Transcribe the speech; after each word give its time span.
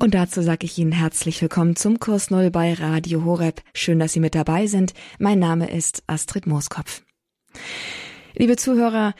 Und 0.00 0.14
dazu 0.14 0.42
sage 0.42 0.64
ich 0.64 0.78
Ihnen 0.78 0.92
herzlich 0.92 1.42
willkommen 1.42 1.74
zum 1.74 1.98
Kurs 1.98 2.30
Null 2.30 2.52
bei 2.52 2.72
Radio 2.72 3.24
Horeb. 3.24 3.62
Schön, 3.74 3.98
dass 3.98 4.12
Sie 4.12 4.20
mit 4.20 4.36
dabei 4.36 4.68
sind. 4.68 4.94
Mein 5.18 5.40
Name 5.40 5.70
ist 5.72 6.04
Astrid 6.06 6.46
Mooskopf. 6.46 7.02
Liebe 8.36 8.56
Zuhörer, 8.56 9.14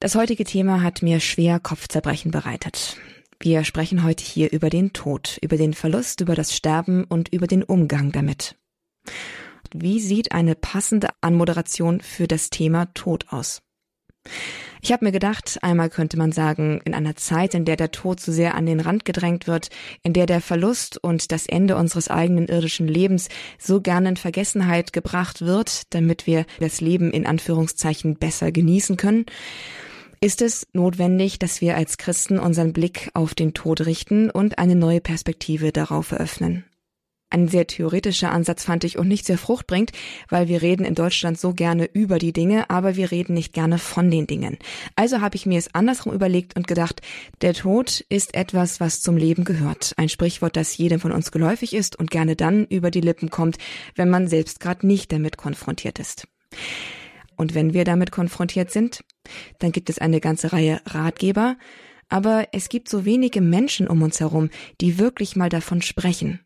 das 0.00 0.14
heutige 0.14 0.44
Thema 0.44 0.82
hat 0.82 1.02
mir 1.02 1.20
schwer 1.20 1.60
Kopfzerbrechen 1.60 2.30
bereitet. 2.30 2.96
Wir 3.38 3.64
sprechen 3.64 4.02
heute 4.02 4.24
hier 4.24 4.50
über 4.50 4.70
den 4.70 4.94
Tod, 4.94 5.38
über 5.42 5.58
den 5.58 5.74
Verlust, 5.74 6.22
über 6.22 6.34
das 6.34 6.56
Sterben 6.56 7.04
und 7.04 7.28
über 7.28 7.46
den 7.46 7.62
Umgang 7.62 8.10
damit. 8.10 8.56
Wie 9.74 10.00
sieht 10.00 10.32
eine 10.32 10.54
passende 10.54 11.08
Anmoderation 11.20 12.00
für 12.00 12.26
das 12.26 12.48
Thema 12.48 12.86
Tod 12.94 13.26
aus? 13.28 13.60
Ich 14.80 14.92
habe 14.92 15.04
mir 15.04 15.12
gedacht, 15.12 15.58
einmal 15.62 15.90
könnte 15.90 16.16
man 16.16 16.32
sagen, 16.32 16.80
in 16.84 16.94
einer 16.94 17.16
Zeit, 17.16 17.54
in 17.54 17.64
der 17.64 17.76
der 17.76 17.90
Tod 17.90 18.20
so 18.20 18.32
sehr 18.32 18.54
an 18.54 18.66
den 18.66 18.80
Rand 18.80 19.04
gedrängt 19.04 19.46
wird, 19.46 19.70
in 20.02 20.12
der 20.12 20.26
der 20.26 20.40
Verlust 20.40 21.02
und 21.02 21.32
das 21.32 21.46
Ende 21.46 21.76
unseres 21.76 22.08
eigenen 22.08 22.46
irdischen 22.46 22.86
Lebens 22.86 23.28
so 23.58 23.80
gerne 23.80 24.10
in 24.10 24.16
Vergessenheit 24.16 24.92
gebracht 24.92 25.42
wird, 25.42 25.94
damit 25.94 26.26
wir 26.26 26.46
das 26.60 26.80
Leben 26.80 27.10
in 27.10 27.26
Anführungszeichen 27.26 28.16
besser 28.16 28.52
genießen 28.52 28.96
können, 28.96 29.26
ist 30.20 30.42
es 30.42 30.66
notwendig, 30.72 31.38
dass 31.38 31.60
wir 31.60 31.76
als 31.76 31.96
Christen 31.96 32.38
unseren 32.38 32.72
Blick 32.72 33.10
auf 33.14 33.34
den 33.34 33.54
Tod 33.54 33.86
richten 33.86 34.30
und 34.30 34.58
eine 34.58 34.74
neue 34.74 35.00
Perspektive 35.00 35.72
darauf 35.72 36.12
eröffnen. 36.12 36.64
Ein 37.30 37.48
sehr 37.48 37.66
theoretischer 37.66 38.32
Ansatz 38.32 38.64
fand 38.64 38.84
ich 38.84 38.96
und 38.96 39.06
nicht 39.06 39.26
sehr 39.26 39.36
fruchtbringend, 39.36 39.92
weil 40.30 40.48
wir 40.48 40.62
reden 40.62 40.86
in 40.86 40.94
Deutschland 40.94 41.38
so 41.38 41.52
gerne 41.52 41.84
über 41.92 42.18
die 42.18 42.32
Dinge, 42.32 42.70
aber 42.70 42.96
wir 42.96 43.10
reden 43.10 43.34
nicht 43.34 43.52
gerne 43.52 43.78
von 43.78 44.10
den 44.10 44.26
Dingen. 44.26 44.56
Also 44.96 45.20
habe 45.20 45.36
ich 45.36 45.44
mir 45.44 45.58
es 45.58 45.74
andersrum 45.74 46.14
überlegt 46.14 46.56
und 46.56 46.66
gedacht, 46.66 47.02
der 47.42 47.52
Tod 47.52 48.02
ist 48.08 48.34
etwas, 48.34 48.80
was 48.80 49.02
zum 49.02 49.18
Leben 49.18 49.44
gehört. 49.44 49.92
Ein 49.98 50.08
Sprichwort, 50.08 50.56
das 50.56 50.78
jedem 50.78 51.00
von 51.00 51.12
uns 51.12 51.30
geläufig 51.30 51.74
ist 51.74 51.96
und 51.96 52.10
gerne 52.10 52.34
dann 52.34 52.64
über 52.64 52.90
die 52.90 53.02
Lippen 53.02 53.28
kommt, 53.28 53.58
wenn 53.94 54.08
man 54.08 54.26
selbst 54.26 54.58
gerade 54.60 54.86
nicht 54.86 55.12
damit 55.12 55.36
konfrontiert 55.36 55.98
ist. 55.98 56.26
Und 57.36 57.54
wenn 57.54 57.74
wir 57.74 57.84
damit 57.84 58.10
konfrontiert 58.10 58.70
sind, 58.70 59.04
dann 59.58 59.70
gibt 59.70 59.90
es 59.90 59.98
eine 59.98 60.20
ganze 60.20 60.54
Reihe 60.54 60.80
Ratgeber, 60.86 61.56
aber 62.08 62.48
es 62.52 62.70
gibt 62.70 62.88
so 62.88 63.04
wenige 63.04 63.42
Menschen 63.42 63.86
um 63.86 64.00
uns 64.00 64.18
herum, 64.18 64.48
die 64.80 64.98
wirklich 64.98 65.36
mal 65.36 65.50
davon 65.50 65.82
sprechen. 65.82 66.40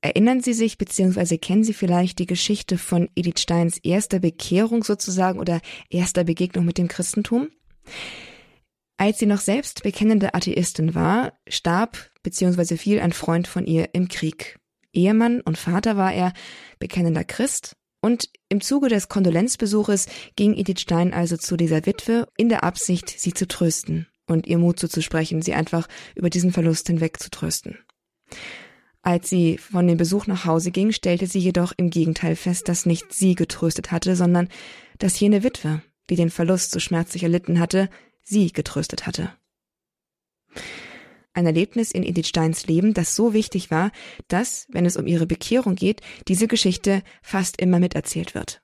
Erinnern 0.00 0.42
Sie 0.42 0.52
sich 0.52 0.76
bzw. 0.76 1.38
kennen 1.38 1.64
Sie 1.64 1.72
vielleicht 1.72 2.18
die 2.18 2.26
Geschichte 2.26 2.76
von 2.76 3.08
Edith 3.14 3.40
Steins 3.40 3.78
erster 3.78 4.18
Bekehrung 4.18 4.84
sozusagen 4.84 5.38
oder 5.38 5.60
erster 5.88 6.24
Begegnung 6.24 6.66
mit 6.66 6.76
dem 6.76 6.88
Christentum? 6.88 7.48
Als 8.96 9.18
sie 9.18 9.26
noch 9.26 9.40
selbst 9.40 9.82
bekennende 9.82 10.34
Atheistin 10.34 10.94
war, 10.94 11.32
starb 11.48 12.10
bzw. 12.22 12.76
fiel 12.76 13.00
ein 13.00 13.12
Freund 13.12 13.48
von 13.48 13.66
ihr 13.66 13.94
im 13.94 14.08
Krieg. 14.08 14.58
Ehemann 14.92 15.40
und 15.40 15.58
Vater 15.58 15.96
war 15.96 16.12
er, 16.12 16.32
bekennender 16.78 17.24
Christ, 17.24 17.76
und 18.00 18.28
im 18.50 18.60
Zuge 18.60 18.88
des 18.88 19.08
Kondolenzbesuches 19.08 20.06
ging 20.36 20.54
Edith 20.54 20.80
Stein 20.80 21.14
also 21.14 21.38
zu 21.38 21.56
dieser 21.56 21.86
Witwe 21.86 22.28
in 22.36 22.50
der 22.50 22.62
Absicht, 22.62 23.08
sie 23.08 23.32
zu 23.32 23.48
trösten 23.48 24.06
und 24.26 24.46
ihr 24.46 24.58
Mut 24.58 24.78
zuzusprechen, 24.78 25.40
sie 25.40 25.54
einfach 25.54 25.88
über 26.14 26.28
diesen 26.28 26.52
Verlust 26.52 26.86
hinweg 26.86 27.18
zu 27.18 27.30
trösten. 27.30 27.78
Als 29.04 29.28
sie 29.28 29.58
von 29.58 29.86
dem 29.86 29.98
Besuch 29.98 30.26
nach 30.26 30.46
Hause 30.46 30.70
ging, 30.70 30.90
stellte 30.90 31.26
sie 31.26 31.38
jedoch 31.38 31.74
im 31.76 31.90
Gegenteil 31.90 32.36
fest, 32.36 32.68
dass 32.68 32.86
nicht 32.86 33.12
sie 33.12 33.34
getröstet 33.34 33.92
hatte, 33.92 34.16
sondern 34.16 34.48
dass 34.98 35.20
jene 35.20 35.42
Witwe, 35.42 35.82
die 36.08 36.16
den 36.16 36.30
Verlust 36.30 36.70
so 36.70 36.80
schmerzlich 36.80 37.22
erlitten 37.22 37.60
hatte, 37.60 37.90
sie 38.22 38.50
getröstet 38.50 39.06
hatte. 39.06 39.30
Ein 41.34 41.44
Erlebnis 41.44 41.90
in 41.90 42.02
Edith 42.02 42.28
Steins 42.28 42.66
Leben, 42.66 42.94
das 42.94 43.14
so 43.14 43.34
wichtig 43.34 43.70
war, 43.70 43.90
dass, 44.28 44.66
wenn 44.70 44.86
es 44.86 44.96
um 44.96 45.06
ihre 45.06 45.26
Bekehrung 45.26 45.74
geht, 45.74 46.00
diese 46.26 46.48
Geschichte 46.48 47.02
fast 47.22 47.60
immer 47.60 47.80
miterzählt 47.80 48.34
wird. 48.34 48.62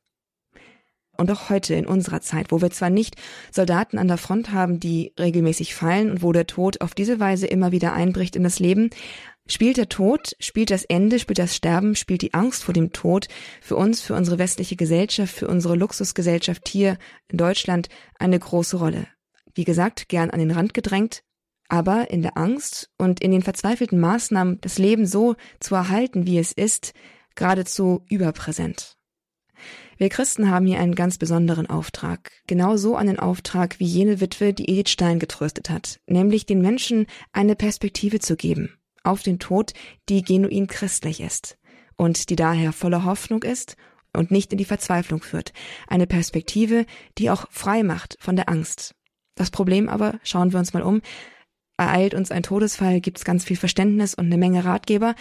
Und 1.19 1.31
auch 1.31 1.50
heute 1.50 1.75
in 1.75 1.84
unserer 1.84 2.23
Zeit, 2.23 2.50
wo 2.50 2.62
wir 2.62 2.71
zwar 2.71 2.89
nicht 2.89 3.17
Soldaten 3.50 3.99
an 3.99 4.09
der 4.09 4.17
Front 4.17 4.53
haben, 4.53 4.81
die 4.81 5.12
regelmäßig 5.19 5.75
fallen 5.75 6.11
und 6.11 6.23
wo 6.23 6.33
der 6.33 6.47
Tod 6.47 6.81
auf 6.81 6.95
diese 6.95 7.21
Weise 7.21 7.47
immer 7.47 7.73
wieder 7.73 7.93
einbricht 7.93 8.37
in 8.37 8.43
das 8.43 8.59
Leben, 8.59 8.89
Spielt 9.50 9.78
der 9.78 9.88
Tod, 9.88 10.37
spielt 10.38 10.71
das 10.71 10.84
Ende, 10.84 11.19
spielt 11.19 11.41
das 11.41 11.56
Sterben, 11.56 11.97
spielt 11.97 12.22
die 12.22 12.34
Angst 12.34 12.62
vor 12.62 12.72
dem 12.72 12.93
Tod 12.93 13.27
für 13.61 13.75
uns, 13.75 14.00
für 14.00 14.15
unsere 14.15 14.38
westliche 14.38 14.77
Gesellschaft, 14.77 15.34
für 15.34 15.49
unsere 15.49 15.75
Luxusgesellschaft 15.75 16.69
hier 16.69 16.99
in 17.27 17.37
Deutschland 17.37 17.88
eine 18.16 18.38
große 18.38 18.77
Rolle. 18.77 19.09
Wie 19.53 19.65
gesagt, 19.65 20.09
gern 20.09 20.31
an 20.31 20.38
den 20.38 20.53
Rand 20.53 20.72
gedrängt, 20.72 21.25
aber 21.69 22.12
in 22.12 22.22
der 22.22 22.38
Angst 22.38 22.91
und 22.97 23.21
in 23.21 23.33
den 23.33 23.43
verzweifelten 23.43 23.99
Maßnahmen, 23.99 24.61
das 24.61 24.78
Leben 24.78 25.05
so 25.05 25.34
zu 25.59 25.75
erhalten, 25.75 26.27
wie 26.28 26.38
es 26.38 26.53
ist, 26.53 26.93
geradezu 27.34 28.05
überpräsent. 28.09 28.99
Wir 29.97 30.11
Christen 30.11 30.49
haben 30.49 30.67
hier 30.67 30.78
einen 30.78 30.94
ganz 30.94 31.19
besonderen 31.19 31.69
Auftrag. 31.69 32.31
Genauso 32.47 32.94
einen 32.94 33.19
Auftrag 33.19 33.81
wie 33.81 33.84
jene 33.84 34.21
Witwe, 34.21 34.55
die 34.55 34.71
Edith 34.71 34.93
Stein 34.93 35.19
getröstet 35.19 35.71
hat, 35.71 35.99
nämlich 36.06 36.47
den 36.47 36.62
Menschen 36.62 37.06
eine 37.32 37.56
Perspektive 37.56 38.21
zu 38.21 38.37
geben 38.37 38.77
auf 39.03 39.22
den 39.22 39.38
Tod, 39.38 39.72
die 40.09 40.22
genuin 40.22 40.66
christlich 40.66 41.21
ist 41.21 41.59
und 41.97 42.31
die 42.31 42.37
daher 42.37 42.72
voller 42.72 43.05
Hoffnung 43.05 43.43
ist 43.43 43.77
und 44.16 44.31
nicht 44.31 44.53
in 44.53 44.59
die 44.59 44.65
Verzweiflung 44.65 45.22
führt. 45.22 45.53
Eine 45.87 46.06
Perspektive, 46.06 46.87
die 47.19 47.31
auch 47.31 47.47
frei 47.50 47.83
macht 47.83 48.16
von 48.21 48.37
der 48.37 48.49
Angst. 48.49 48.94
Das 49.34 49.50
Problem 49.50 49.88
aber, 49.88 50.19
schauen 50.22 50.53
wir 50.53 50.59
uns 50.59 50.72
mal 50.72 50.83
um, 50.83 51.03
ereilt 51.77 52.15
uns 52.15 52.31
ein 52.31 52.43
Todesfall, 52.43 53.00
gibt 53.00 53.19
es 53.19 53.25
ganz 53.25 53.44
viel 53.44 53.56
Verständnis 53.56 54.15
und 54.15 54.27
eine 54.27 54.38
Menge 54.38 54.65
Ratgeber, 54.65 55.15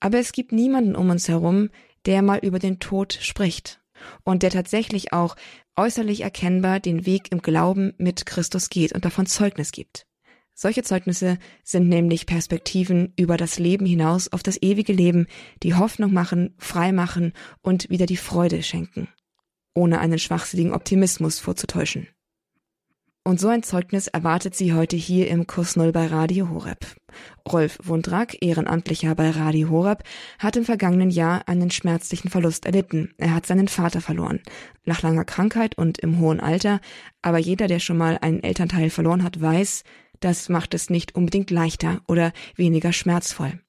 aber 0.00 0.18
es 0.18 0.32
gibt 0.32 0.52
niemanden 0.52 0.94
um 0.94 1.10
uns 1.10 1.28
herum, 1.28 1.70
der 2.04 2.22
mal 2.22 2.38
über 2.38 2.58
den 2.58 2.78
Tod 2.78 3.14
spricht 3.20 3.80
und 4.24 4.42
der 4.42 4.50
tatsächlich 4.50 5.12
auch 5.12 5.36
äußerlich 5.76 6.20
erkennbar 6.22 6.80
den 6.80 7.06
Weg 7.06 7.32
im 7.32 7.42
Glauben 7.42 7.92
mit 7.98 8.26
Christus 8.26 8.70
geht 8.70 8.92
und 8.92 9.04
davon 9.04 9.26
Zeugnis 9.26 9.72
gibt. 9.72 10.05
Solche 10.58 10.82
Zeugnisse 10.82 11.36
sind 11.64 11.90
nämlich 11.90 12.24
Perspektiven 12.24 13.12
über 13.18 13.36
das 13.36 13.58
Leben 13.58 13.84
hinaus 13.84 14.32
auf 14.32 14.42
das 14.42 14.56
ewige 14.62 14.94
Leben, 14.94 15.26
die 15.62 15.74
Hoffnung 15.74 16.14
machen, 16.14 16.54
frei 16.56 16.92
machen 16.92 17.34
und 17.60 17.90
wieder 17.90 18.06
die 18.06 18.16
Freude 18.16 18.62
schenken, 18.62 19.06
ohne 19.74 19.98
einen 19.98 20.18
schwachsinnigen 20.18 20.72
Optimismus 20.72 21.40
vorzutäuschen. 21.40 22.08
Und 23.22 23.38
so 23.38 23.48
ein 23.48 23.64
Zeugnis 23.64 24.06
erwartet 24.06 24.54
Sie 24.54 24.72
heute 24.72 24.96
hier 24.96 25.28
im 25.28 25.46
Kurs 25.48 25.74
Null 25.74 25.92
bei 25.92 26.06
Radio 26.06 26.48
Horeb. 26.48 26.86
Rolf 27.50 27.76
Wundrak, 27.82 28.40
Ehrenamtlicher 28.40 29.16
bei 29.16 29.30
Radio 29.30 29.68
Horeb, 29.68 30.04
hat 30.38 30.56
im 30.56 30.64
vergangenen 30.64 31.10
Jahr 31.10 31.48
einen 31.48 31.72
schmerzlichen 31.72 32.30
Verlust 32.30 32.66
erlitten. 32.66 33.12
Er 33.18 33.34
hat 33.34 33.44
seinen 33.44 33.66
Vater 33.66 34.00
verloren. 34.00 34.40
Nach 34.84 35.02
langer 35.02 35.24
Krankheit 35.24 35.76
und 35.76 35.98
im 35.98 36.20
hohen 36.20 36.38
Alter. 36.38 36.80
Aber 37.20 37.38
jeder, 37.38 37.66
der 37.66 37.80
schon 37.80 37.98
mal 37.98 38.16
einen 38.20 38.44
Elternteil 38.44 38.90
verloren 38.90 39.24
hat, 39.24 39.40
weiß, 39.40 39.82
das 40.20 40.48
macht 40.48 40.74
es 40.74 40.90
nicht 40.90 41.14
unbedingt 41.14 41.50
leichter 41.50 42.00
oder 42.06 42.32
weniger 42.56 42.92
schmerzvoll. 42.92 43.60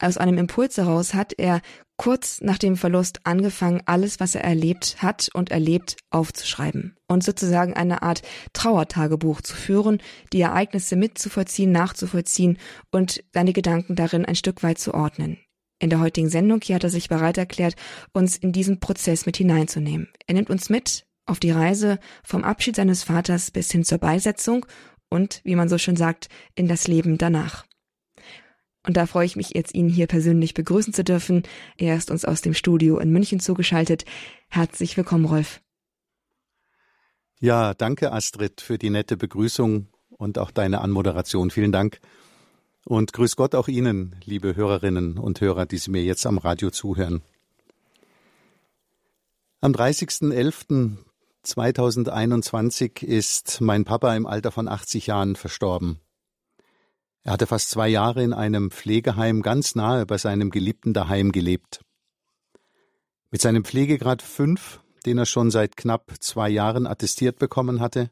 Aus 0.00 0.16
einem 0.16 0.38
Impuls 0.38 0.76
heraus 0.76 1.14
hat 1.14 1.32
er 1.36 1.60
kurz 1.96 2.40
nach 2.40 2.58
dem 2.58 2.76
Verlust 2.76 3.20
angefangen, 3.24 3.82
alles, 3.84 4.20
was 4.20 4.36
er 4.36 4.44
erlebt 4.44 5.02
hat 5.02 5.28
und 5.34 5.50
erlebt, 5.50 5.96
aufzuschreiben 6.10 6.96
und 7.08 7.24
sozusagen 7.24 7.74
eine 7.74 8.02
Art 8.02 8.22
Trauertagebuch 8.52 9.40
zu 9.40 9.56
führen, 9.56 10.00
die 10.32 10.40
Ereignisse 10.40 10.94
mitzuvollziehen, 10.94 11.72
nachzuvollziehen 11.72 12.58
und 12.92 13.24
seine 13.32 13.52
Gedanken 13.52 13.96
darin 13.96 14.24
ein 14.24 14.36
Stück 14.36 14.62
weit 14.62 14.78
zu 14.78 14.94
ordnen. 14.94 15.38
In 15.80 15.90
der 15.90 16.00
heutigen 16.00 16.28
Sendung 16.28 16.60
hier 16.62 16.76
hat 16.76 16.84
er 16.84 16.90
sich 16.90 17.08
bereit 17.08 17.38
erklärt, 17.38 17.74
uns 18.12 18.36
in 18.36 18.52
diesen 18.52 18.80
Prozess 18.80 19.26
mit 19.26 19.36
hineinzunehmen. 19.36 20.08
Er 20.26 20.34
nimmt 20.34 20.50
uns 20.50 20.70
mit 20.70 21.06
auf 21.26 21.40
die 21.40 21.50
Reise 21.50 21.98
vom 22.24 22.42
Abschied 22.42 22.76
seines 22.76 23.02
Vaters 23.02 23.50
bis 23.50 23.70
hin 23.70 23.84
zur 23.84 23.98
Beisetzung 23.98 24.66
und, 25.08 25.40
wie 25.44 25.56
man 25.56 25.68
so 25.68 25.78
schön 25.78 25.96
sagt, 25.96 26.28
in 26.54 26.68
das 26.68 26.88
Leben 26.88 27.18
danach. 27.18 27.64
Und 28.86 28.96
da 28.96 29.06
freue 29.06 29.26
ich 29.26 29.36
mich 29.36 29.50
jetzt, 29.54 29.74
ihn 29.74 29.88
hier 29.88 30.06
persönlich 30.06 30.54
begrüßen 30.54 30.94
zu 30.94 31.04
dürfen. 31.04 31.42
Er 31.76 31.96
ist 31.96 32.10
uns 32.10 32.24
aus 32.24 32.40
dem 32.40 32.54
Studio 32.54 32.98
in 32.98 33.10
München 33.10 33.40
zugeschaltet. 33.40 34.04
Herzlich 34.48 34.96
willkommen, 34.96 35.26
Rolf. 35.26 35.60
Ja, 37.40 37.74
danke, 37.74 38.12
Astrid, 38.12 38.60
für 38.60 38.78
die 38.78 38.90
nette 38.90 39.16
Begrüßung 39.16 39.88
und 40.08 40.38
auch 40.38 40.50
deine 40.50 40.80
Anmoderation. 40.80 41.50
Vielen 41.50 41.72
Dank. 41.72 42.00
Und 42.84 43.12
grüß 43.12 43.36
Gott 43.36 43.54
auch 43.54 43.68
Ihnen, 43.68 44.16
liebe 44.24 44.56
Hörerinnen 44.56 45.18
und 45.18 45.40
Hörer, 45.40 45.66
die 45.66 45.76
Sie 45.76 45.90
mir 45.90 46.02
jetzt 46.02 46.26
am 46.26 46.38
Radio 46.38 46.70
zuhören. 46.70 47.22
Am 49.60 49.72
30.11. 49.72 50.96
2021 51.48 53.02
ist 53.02 53.62
mein 53.62 53.86
Papa 53.86 54.14
im 54.14 54.26
Alter 54.26 54.52
von 54.52 54.68
80 54.68 55.06
Jahren 55.06 55.34
verstorben. 55.34 55.98
Er 57.22 57.32
hatte 57.32 57.46
fast 57.46 57.70
zwei 57.70 57.88
Jahre 57.88 58.22
in 58.22 58.34
einem 58.34 58.70
Pflegeheim 58.70 59.40
ganz 59.40 59.74
nahe 59.74 60.04
bei 60.04 60.18
seinem 60.18 60.50
Geliebten 60.50 60.92
daheim 60.92 61.32
gelebt. 61.32 61.80
Mit 63.30 63.40
seinem 63.40 63.64
Pflegegrad 63.64 64.20
5, 64.20 64.80
den 65.06 65.16
er 65.16 65.24
schon 65.24 65.50
seit 65.50 65.78
knapp 65.78 66.12
zwei 66.20 66.50
Jahren 66.50 66.86
attestiert 66.86 67.38
bekommen 67.38 67.80
hatte, 67.80 68.10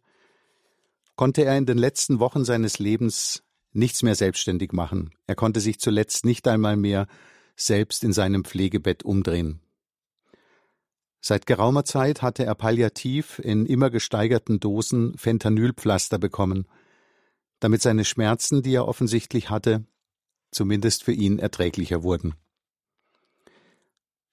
konnte 1.15 1.45
er 1.45 1.59
in 1.59 1.67
den 1.67 1.79
letzten 1.79 2.21
Wochen 2.21 2.47
seines 2.47 2.79
Lebens 2.79 3.43
nichts 3.73 4.03
mehr 4.03 4.15
selbstständig 4.15 4.73
machen. 4.73 5.11
Er 5.27 5.35
konnte 5.35 5.61
sich 5.61 5.79
zuletzt 5.79 6.25
nicht 6.25 6.49
einmal 6.49 6.79
mehr 6.79 7.07
selbst 7.55 8.03
in 8.03 8.15
seinem 8.15 8.47
Pflegebett 8.47 9.03
umdrehen. 9.03 9.61
Seit 11.29 11.45
geraumer 11.45 11.85
Zeit 11.85 12.23
hatte 12.23 12.45
er 12.45 12.55
palliativ 12.55 13.41
in 13.41 13.67
immer 13.67 13.91
gesteigerten 13.91 14.61
Dosen 14.61 15.19
Fentanylpflaster 15.19 16.21
bekommen, 16.21 16.69
damit 17.59 17.83
seine 17.83 18.05
Schmerzen, 18.05 18.63
die 18.63 18.77
er 18.77 18.87
offensichtlich 18.87 19.51
hatte, 19.51 19.85
zumindest 20.53 21.03
für 21.03 21.11
ihn 21.11 21.41
erträglicher 21.41 22.05
wurden. 22.05 22.37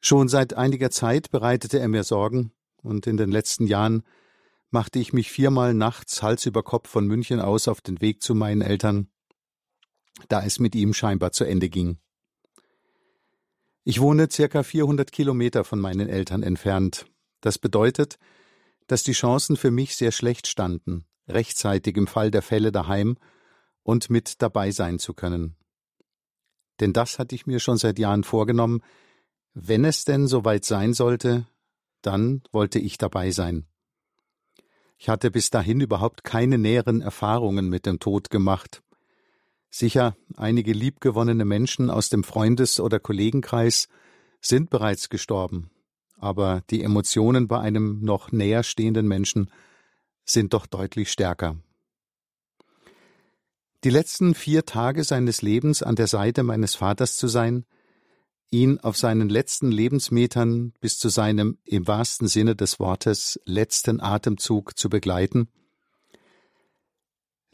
Schon 0.02 0.28
seit 0.28 0.54
einiger 0.54 0.92
Zeit 0.92 1.32
bereitete 1.32 1.80
er 1.80 1.88
mir 1.88 2.04
Sorgen, 2.04 2.52
und 2.84 3.08
in 3.08 3.18
den 3.18 3.32
letzten 3.32 3.66
Jahren 3.66 4.04
machte 4.70 5.00
ich 5.00 5.14
mich 5.14 5.32
viermal 5.32 5.74
nachts 5.74 6.22
Hals 6.22 6.46
über 6.46 6.62
Kopf 6.62 6.88
von 6.90 7.08
München 7.08 7.40
aus 7.40 7.68
auf 7.68 7.82
den 7.82 8.02
Weg 8.02 8.22
zu 8.22 8.36
meinen 8.36 8.62
Eltern, 8.62 9.08
da 10.28 10.46
es 10.46 10.60
mit 10.60 10.76
ihm 10.76 10.94
scheinbar 10.94 11.32
zu 11.32 11.44
Ende 11.44 11.70
ging. 11.70 11.98
Ich 13.86 14.00
wohne 14.00 14.30
circa 14.32 14.64
400 14.64 15.12
Kilometer 15.12 15.64
von 15.66 15.80
meinen 15.80 16.08
Eltern 16.08 16.42
entfernt. 16.42 17.06
Das 17.42 17.58
bedeutet, 17.60 18.18
dass 18.88 19.04
die 19.04 19.12
Chancen 19.12 19.58
für 19.58 19.72
mich 19.72 19.96
sehr 19.96 20.12
schlecht 20.14 20.48
standen, 20.48 21.06
rechtzeitig 21.28 21.98
im 21.98 22.08
Fall 22.08 22.32
der 22.32 22.42
Fälle 22.42 22.72
daheim 22.72 23.18
und 23.84 24.10
mit 24.10 24.42
dabei 24.42 24.72
sein 24.72 25.00
zu 25.00 25.14
können. 25.14 25.58
Denn 26.80 26.94
das 26.94 27.20
hatte 27.20 27.36
ich 27.36 27.46
mir 27.46 27.60
schon 27.60 27.78
seit 27.78 28.00
Jahren 28.00 28.24
vorgenommen, 28.24 28.82
wenn 29.54 29.86
es 29.86 30.06
denn 30.06 30.28
soweit 30.28 30.66
sein 30.66 30.94
sollte, 30.94 31.46
dann 32.02 32.42
wollte 32.52 32.80
ich 32.80 32.98
dabei 32.98 33.32
sein. 33.32 33.68
Ich 34.98 35.10
hatte 35.10 35.30
bis 35.30 35.50
dahin 35.50 35.82
überhaupt 35.82 36.24
keine 36.24 36.58
näheren 36.58 37.02
Erfahrungen 37.02 37.68
mit 37.68 37.86
dem 37.86 38.00
Tod 38.00 38.30
gemacht, 38.30 38.82
Sicher, 39.76 40.16
einige 40.38 40.72
liebgewonnene 40.72 41.46
Menschen 41.46 41.90
aus 41.90 42.10
dem 42.10 42.24
Freundes- 42.24 42.80
oder 42.80 43.00
Kollegenkreis 43.00 43.88
sind 44.40 44.70
bereits 44.70 45.10
gestorben, 45.10 45.72
aber 46.20 46.62
die 46.70 46.84
Emotionen 46.84 47.48
bei 47.48 47.60
einem 47.60 48.00
noch 48.02 48.32
näher 48.32 48.62
stehenden 48.62 49.08
Menschen 49.08 49.50
sind 50.26 50.54
doch 50.54 50.68
deutlich 50.68 51.12
stärker. 51.12 51.58
Die 53.84 53.90
letzten 53.90 54.36
vier 54.36 54.64
Tage 54.64 55.04
seines 55.04 55.42
Lebens 55.42 55.82
an 55.82 55.96
der 55.96 56.06
Seite 56.06 56.44
meines 56.44 56.76
Vaters 56.76 57.18
zu 57.18 57.28
sein, 57.28 57.66
ihn 58.52 58.78
auf 58.78 58.96
seinen 58.96 59.28
letzten 59.28 59.72
Lebensmetern 59.72 60.74
bis 60.82 61.00
zu 61.00 61.10
seinem 61.10 61.58
im 61.66 61.88
wahrsten 61.88 62.28
Sinne 62.28 62.56
des 62.56 62.80
Wortes 62.80 63.40
letzten 63.46 64.02
Atemzug 64.02 64.78
zu 64.78 64.88
begleiten, 64.88 65.48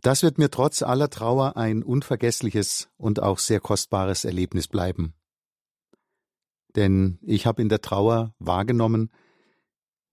das 0.02 0.24
wird 0.24 0.38
mir 0.38 0.50
trotz 0.50 0.82
aller 0.82 1.10
Trauer 1.10 1.58
ein 1.58 1.84
unvergessliches 1.84 2.90
und 2.98 3.22
auch 3.22 3.40
sehr 3.40 3.60
kostbares 3.60 4.26
Erlebnis 4.26 4.68
bleiben. 4.68 5.14
Denn 6.76 7.20
ich 7.22 7.46
habe 7.46 7.62
in 7.62 7.70
der 7.70 7.82
Trauer 7.82 8.34
wahrgenommen, 8.40 9.12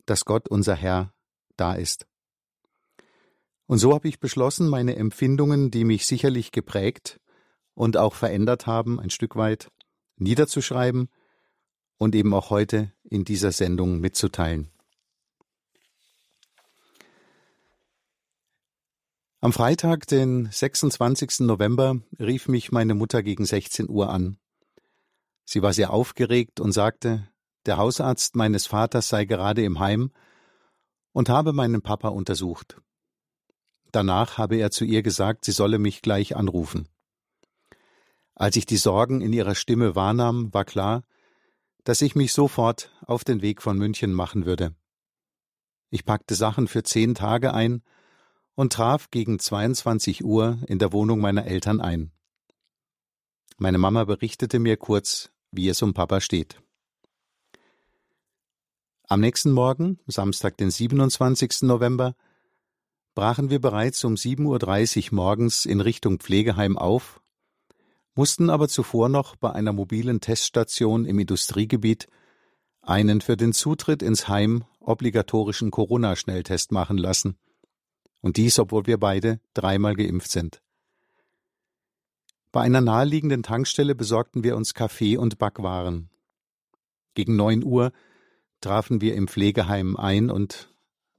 dass 0.07 0.25
Gott 0.25 0.49
unser 0.49 0.75
Herr 0.75 1.13
da 1.57 1.75
ist. 1.75 2.07
Und 3.67 3.79
so 3.79 3.93
habe 3.95 4.09
ich 4.09 4.21
beschlossen, 4.21 4.69
meine 4.69 4.97
Empfindungen, 4.97 5.71
die 5.71 5.85
mich 5.85 6.07
sicherlich 6.07 6.53
geprägt 6.53 7.21
und 7.75 7.97
auch 7.97 8.15
verändert 8.15 8.67
haben, 8.67 9.01
ein 9.01 9.11
Stück 9.11 9.37
weit, 9.37 9.71
niederzuschreiben 10.17 11.09
und 11.99 12.15
eben 12.15 12.33
auch 12.33 12.51
heute 12.51 12.93
in 13.03 13.25
dieser 13.25 13.53
Sendung 13.53 14.01
mitzuteilen. 14.01 14.71
Am 19.41 19.53
Freitag, 19.53 20.07
den 20.07 20.49
26. 20.51 21.41
November, 21.41 22.01
rief 22.19 22.49
mich 22.49 22.73
meine 22.73 22.95
Mutter 22.95 23.23
gegen 23.23 23.45
16 23.45 23.87
Uhr 23.91 24.09
an. 24.09 24.39
Sie 25.45 25.61
war 25.61 25.75
sehr 25.75 25.93
aufgeregt 25.93 26.59
und 26.59 26.73
sagte, 26.73 27.29
der 27.67 27.77
Hausarzt 27.77 28.35
meines 28.35 28.67
Vaters 28.67 29.09
sei 29.09 29.27
gerade 29.27 29.63
im 29.63 29.79
Heim 29.79 30.11
und 31.13 31.29
habe 31.29 31.53
meinen 31.53 31.83
Papa 31.83 32.09
untersucht. 32.09 32.81
Danach 33.93 34.39
habe 34.39 34.57
er 34.57 34.71
zu 34.71 34.87
ihr 34.87 35.03
gesagt, 35.03 35.45
sie 35.45 35.53
solle 35.53 35.79
mich 35.79 36.01
gleich 36.01 36.35
anrufen. 36.35 36.89
Als 38.35 38.57
ich 38.57 38.65
die 38.65 38.79
Sorgen 38.79 39.21
in 39.21 39.35
ihrer 39.35 39.55
Stimme 39.55 39.95
wahrnahm, 39.95 40.53
war 40.55 40.65
klar, 40.65 41.05
dass 41.85 42.01
ich 42.01 42.15
mich 42.15 42.33
sofort 42.33 42.91
auf 43.07 43.23
den 43.23 43.43
Weg 43.43 43.61
von 43.61 43.77
München 43.77 44.15
machen 44.15 44.47
würde. 44.47 44.75
Ich 45.91 46.07
packte 46.07 46.35
Sachen 46.35 46.69
für 46.69 46.83
zehn 46.83 47.15
Tage 47.15 47.53
ein 47.53 47.83
und 48.57 48.73
traf 48.73 49.11
gegen 49.11 49.39
22 49.39 50.25
Uhr 50.25 50.59
in 50.67 50.81
der 50.81 50.93
Wohnung 50.93 51.21
meiner 51.21 51.47
Eltern 51.47 51.81
ein. 51.81 52.11
Meine 53.59 53.79
Mama 53.79 54.05
berichtete 54.05 54.59
mir 54.59 54.77
kurz, 54.77 55.31
wie 55.53 55.69
es 55.69 55.81
um 55.83 55.95
Papa 55.95 56.21
steht. 56.21 56.61
Am 59.09 59.21
nächsten 59.21 59.53
Morgen, 59.53 60.01
Samstag, 60.07 60.57
den 60.57 60.71
27. 60.71 61.63
November, 61.63 62.17
brachen 63.15 63.51
wir 63.51 63.61
bereits 63.61 64.03
um 64.05 64.15
7.30 64.15 65.11
Uhr 65.11 65.15
morgens 65.15 65.65
in 65.65 65.81
Richtung 65.81 66.19
Pflegeheim 66.19 66.77
auf, 66.77 67.21
mussten 68.15 68.51
aber 68.51 68.69
zuvor 68.69 69.09
noch 69.09 69.37
bei 69.37 69.53
einer 69.53 69.73
mobilen 69.73 70.21
Teststation 70.21 71.05
im 71.05 71.19
Industriegebiet 71.19 72.09
einen 72.81 73.21
für 73.21 73.37
den 73.37 73.53
Zutritt 73.53 74.03
ins 74.03 74.29
Heim 74.29 74.65
obligatorischen 74.81 75.71
Corona-Schnelltest 75.71 76.73
machen 76.73 76.97
lassen 76.97 77.39
und 78.27 78.39
dies, 78.39 78.59
obwohl 78.59 78.89
wir 78.89 78.99
beide 78.99 79.39
dreimal 79.55 79.95
geimpft 79.95 80.33
sind. 80.33 80.61
Bei 82.51 82.63
einer 82.63 82.81
naheliegenden 82.81 83.45
Tankstelle 83.45 83.95
besorgten 83.95 84.43
wir 84.43 84.57
uns 84.57 84.75
Kaffee 84.75 85.17
und 85.17 85.39
Backwaren. 85.39 86.11
Gegen 87.15 87.37
neun 87.37 87.63
Uhr 87.63 87.93
trafen 88.61 89.01
wir 89.01 89.15
im 89.15 89.29
Pflegeheim 89.29 89.97
ein 89.97 90.29
und 90.29 90.75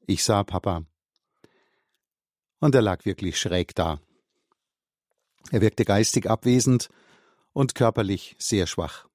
ich 0.06 0.25
sah 0.25 0.44
Papa. 0.44 0.83
Und 2.59 2.75
er 2.75 2.81
lag 2.81 3.06
wirklich 3.06 3.39
schräg 3.39 3.74
da. 3.74 4.01
Er 5.51 5.62
wirkte 5.62 5.86
geistig 5.86 6.30
abwesend 6.30 6.89
und 7.54 7.74
körperlich 7.74 8.36
sehr 8.38 8.68
schwach. 8.68 9.07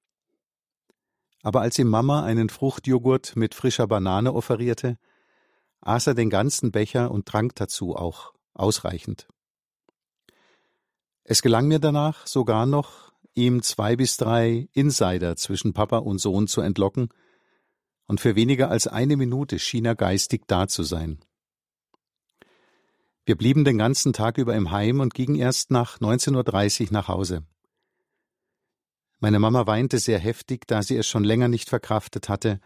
Aber 1.43 1.61
als 1.61 1.77
ihm 1.77 1.89
Mama 1.89 2.23
einen 2.23 2.49
Fruchtjoghurt 2.49 3.35
mit 3.35 3.53
frischer 3.53 3.85
Banane 3.85 4.33
offerierte, 4.33 4.97
aß 5.85 6.07
er 6.07 6.13
den 6.13 6.29
ganzen 6.29 6.71
Becher 6.71 7.11
und 7.11 7.25
trank 7.25 7.55
dazu 7.55 7.95
auch 7.95 8.33
ausreichend. 8.53 9.27
Es 11.23 11.41
gelang 11.41 11.67
mir 11.67 11.79
danach 11.79 12.27
sogar 12.27 12.65
noch, 12.65 13.13
ihm 13.33 13.61
zwei 13.63 13.95
bis 13.95 14.17
drei 14.17 14.67
Insider 14.73 15.35
zwischen 15.35 15.73
Papa 15.73 15.97
und 15.97 16.19
Sohn 16.19 16.47
zu 16.47 16.61
entlocken, 16.61 17.09
und 18.05 18.19
für 18.19 18.35
weniger 18.35 18.69
als 18.69 18.87
eine 18.87 19.15
Minute 19.15 19.59
schien 19.59 19.85
er 19.85 19.95
geistig 19.95 20.43
da 20.47 20.67
zu 20.67 20.83
sein. 20.83 21.23
Wir 23.25 23.37
blieben 23.37 23.63
den 23.63 23.77
ganzen 23.77 24.11
Tag 24.11 24.37
über 24.37 24.53
im 24.55 24.71
Heim 24.71 24.99
und 24.99 25.13
gingen 25.13 25.35
erst 25.35 25.71
nach 25.71 25.99
19.30 25.99 26.87
Uhr 26.87 26.87
nach 26.91 27.07
Hause. 27.07 27.45
Meine 29.19 29.39
Mama 29.39 29.65
weinte 29.65 29.99
sehr 29.99 30.19
heftig, 30.19 30.67
da 30.67 30.83
sie 30.83 30.97
es 30.97 31.07
schon 31.07 31.23
länger 31.23 31.47
nicht 31.47 31.69
verkraftet 31.69 32.27
hatte, 32.27 32.59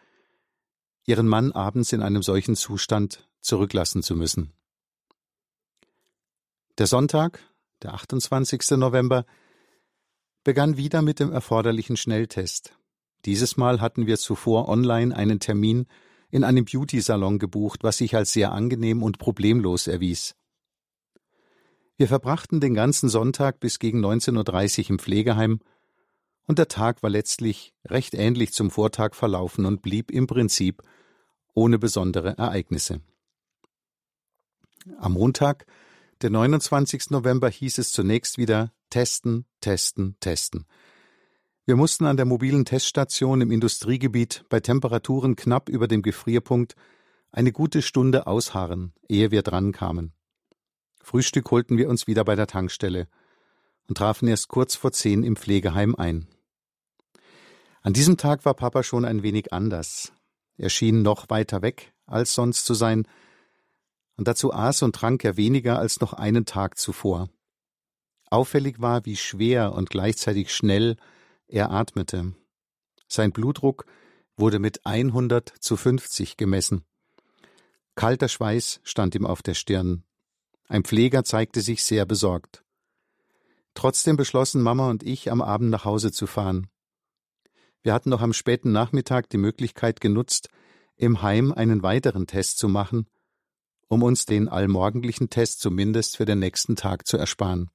ihren 1.08 1.28
Mann 1.28 1.52
abends 1.54 1.94
in 1.94 2.04
einem 2.04 2.22
solchen 2.22 2.56
Zustand 2.56 3.28
zurücklassen 3.42 4.04
zu 4.04 4.16
müssen. 4.16 4.54
Der 6.78 6.86
Sonntag, 6.86 7.40
der 7.82 7.96
28. 7.96 8.78
November, 8.78 9.26
begann 10.44 10.78
wieder 10.78 11.02
mit 11.02 11.20
dem 11.20 11.32
erforderlichen 11.32 11.98
Schnelltest. 11.98 12.78
Dieses 13.26 13.58
Mal 13.58 13.82
hatten 13.82 14.06
wir 14.06 14.18
zuvor 14.18 14.70
online 14.70 15.16
einen 15.16 15.40
Termin 15.40 15.88
in 16.30 16.44
einem 16.44 16.66
Beauty-Salon 16.66 17.40
gebucht, 17.40 17.84
was 17.84 17.98
sich 17.98 18.16
als 18.16 18.34
sehr 18.34 18.52
angenehm 18.52 19.02
und 19.02 19.18
problemlos 19.18 19.88
erwies. 19.88 20.36
Wir 21.96 22.08
verbrachten 22.08 22.60
den 22.60 22.76
ganzen 22.76 23.10
Sonntag 23.10 23.60
bis 23.60 23.80
gegen 23.80 24.06
19.30 24.06 24.84
Uhr 24.84 24.90
im 24.92 25.00
Pflegeheim 25.00 25.62
und 26.46 26.60
der 26.60 26.68
Tag 26.68 27.02
war 27.02 27.10
letztlich 27.10 27.74
recht 27.86 28.14
ähnlich 28.14 28.54
zum 28.54 28.72
Vortag 28.72 29.16
verlaufen 29.16 29.66
und 29.66 29.82
blieb 29.82 30.12
im 30.12 30.28
Prinzip 30.28 30.84
ohne 31.58 31.80
besondere 31.80 32.38
Ereignisse. 32.38 33.02
Am 35.00 35.14
Montag, 35.14 35.66
der 36.22 36.30
29. 36.30 37.10
November, 37.10 37.50
hieß 37.50 37.80
es 37.80 37.92
zunächst 37.92 38.38
wieder 38.38 38.72
testen, 38.92 39.46
testen, 39.60 40.16
testen. 40.20 40.68
Wir 41.66 41.76
mussten 41.76 42.06
an 42.06 42.16
der 42.16 42.28
mobilen 42.28 42.64
Teststation 42.64 43.42
im 43.42 43.50
Industriegebiet 43.50 44.46
bei 44.50 44.60
Temperaturen 44.60 45.36
knapp 45.36 45.68
über 45.68 45.88
dem 45.88 46.04
Gefrierpunkt 46.04 46.76
eine 47.32 47.52
gute 47.52 47.82
Stunde 47.82 48.28
ausharren, 48.28 48.94
ehe 49.10 49.32
wir 49.32 49.42
drankamen. 49.42 50.14
Frühstück 51.02 51.50
holten 51.50 51.80
wir 51.80 51.90
uns 51.90 52.06
wieder 52.06 52.24
bei 52.24 52.36
der 52.36 52.46
Tankstelle 52.46 53.08
und 53.88 53.98
trafen 53.98 54.28
erst 54.28 54.48
kurz 54.48 54.76
vor 54.76 54.92
zehn 54.92 55.24
im 55.24 55.36
Pflegeheim 55.36 55.96
ein. 55.96 56.28
An 57.82 57.94
diesem 57.94 58.16
Tag 58.16 58.46
war 58.46 58.54
Papa 58.54 58.84
schon 58.84 59.06
ein 59.06 59.24
wenig 59.24 59.54
anders. 59.54 60.14
Er 60.58 60.70
schien 60.70 61.02
noch 61.02 61.30
weiter 61.30 61.62
weg 61.62 61.94
als 62.06 62.34
sonst 62.34 62.66
zu 62.66 62.74
sein, 62.74 63.08
und 64.16 64.28
dazu 64.28 64.52
aß 64.52 64.82
und 64.82 64.96
trank 64.96 65.24
er 65.24 65.38
weniger 65.38 65.78
als 65.78 66.00
noch 66.00 66.14
einen 66.14 66.46
Tag 66.46 66.80
zuvor. 66.80 67.30
Auffällig 68.30 68.82
war, 68.82 69.06
wie 69.06 69.16
schwer 69.16 69.74
und 69.74 69.90
gleichzeitig 69.90 70.54
schnell 70.54 70.98
er 71.48 71.72
atmete. 71.72 72.34
Sein 73.08 73.32
Blutdruck 73.32 73.86
wurde 74.36 74.60
mit 74.60 74.86
100 74.86 75.50
zu 75.60 75.78
50 75.78 76.36
gemessen. 76.36 76.84
Kalter 77.96 78.28
Schweiß 78.28 78.82
stand 78.84 79.16
ihm 79.16 79.26
auf 79.26 79.42
der 79.42 79.54
Stirn. 79.54 80.04
Ein 80.68 80.84
Pfleger 80.84 81.24
zeigte 81.24 81.62
sich 81.62 81.84
sehr 81.84 82.06
besorgt. 82.06 82.64
Trotzdem 83.74 84.18
beschlossen 84.18 84.62
Mama 84.62 84.90
und 84.90 85.04
ich, 85.04 85.32
am 85.32 85.42
Abend 85.42 85.70
nach 85.70 85.86
Hause 85.86 86.12
zu 86.12 86.28
fahren. 86.28 86.68
Wir 87.88 87.94
hatten 87.94 88.10
noch 88.10 88.22
am 88.22 88.34
späten 88.34 88.74
Nachmittag 88.74 89.29
die 89.29 89.38
Möglichkeit 89.38 90.01
genutzt, 90.01 90.50
im 90.98 91.22
Heim 91.22 91.53
einen 91.53 91.84
weiteren 91.84 92.27
Test 92.27 92.58
zu 92.58 92.67
machen, 92.67 93.08
um 93.88 94.03
uns 94.03 94.25
den 94.25 94.50
allmorgendlichen 94.50 95.29
Test 95.29 95.62
zumindest 95.62 96.17
für 96.17 96.25
den 96.25 96.39
nächsten 96.39 96.75
Tag 96.75 97.08
zu 97.08 97.15
ersparen. 97.15 97.70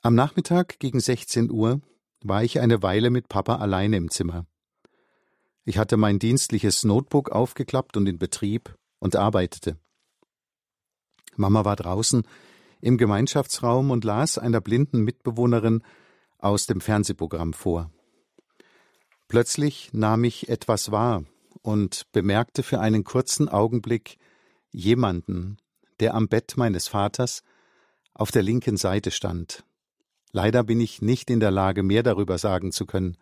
Am 0.00 0.14
Nachmittag 0.14 0.78
gegen 0.78 0.98
16 0.98 1.50
Uhr 1.50 1.82
war 2.24 2.42
ich 2.42 2.58
eine 2.58 2.82
Weile 2.82 3.10
mit 3.10 3.28
Papa 3.28 3.56
alleine 3.56 3.98
im 3.98 4.10
Zimmer. 4.10 4.46
Ich 5.66 5.76
hatte 5.76 5.98
mein 5.98 6.18
dienstliches 6.18 6.84
Notebook 6.84 7.32
aufgeklappt 7.32 7.98
und 7.98 8.06
in 8.06 8.16
Betrieb 8.16 8.78
und 8.98 9.14
arbeitete. 9.14 9.76
Mama 11.36 11.66
war 11.66 11.76
draußen 11.76 12.26
im 12.80 12.96
Gemeinschaftsraum 12.96 13.90
und 13.90 14.04
las 14.04 14.38
einer 14.38 14.62
blinden 14.62 15.02
Mitbewohnerin 15.02 15.82
aus 16.42 16.66
dem 16.66 16.80
Fernsehprogramm 16.80 17.54
vor. 17.54 17.90
Plötzlich 19.28 19.90
nahm 19.94 20.24
ich 20.24 20.48
etwas 20.50 20.90
wahr 20.90 21.24
und 21.62 22.10
bemerkte 22.12 22.62
für 22.62 22.80
einen 22.80 23.04
kurzen 23.04 23.48
Augenblick 23.48 24.18
jemanden, 24.70 25.56
der 26.00 26.14
am 26.14 26.28
Bett 26.28 26.56
meines 26.56 26.88
Vaters 26.88 27.42
auf 28.12 28.30
der 28.30 28.42
linken 28.42 28.76
Seite 28.76 29.10
stand. 29.10 29.64
Leider 30.32 30.64
bin 30.64 30.80
ich 30.80 31.00
nicht 31.00 31.30
in 31.30 31.40
der 31.40 31.50
Lage, 31.50 31.82
mehr 31.82 32.02
darüber 32.02 32.38
sagen 32.38 32.72
zu 32.72 32.86
können. 32.86 33.16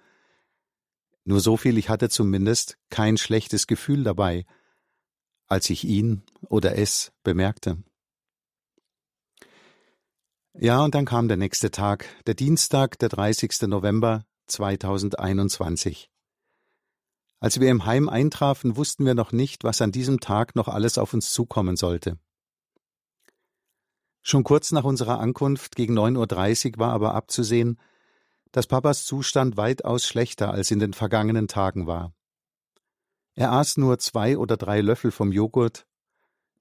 Nur 1.25 1.41
so 1.41 1.57
viel, 1.57 1.77
ich 1.77 1.89
hatte 1.89 2.09
zumindest 2.09 2.79
kein 2.89 3.17
schlechtes 3.17 3.67
Gefühl 3.67 4.03
dabei, 4.05 4.47
als 5.47 5.69
ich 5.71 5.85
ihn 5.85 6.23
oder 6.49 6.79
es 6.79 7.13
bemerkte. 7.23 7.79
Ja, 10.55 10.83
und 10.83 10.95
dann 10.97 11.05
kam 11.05 11.29
der 11.29 11.37
nächste 11.37 11.71
Tag, 11.71 12.07
der 12.27 12.35
Dienstag, 12.35 12.99
der 12.99 13.09
30. 13.09 13.69
November 13.69 14.25
2021. 14.49 16.11
Als 17.39 17.61
wir 17.61 17.71
im 17.71 17.87
Heim 17.87 18.09
eintrafen, 18.09 18.77
wussten 18.77 19.07
wir 19.07 19.15
noch 19.15 19.31
nicht, 19.31 19.63
was 19.63 19.81
an 19.81 19.93
diesem 19.93 20.19
Tag 20.19 20.57
noch 20.57 20.67
alles 20.67 20.99
auf 20.99 21.15
uns 21.15 21.33
zukommen 21.33 21.77
sollte. 21.77 22.19
Schon 24.23 24.43
kurz 24.43 24.73
nach 24.73 24.85
unserer 24.85 25.21
Ankunft 25.21 25.77
gegen 25.77 25.97
9.30 25.97 26.73
Uhr 26.73 26.79
war 26.81 26.93
aber 26.93 27.15
abzusehen, 27.15 27.81
dass 28.51 28.67
Papas 28.67 29.05
Zustand 29.05 29.57
weitaus 29.57 30.05
schlechter 30.05 30.53
als 30.53 30.73
in 30.73 30.81
den 30.81 30.93
vergangenen 30.93 31.47
Tagen 31.47 31.87
war. 31.87 32.13
Er 33.37 33.53
aß 33.53 33.77
nur 33.77 34.01
zwei 34.01 34.37
oder 34.37 34.57
drei 34.57 34.81
Löffel 34.81 35.13
vom 35.13 35.31
Joghurt, 35.31 35.87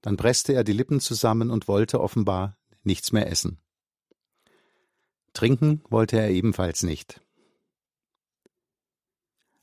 dann 0.01 0.15
presste 0.15 0.53
er 0.53 0.63
die 0.63 0.73
Lippen 0.73 1.01
zusammen 1.01 1.49
und 1.49 1.67
wollte 1.67 1.99
offenbar 1.99 2.55
nichts 2.83 3.11
mehr 3.11 3.29
essen. 3.29 3.59
Trinken 5.33 5.81
wollte 5.89 6.17
er 6.17 6.29
ebenfalls 6.29 6.83
nicht. 6.83 7.21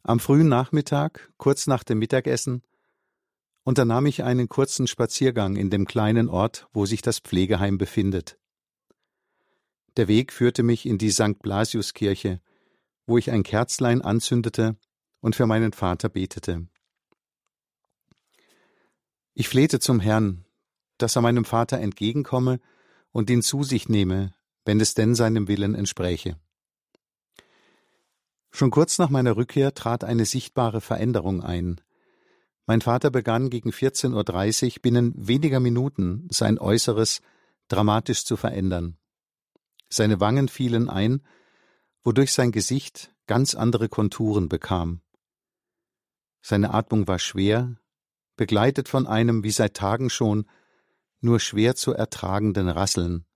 Am 0.02 0.20
frühen 0.20 0.48
Nachmittag, 0.48 1.32
kurz 1.36 1.66
nach 1.66 1.82
dem 1.82 1.98
Mittagessen, 1.98 2.62
unternahm 3.64 4.06
ich 4.06 4.22
einen 4.22 4.48
kurzen 4.48 4.86
Spaziergang 4.86 5.56
in 5.56 5.70
dem 5.70 5.86
kleinen 5.86 6.28
Ort, 6.28 6.68
wo 6.72 6.86
sich 6.86 7.02
das 7.02 7.18
Pflegeheim 7.18 7.78
befindet. 7.78 8.38
Der 9.96 10.06
Weg 10.06 10.32
führte 10.32 10.62
mich 10.62 10.86
in 10.86 10.98
die 10.98 11.10
St. 11.10 11.40
Blasiuskirche, 11.40 12.40
wo 13.06 13.18
ich 13.18 13.32
ein 13.32 13.42
Kerzlein 13.42 14.02
anzündete 14.02 14.76
und 15.20 15.34
für 15.34 15.46
meinen 15.46 15.72
Vater 15.72 16.08
betete. 16.08 16.68
Ich 19.34 19.48
flehte 19.48 19.80
zum 19.80 19.98
Herrn, 19.98 20.44
dass 20.98 21.16
er 21.16 21.22
meinem 21.22 21.44
Vater 21.44 21.78
entgegenkomme 21.78 22.60
und 23.10 23.28
ihn 23.28 23.42
zu 23.42 23.64
sich 23.64 23.88
nehme, 23.88 24.35
wenn 24.66 24.80
es 24.80 24.94
denn 24.94 25.14
seinem 25.14 25.48
Willen 25.48 25.74
entspräche. 25.74 26.38
Schon 28.50 28.70
kurz 28.70 28.98
nach 28.98 29.10
meiner 29.10 29.36
Rückkehr 29.36 29.72
trat 29.74 30.04
eine 30.04 30.26
sichtbare 30.26 30.80
Veränderung 30.80 31.42
ein. 31.42 31.80
Mein 32.66 32.80
Vater 32.80 33.10
begann 33.10 33.48
gegen 33.48 33.70
14.30 33.70 34.76
Uhr 34.76 34.82
binnen 34.82 35.14
weniger 35.16 35.60
Minuten 35.60 36.26
sein 36.30 36.58
Äußeres 36.58 37.22
dramatisch 37.68 38.24
zu 38.24 38.36
verändern. 38.36 38.96
Seine 39.88 40.20
Wangen 40.20 40.48
fielen 40.48 40.90
ein, 40.90 41.22
wodurch 42.02 42.32
sein 42.32 42.50
Gesicht 42.50 43.14
ganz 43.26 43.54
andere 43.54 43.88
Konturen 43.88 44.48
bekam. 44.48 45.00
Seine 46.42 46.74
Atmung 46.74 47.06
war 47.06 47.18
schwer, 47.18 47.76
begleitet 48.36 48.88
von 48.88 49.06
einem 49.06 49.44
wie 49.44 49.50
seit 49.50 49.74
Tagen 49.74 50.10
schon 50.10 50.46
nur 51.20 51.40
schwer 51.40 51.76
zu 51.76 51.92
ertragenden 51.92 52.68
Rasseln. 52.68 53.26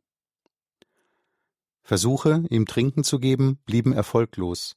Versuche, 1.90 2.44
ihm 2.50 2.66
Trinken 2.66 3.02
zu 3.02 3.18
geben, 3.18 3.56
blieben 3.66 3.92
erfolglos. 3.92 4.76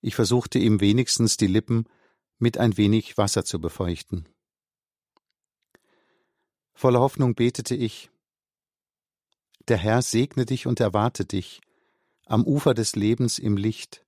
Ich 0.00 0.14
versuchte 0.14 0.60
ihm 0.60 0.80
wenigstens 0.80 1.36
die 1.36 1.48
Lippen 1.48 1.88
mit 2.38 2.56
ein 2.56 2.76
wenig 2.76 3.18
Wasser 3.18 3.44
zu 3.44 3.60
befeuchten. 3.60 4.28
Voller 6.72 7.00
Hoffnung 7.00 7.34
betete 7.34 7.74
ich, 7.74 8.10
Der 9.66 9.76
Herr 9.76 10.02
segne 10.02 10.46
dich 10.46 10.68
und 10.68 10.78
erwarte 10.78 11.24
dich, 11.24 11.62
am 12.26 12.44
Ufer 12.44 12.74
des 12.74 12.94
Lebens 12.94 13.40
im 13.40 13.56
Licht. 13.56 14.06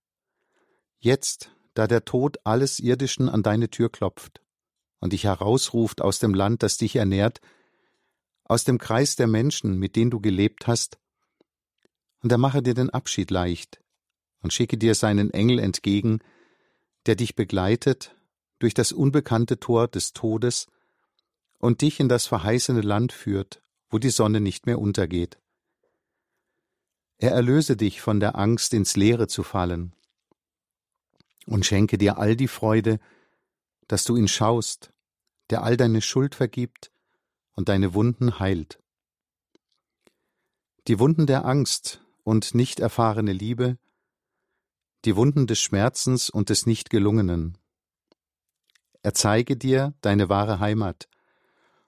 Jetzt, 1.00 1.50
da 1.74 1.88
der 1.88 2.04
Tod 2.04 2.38
alles 2.44 2.78
Irdischen 2.78 3.28
an 3.28 3.42
deine 3.42 3.68
Tür 3.68 3.90
klopft 3.90 4.40
und 5.00 5.12
dich 5.12 5.24
herausruft 5.24 6.00
aus 6.00 6.20
dem 6.20 6.34
Land, 6.34 6.62
das 6.62 6.76
dich 6.76 6.94
ernährt, 6.94 7.40
aus 8.44 8.62
dem 8.62 8.78
Kreis 8.78 9.16
der 9.16 9.26
Menschen, 9.26 9.76
mit 9.76 9.96
denen 9.96 10.12
du 10.12 10.20
gelebt 10.20 10.68
hast, 10.68 11.01
und 12.22 12.32
er 12.32 12.38
mache 12.38 12.62
dir 12.62 12.74
den 12.74 12.90
Abschied 12.90 13.30
leicht 13.30 13.80
und 14.40 14.52
schicke 14.52 14.78
dir 14.78 14.94
seinen 14.94 15.30
Engel 15.30 15.58
entgegen, 15.58 16.20
der 17.06 17.16
dich 17.16 17.34
begleitet 17.34 18.14
durch 18.58 18.74
das 18.74 18.92
unbekannte 18.92 19.58
Tor 19.58 19.88
des 19.88 20.12
Todes 20.12 20.68
und 21.58 21.82
dich 21.82 22.00
in 22.00 22.08
das 22.08 22.26
verheißene 22.26 22.80
Land 22.80 23.12
führt, 23.12 23.62
wo 23.90 23.98
die 23.98 24.10
Sonne 24.10 24.40
nicht 24.40 24.66
mehr 24.66 24.78
untergeht. 24.78 25.38
Er 27.18 27.32
erlöse 27.32 27.76
dich 27.76 28.00
von 28.00 28.20
der 28.20 28.36
Angst, 28.36 28.72
ins 28.74 28.96
Leere 28.96 29.28
zu 29.28 29.42
fallen 29.42 29.94
und 31.46 31.66
schenke 31.66 31.98
dir 31.98 32.18
all 32.18 32.36
die 32.36 32.48
Freude, 32.48 32.98
dass 33.88 34.04
du 34.04 34.16
ihn 34.16 34.28
schaust, 34.28 34.92
der 35.50 35.62
all 35.62 35.76
deine 35.76 36.02
Schuld 36.02 36.34
vergibt 36.34 36.92
und 37.52 37.68
deine 37.68 37.94
Wunden 37.94 38.38
heilt. 38.38 38.80
Die 40.88 40.98
Wunden 40.98 41.26
der 41.26 41.44
Angst 41.44 42.00
und 42.24 42.54
nicht 42.54 42.80
erfahrene 42.80 43.32
Liebe, 43.32 43.78
die 45.04 45.16
Wunden 45.16 45.46
des 45.46 45.60
Schmerzens 45.60 46.30
und 46.30 46.48
des 46.48 46.66
Nichtgelungenen, 46.66 47.58
er 49.02 49.14
zeige 49.14 49.56
dir 49.56 49.94
deine 50.00 50.28
wahre 50.28 50.60
Heimat 50.60 51.08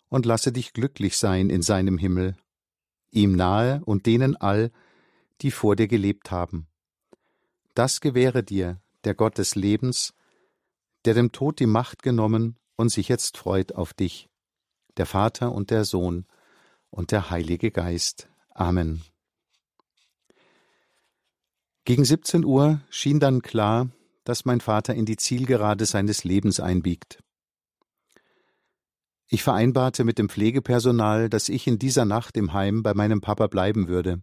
und 0.09 0.27
lasse 0.27 0.53
dich 0.53 0.73
glücklich 0.73 1.17
sein 1.17 1.49
in 1.49 1.63
seinem 1.63 1.97
Himmel, 1.97 2.37
ihm 3.11 3.37
nahe 3.37 3.83
und 3.85 4.07
denen 4.07 4.37
all, 4.37 4.73
die 5.41 5.51
vor 5.51 5.77
dir 5.77 5.87
gelebt 5.87 6.31
haben. 6.31 6.67
Das 7.75 8.01
gewähre 8.01 8.43
dir 8.43 8.81
der 9.05 9.15
Gott 9.15 9.39
des 9.39 9.55
Lebens, 9.55 10.15
der 11.05 11.15
dem 11.15 11.33
Tod 11.33 11.61
die 11.61 11.67
Macht 11.67 12.03
genommen 12.03 12.57
und 12.77 12.89
sich 12.89 13.09
jetzt 13.09 13.37
freut 13.37 13.75
auf 13.75 13.93
dich, 13.93 14.29
der 14.97 15.07
Vater 15.07 15.53
und 15.53 15.71
der 15.71 15.85
Sohn 15.85 16.27
und 16.91 17.13
der 17.13 17.31
Heilige 17.31 17.71
Geist. 17.71 18.29
Amen. 18.51 19.03
Gegen 21.85 22.05
17 22.05 22.45
Uhr 22.45 22.81
schien 22.89 23.21
dann 23.21 23.43
klar, 23.43 23.91
dass 24.25 24.47
mein 24.47 24.61
Vater 24.61 24.95
in 24.95 25.05
die 25.05 25.17
Zielgerade 25.17 25.85
seines 25.85 26.25
Lebens 26.25 26.59
einbiegt. 26.59 27.23
Ich 29.29 29.43
vereinbarte 29.43 30.05
mit 30.05 30.19
dem 30.19 30.31
Pflegepersonal, 30.31 31.29
dass 31.29 31.51
ich 31.51 31.67
in 31.67 31.79
dieser 31.79 32.07
Nacht 32.07 32.37
im 32.39 32.55
Heim 32.55 32.83
bei 32.83 32.95
meinem 32.95 33.21
Papa 33.21 33.49
bleiben 33.49 33.89
würde. 33.89 34.23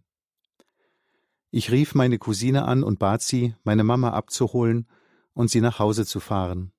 Ich 1.50 1.70
rief 1.70 1.94
meine 1.94 2.18
Cousine 2.18 2.64
an 2.64 2.82
und 2.82 2.98
bat 2.98 3.22
sie, 3.22 3.54
meine 3.62 3.84
Mama 3.84 4.10
abzuholen 4.10 4.88
und 5.32 5.48
sie 5.48 5.60
nach 5.60 5.78
Hause 5.78 6.04
zu 6.04 6.18
fahren. 6.18 6.72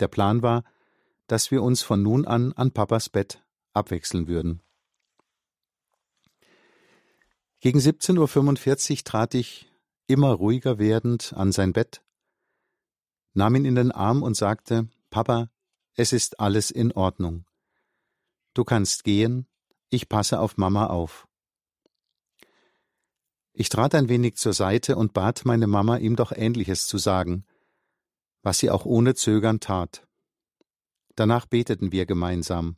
Der 0.00 0.08
Plan 0.08 0.42
war, 0.42 0.64
dass 1.26 1.50
wir 1.50 1.62
uns 1.62 1.82
von 1.82 2.02
nun 2.02 2.26
an 2.26 2.52
an 2.52 2.70
Papas 2.70 3.10
Bett 3.10 3.42
abwechseln 3.72 4.26
würden. 4.28 4.62
Gegen 7.60 7.78
17.45 7.78 8.90
Uhr 8.90 9.04
trat 9.04 9.34
ich, 9.34 9.73
immer 10.06 10.32
ruhiger 10.32 10.78
werdend, 10.78 11.32
an 11.34 11.52
sein 11.52 11.72
Bett 11.72 12.04
nahm 13.34 13.56
ihn 13.56 13.64
in 13.64 13.74
den 13.74 13.92
Arm 13.92 14.22
und 14.22 14.36
sagte 14.36 14.88
Papa, 15.10 15.50
es 15.94 16.12
ist 16.12 16.40
alles 16.40 16.70
in 16.70 16.92
Ordnung. 16.92 17.44
Du 18.54 18.64
kannst 18.64 19.04
gehen, 19.04 19.46
ich 19.90 20.08
passe 20.08 20.40
auf 20.40 20.56
Mama 20.56 20.86
auf. 20.86 21.28
Ich 23.52 23.68
trat 23.68 23.94
ein 23.94 24.08
wenig 24.08 24.36
zur 24.36 24.52
Seite 24.52 24.96
und 24.96 25.12
bat 25.12 25.44
meine 25.44 25.66
Mama, 25.66 25.98
ihm 25.98 26.16
doch 26.16 26.32
Ähnliches 26.32 26.86
zu 26.86 26.98
sagen, 26.98 27.44
was 28.42 28.58
sie 28.58 28.70
auch 28.70 28.84
ohne 28.84 29.14
Zögern 29.14 29.60
tat. 29.60 30.06
Danach 31.14 31.46
beteten 31.46 31.92
wir 31.92 32.06
gemeinsam. 32.06 32.76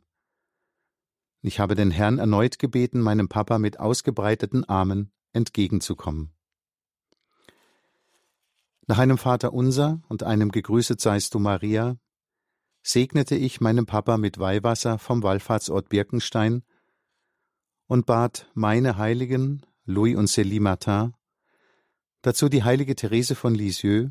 Ich 1.41 1.59
habe 1.59 1.73
den 1.73 1.89
Herrn 1.89 2.19
erneut 2.19 2.59
gebeten, 2.59 3.01
meinem 3.01 3.29
Papa 3.29 3.57
mit 3.57 3.79
ausgebreiteten 3.79 4.65
Armen 4.65 5.11
entgegenzukommen. 5.33 6.36
Nach 8.89 8.99
einem 8.99 9.17
Vater 9.17 9.51
unser 9.51 10.01
und 10.07 10.23
einem 10.23 10.49
Gegrüßet 10.49 11.01
seist 11.01 11.33
du 11.33 11.39
Maria, 11.39 11.97
segnete 12.81 13.35
ich 13.35 13.59
meinem 13.59 13.85
Papa 13.85 14.17
mit 14.17 14.39
Weihwasser 14.39 14.97
vom 14.97 15.23
Wallfahrtsort 15.23 15.89
Birkenstein 15.89 16.63
und 17.87 18.05
bat 18.05 18.49
meine 18.53 18.97
Heiligen, 18.97 19.65
Louis 19.83 20.15
und 20.15 20.29
Célie 20.29 20.61
Martin, 20.61 21.13
dazu 22.21 22.47
die 22.47 22.63
heilige 22.63 22.95
Therese 22.95 23.35
von 23.35 23.53
Lisieux, 23.53 24.09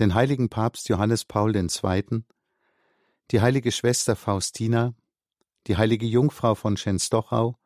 den 0.00 0.12
heiligen 0.12 0.48
Papst 0.48 0.88
Johannes 0.88 1.24
Paul 1.24 1.54
II., 1.54 2.24
die 3.30 3.40
heilige 3.40 3.70
Schwester 3.70 4.16
Faustina, 4.16 4.92
die 5.68 5.76
heilige 5.76 6.06
Jungfrau 6.06 6.56
von 6.56 6.76
Schenstochau 6.76 7.56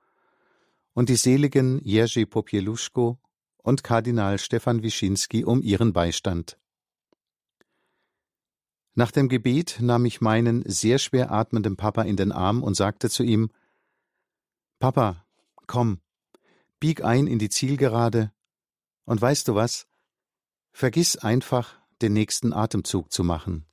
und 0.92 1.08
die 1.08 1.16
seligen 1.16 1.80
Jerzy 1.82 2.26
Popieluszko 2.26 3.18
und 3.62 3.82
Kardinal 3.82 4.38
Stefan 4.38 4.82
Wischinski 4.82 5.44
um 5.44 5.62
ihren 5.62 5.92
Beistand. 5.92 6.58
Nach 8.94 9.10
dem 9.10 9.28
Gebet 9.28 9.78
nahm 9.80 10.04
ich 10.04 10.20
meinen 10.20 10.62
sehr 10.68 10.98
schwer 10.98 11.32
atmenden 11.32 11.76
Papa 11.76 12.02
in 12.02 12.16
den 12.16 12.30
Arm 12.30 12.62
und 12.62 12.74
sagte 12.74 13.08
zu 13.08 13.22
ihm 13.22 13.50
Papa, 14.78 15.24
komm, 15.66 16.00
bieg 16.78 17.04
ein 17.04 17.26
in 17.26 17.38
die 17.38 17.48
Zielgerade, 17.48 18.32
und 19.04 19.20
weißt 19.20 19.48
du 19.48 19.54
was? 19.54 19.86
Vergiss 20.72 21.16
einfach, 21.16 21.78
den 22.00 22.12
nächsten 22.12 22.52
Atemzug 22.52 23.12
zu 23.12 23.24
machen. 23.24 23.66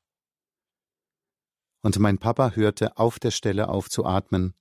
Und 1.81 1.97
mein 1.97 2.17
Papa 2.17 2.51
hörte 2.51 2.97
auf 2.97 3.19
der 3.19 3.31
Stelle 3.31 3.69
auf 3.69 3.89
zu 3.89 4.05
atmen 4.05 4.53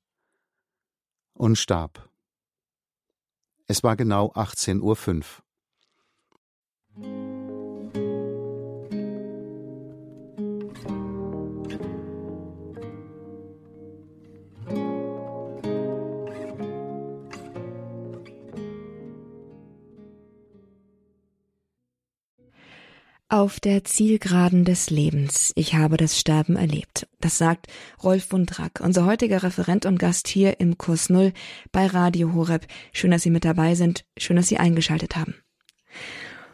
und 1.34 1.56
starb. 1.56 2.07
Es 3.70 3.84
war 3.84 3.96
genau 3.96 4.32
18.05 4.32 5.24
Uhr. 6.96 7.27
Auf 23.30 23.60
der 23.60 23.84
Zielgeraden 23.84 24.64
des 24.64 24.88
Lebens. 24.88 25.52
Ich 25.54 25.74
habe 25.74 25.98
das 25.98 26.18
Sterben 26.18 26.56
erlebt. 26.56 27.06
Das 27.20 27.36
sagt 27.36 27.66
Rolf 28.02 28.32
Wundrack, 28.32 28.80
unser 28.82 29.04
heutiger 29.04 29.42
Referent 29.42 29.84
und 29.84 29.98
Gast 29.98 30.28
hier 30.28 30.60
im 30.60 30.78
Kurs 30.78 31.10
Null 31.10 31.34
bei 31.70 31.84
Radio 31.88 32.32
Horeb. 32.32 32.66
Schön, 32.90 33.10
dass 33.10 33.20
Sie 33.20 33.30
mit 33.30 33.44
dabei 33.44 33.74
sind. 33.74 34.06
Schön, 34.16 34.36
dass 34.36 34.48
Sie 34.48 34.56
eingeschaltet 34.56 35.14
haben. 35.16 35.34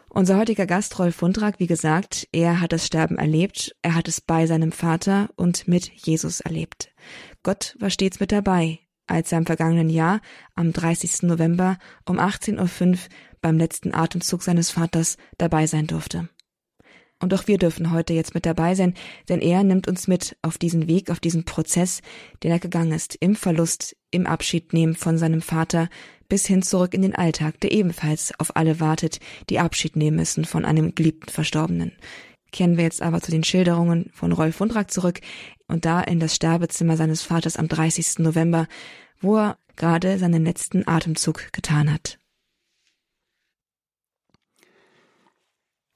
Unser 0.09 0.35
heutiger 0.37 0.65
Gast 0.65 0.99
Rolf 0.99 1.21
Wundrack, 1.21 1.61
wie 1.61 1.67
gesagt, 1.67 2.27
er 2.33 2.59
hat 2.59 2.73
das 2.73 2.85
Sterben 2.85 3.17
erlebt. 3.17 3.73
Er 3.81 3.95
hat 3.95 4.09
es 4.09 4.19
bei 4.19 4.45
seinem 4.45 4.73
Vater 4.73 5.29
und 5.37 5.69
mit 5.69 5.89
Jesus 5.93 6.41
erlebt. 6.41 6.93
Gott 7.41 7.77
war 7.79 7.89
stets 7.89 8.19
mit 8.19 8.33
dabei, 8.33 8.79
als 9.07 9.31
er 9.31 9.37
im 9.37 9.45
vergangenen 9.45 9.89
Jahr 9.89 10.19
am 10.55 10.73
30. 10.73 11.21
November 11.21 11.77
um 12.05 12.19
18.05 12.19 12.91
Uhr 12.91 12.97
beim 13.39 13.57
letzten 13.57 13.93
Atemzug 13.93 14.43
seines 14.43 14.71
Vaters 14.71 15.15
dabei 15.37 15.67
sein 15.67 15.87
durfte. 15.87 16.27
Und 17.21 17.33
auch 17.33 17.47
wir 17.47 17.57
dürfen 17.57 17.91
heute 17.91 18.13
jetzt 18.13 18.35
mit 18.35 18.45
dabei 18.45 18.75
sein, 18.75 18.93
denn 19.29 19.39
er 19.39 19.63
nimmt 19.63 19.87
uns 19.87 20.07
mit 20.07 20.35
auf 20.41 20.57
diesen 20.57 20.87
Weg, 20.87 21.09
auf 21.09 21.19
diesen 21.19 21.45
Prozess, 21.45 22.01
den 22.43 22.51
er 22.51 22.59
gegangen 22.59 22.91
ist, 22.91 23.15
im 23.15 23.35
Verlust, 23.35 23.95
im 24.11 24.27
Abschied 24.27 24.73
nehmen 24.73 24.95
von 24.95 25.17
seinem 25.17 25.41
Vater, 25.41 25.89
bis 26.27 26.45
hin 26.45 26.61
zurück 26.61 26.93
in 26.93 27.01
den 27.01 27.15
Alltag, 27.15 27.59
der 27.61 27.71
ebenfalls 27.71 28.33
auf 28.37 28.55
alle 28.55 28.79
wartet, 28.79 29.19
die 29.49 29.59
Abschied 29.59 29.95
nehmen 29.95 30.17
müssen 30.17 30.43
von 30.43 30.65
einem 30.65 30.93
geliebten 30.93 31.29
Verstorbenen. 31.29 31.93
Kehren 32.51 32.77
wir 32.77 32.83
jetzt 32.83 33.01
aber 33.01 33.21
zu 33.21 33.31
den 33.31 33.43
Schilderungen 33.43 34.09
von 34.13 34.31
Rolf 34.31 34.59
Wundrack 34.59 34.91
zurück 34.91 35.19
und 35.67 35.85
da 35.85 36.01
in 36.01 36.19
das 36.19 36.35
Sterbezimmer 36.35 36.97
seines 36.97 37.21
Vaters 37.21 37.57
am 37.57 37.67
30. 37.67 38.19
November, 38.19 38.67
wo 39.21 39.37
er 39.37 39.57
gerade 39.75 40.17
seinen 40.19 40.45
letzten 40.45 40.87
Atemzug 40.87 41.51
getan 41.51 41.91
hat. 41.93 42.17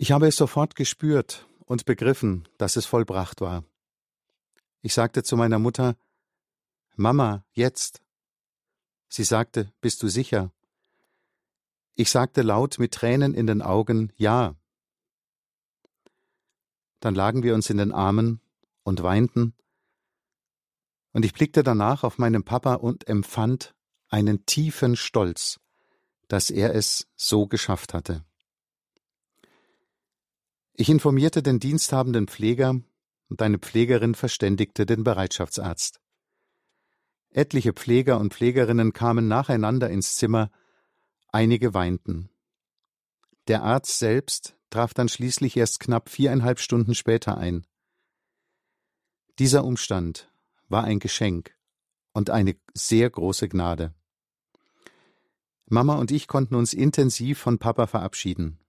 Ich 0.02 0.14
habe 0.14 0.28
es 0.28 0.38
sofort 0.38 0.76
gespürt 0.76 1.46
und 1.66 1.84
begriffen, 1.84 2.48
dass 2.58 2.78
es 2.78 2.86
vollbracht 2.86 3.42
war. 3.42 3.66
Ich 4.82 4.94
sagte 4.94 5.24
zu 5.24 5.36
meiner 5.36 5.60
Mutter 5.60 5.98
Mama, 6.96 7.44
jetzt. 7.52 8.02
Sie 9.10 9.26
sagte, 9.26 9.74
Bist 9.82 10.02
du 10.02 10.08
sicher? 10.08 10.54
Ich 11.96 12.12
sagte 12.12 12.44
laut 12.44 12.80
mit 12.80 12.94
Tränen 12.94 13.34
in 13.34 13.46
den 13.46 13.62
Augen 13.62 14.14
Ja. 14.16 14.56
Dann 17.02 17.14
lagen 17.14 17.44
wir 17.44 17.54
uns 17.54 17.70
in 17.70 17.76
den 17.76 17.92
Armen 17.92 18.40
und 18.84 19.04
weinten, 19.04 19.54
und 21.12 21.26
ich 21.26 21.34
blickte 21.34 21.62
danach 21.62 22.06
auf 22.06 22.18
meinen 22.18 22.46
Papa 22.46 22.76
und 22.76 23.06
empfand 23.10 23.76
einen 24.08 24.46
tiefen 24.46 24.96
Stolz, 24.96 25.60
dass 26.30 26.50
er 26.50 26.74
es 26.74 27.06
so 27.18 27.48
geschafft 27.48 27.94
hatte. 27.94 28.24
Ich 30.82 30.88
informierte 30.88 31.44
den 31.44 31.60
diensthabenden 31.60 32.30
Pfleger 32.30 32.80
und 33.28 33.42
eine 33.42 33.60
Pflegerin 33.60 34.16
verständigte 34.16 34.86
den 34.86 35.04
Bereitschaftsarzt. 35.04 36.00
Etliche 37.32 37.74
Pfleger 37.74 38.18
und 38.18 38.34
Pflegerinnen 38.34 38.94
kamen 38.94 39.28
nacheinander 39.28 39.90
ins 39.90 40.16
Zimmer, 40.16 40.52
einige 41.34 41.74
weinten. 41.74 42.30
Der 43.50 43.62
Arzt 43.62 44.00
selbst 44.00 44.56
traf 44.70 44.94
dann 44.94 45.10
schließlich 45.10 45.58
erst 45.58 45.82
knapp 45.82 46.08
viereinhalb 46.08 46.62
Stunden 46.62 46.96
später 46.96 47.38
ein. 47.38 47.68
Dieser 49.38 49.66
Umstand 49.66 50.32
war 50.70 50.86
ein 50.86 51.00
Geschenk 51.00 51.58
und 52.14 52.30
eine 52.30 52.56
sehr 52.74 53.10
große 53.10 53.50
Gnade. 53.50 53.94
Mama 55.66 55.96
und 55.96 56.10
ich 56.10 56.30
konnten 56.30 56.56
uns 56.56 56.72
intensiv 56.72 57.38
von 57.38 57.60
Papa 57.60 57.86
verabschieden. 57.86 58.60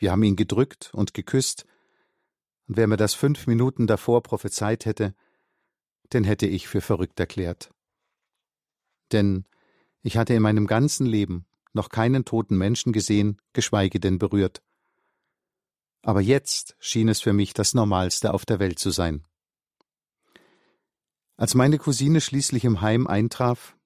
Wir 0.00 0.10
haben 0.10 0.22
ihn 0.22 0.34
gedrückt 0.34 0.90
und 0.94 1.14
geküsst, 1.14 1.66
und 2.66 2.78
wer 2.78 2.86
mir 2.86 2.96
das 2.96 3.14
fünf 3.14 3.46
Minuten 3.46 3.86
davor 3.86 4.22
prophezeit 4.22 4.86
hätte, 4.86 5.14
den 6.12 6.24
hätte 6.24 6.46
ich 6.46 6.68
für 6.68 6.80
verrückt 6.80 7.20
erklärt. 7.20 7.70
Denn 9.12 9.44
ich 10.02 10.16
hatte 10.16 10.32
in 10.34 10.42
meinem 10.42 10.66
ganzen 10.66 11.04
Leben 11.04 11.46
noch 11.74 11.90
keinen 11.90 12.24
toten 12.24 12.56
Menschen 12.56 12.92
gesehen, 12.92 13.40
geschweige 13.52 14.00
denn 14.00 14.18
berührt. 14.18 14.62
Aber 16.02 16.22
jetzt 16.22 16.76
schien 16.80 17.08
es 17.08 17.20
für 17.20 17.34
mich 17.34 17.52
das 17.52 17.74
Normalste 17.74 18.32
auf 18.32 18.46
der 18.46 18.58
Welt 18.58 18.78
zu 18.78 18.90
sein. 18.90 19.26
Als 21.36 21.54
meine 21.54 21.76
Cousine 21.76 22.22
schließlich 22.22 22.64
im 22.64 22.80
Heim 22.80 23.06
eintraf, 23.06 23.76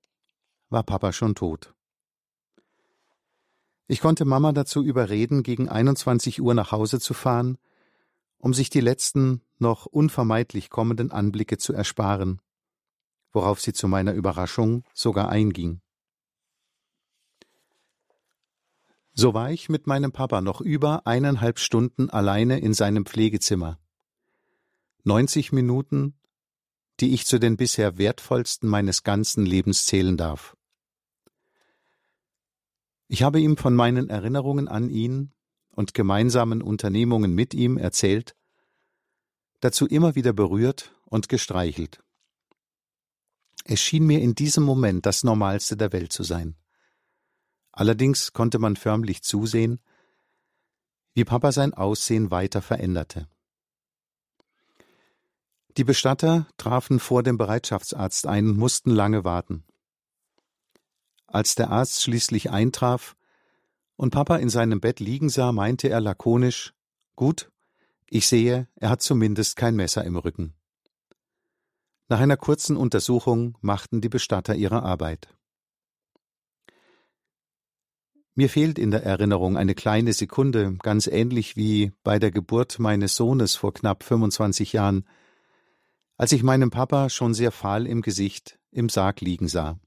war 0.69 0.85
Papa 0.85 1.13
schon 1.13 1.35
tot. 1.35 1.75
Ich 3.87 4.01
konnte 4.01 4.25
Mama 4.25 4.53
dazu 4.53 4.83
überreden, 4.83 5.43
gegen 5.43 5.69
21 5.69 6.41
Uhr 6.41 6.55
nach 6.55 6.73
Hause 6.73 7.01
zu 7.01 7.13
fahren, 7.13 7.59
um 8.39 8.55
sich 8.55 8.71
die 8.71 8.81
letzten, 8.81 9.43
noch 9.59 9.87
unvermeidlich 9.87 10.71
kommenden 10.71 11.11
Anblicke 11.11 11.59
zu 11.59 11.73
ersparen, 11.73 12.41
worauf 13.33 13.61
sie 13.61 13.73
zu 13.73 13.89
meiner 13.89 14.13
Überraschung 14.13 14.85
sogar 14.95 15.29
einging. 15.29 15.81
So 19.13 19.33
war 19.33 19.51
ich 19.51 19.69
mit 19.69 19.87
meinem 19.87 20.13
Papa 20.13 20.41
noch 20.41 20.61
über 20.61 21.07
eineinhalb 21.07 21.59
Stunden 21.59 22.11
alleine 22.11 22.59
in 22.59 22.75
seinem 22.75 23.07
Pflegezimmer. 23.07 23.79
90 25.05 25.53
Minuten, 25.53 26.15
die 27.01 27.15
ich 27.15 27.27
zu 27.27 27.39
den 27.39 27.57
bisher 27.57 27.97
wertvollsten 27.99 28.69
meines 28.69 29.05
ganzen 29.05 29.47
Lebens 29.47 29.87
zählen 29.87 30.17
darf. 30.17 30.54
Ich 33.09 33.23
habe 33.23 33.41
ihm 33.41 33.57
von 33.57 33.75
meinen 33.75 34.09
Erinnerungen 34.09 34.69
an 34.69 34.89
ihn 34.89 35.33
und 35.71 35.95
gemeinsamen 35.95 36.63
Unternehmungen 36.63 37.35
mit 37.35 37.55
ihm 37.55 37.77
erzählt, 37.77 38.35
dazu 39.61 39.87
immer 39.87 40.15
wieder 40.15 40.33
berührt 40.33 40.95
und 41.05 41.29
gestreichelt. 41.29 42.03
Es 43.65 43.81
schien 43.81 44.07
mir 44.07 44.21
in 44.21 44.35
diesem 44.35 44.65
Moment 44.65 45.07
das 45.07 45.25
Normalste 45.25 45.77
der 45.77 45.93
Welt 45.93 46.13
zu 46.13 46.23
sein. 46.23 46.57
Allerdings 47.73 48.33
konnte 48.33 48.59
man 48.59 48.77
förmlich 48.77 49.23
zusehen, 49.23 49.81
wie 51.15 51.25
Papa 51.25 51.51
sein 51.53 51.75
Aussehen 51.75 52.31
weiter 52.31 52.63
veränderte. 52.63 53.29
Die 55.77 55.85
Bestatter 55.85 56.47
trafen 56.57 57.01
vor 57.01 57.23
dem 57.23 57.37
Bereitschaftsarzt 57.37 58.27
ein 58.27 58.49
und 58.49 58.59
mussten 58.59 58.91
lange 58.91 59.25
warten. 59.25 59.65
Als 61.35 61.55
der 61.55 61.71
Arzt 61.71 62.03
schließlich 62.03 62.51
eintraf 62.51 63.17
und 63.97 64.11
Papa 64.11 64.37
in 64.37 64.49
seinem 64.49 64.81
Bett 64.81 65.01
liegen 65.01 65.29
sah, 65.29 65.53
meinte 65.53 65.89
er 65.89 66.01
lakonisch 66.01 66.75
Gut, 67.17 67.51
ich 68.09 68.27
sehe, 68.27 68.69
er 68.77 68.91
hat 68.91 69.03
zumindest 69.03 69.57
kein 69.57 69.77
Messer 69.77 70.05
im 70.05 70.17
Rücken. 70.17 70.55
Nach 72.09 72.21
einer 72.21 72.37
kurzen 72.37 72.77
Untersuchung 72.77 73.57
machten 73.61 74.01
die 74.01 74.09
Bestatter 74.09 74.55
ihre 74.55 74.83
Arbeit. 74.83 75.29
Mir 78.37 78.49
fehlt 78.49 78.79
in 78.79 78.91
der 78.91 79.05
Erinnerung 79.05 79.57
eine 79.57 79.75
kleine 79.75 80.13
Sekunde, 80.13 80.77
ganz 80.83 81.07
ähnlich 81.07 81.57
wie 81.57 81.93
bei 82.03 82.19
der 82.19 82.33
Geburt 82.33 82.81
meines 82.81 83.15
Sohnes 83.15 83.55
vor 83.55 83.73
knapp 83.73 84.03
25 84.03 84.73
Jahren, 84.73 85.07
als 86.17 86.33
ich 86.33 86.43
meinen 86.43 86.71
Papa 86.71 87.11
schon 87.11 87.33
sehr 87.33 87.53
fahl 87.53 87.87
im 87.87 88.03
Gesicht 88.03 88.59
im 88.73 88.89
Sarg 88.89 89.21
liegen 89.21 89.47
sah. 89.47 89.79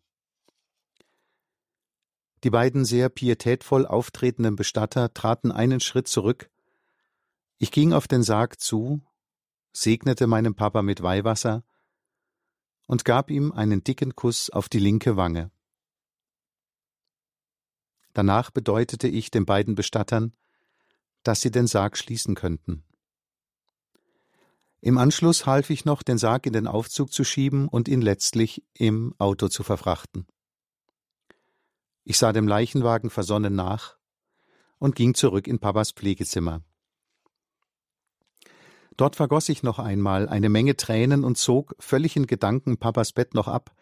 Die 2.43 2.50
beiden 2.50 2.86
sehr 2.86 3.10
pietätvoll 3.10 3.86
auftretenden 3.86 4.56
Bestatter 4.56 5.13
traten 5.13 5.52
einen 5.52 5.80
Schritt 5.80 6.08
zurück. 6.08 6.50
Ich 7.58 7.71
ging 7.71 7.93
auf 7.93 8.08
den 8.08 8.21
Sarg 8.21 8.60
zu, 8.60 9.02
segnete 9.73 10.28
meinen 10.28 10.56
Papa 10.56 10.82
mit 10.84 11.02
Weihwasser 11.02 11.63
und 12.86 13.06
gab 13.06 13.32
ihm 13.32 13.52
einen 13.52 13.84
dicken 13.84 14.15
Kuss 14.15 14.50
auf 14.50 14.69
die 14.69 14.80
linke 14.80 15.17
Wange. 15.17 15.52
Danach 18.13 18.52
bedeutete 18.52 19.08
ich 19.08 19.30
den 19.30 19.45
beiden 19.45 19.76
Bestattern, 19.76 20.34
dass 21.23 21.41
sie 21.41 21.52
den 21.52 21.67
Sarg 21.67 21.97
schließen 21.97 22.36
könnten. 22.36 22.84
Im 24.80 24.97
Anschluss 24.97 25.45
half 25.45 25.69
ich 25.69 25.86
noch, 25.86 26.04
den 26.04 26.17
Sarg 26.17 26.45
in 26.45 26.54
den 26.54 26.67
Aufzug 26.67 27.12
zu 27.12 27.23
schieben 27.23 27.67
und 27.67 27.88
ihn 27.88 28.02
letztlich 28.02 28.63
im 28.73 29.13
Auto 29.17 29.47
zu 29.47 29.63
verfrachten. 29.63 30.28
Ich 32.10 32.17
sah 32.17 32.32
dem 32.32 32.48
Leichenwagen 32.48 33.10
versonnen 33.10 33.54
nach 33.54 33.98
und 34.80 34.96
ging 34.96 35.13
zurück 35.13 35.46
in 35.46 35.60
Papas 35.60 35.91
Pflegezimmer. 35.91 36.63
Dort 38.96 39.17
vergoss 39.17 39.50
ich 39.50 39.62
noch 39.62 39.78
einmal 39.78 40.30
eine 40.30 40.48
Menge 40.48 40.78
Tränen 40.78 41.26
und 41.26 41.38
zog, 41.38 41.76
völlig 41.80 42.15
in 42.15 42.26
Gedanken, 42.26 42.78
Papas 42.78 43.12
Bett 43.12 43.34
noch 43.34 43.50
ab, 43.50 43.76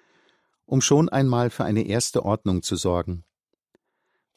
um 0.65 0.81
schon 0.81 1.07
einmal 1.07 1.51
für 1.51 1.65
eine 1.65 1.83
erste 1.83 2.25
Ordnung 2.25 2.63
zu 2.63 2.77
sorgen. 2.77 3.25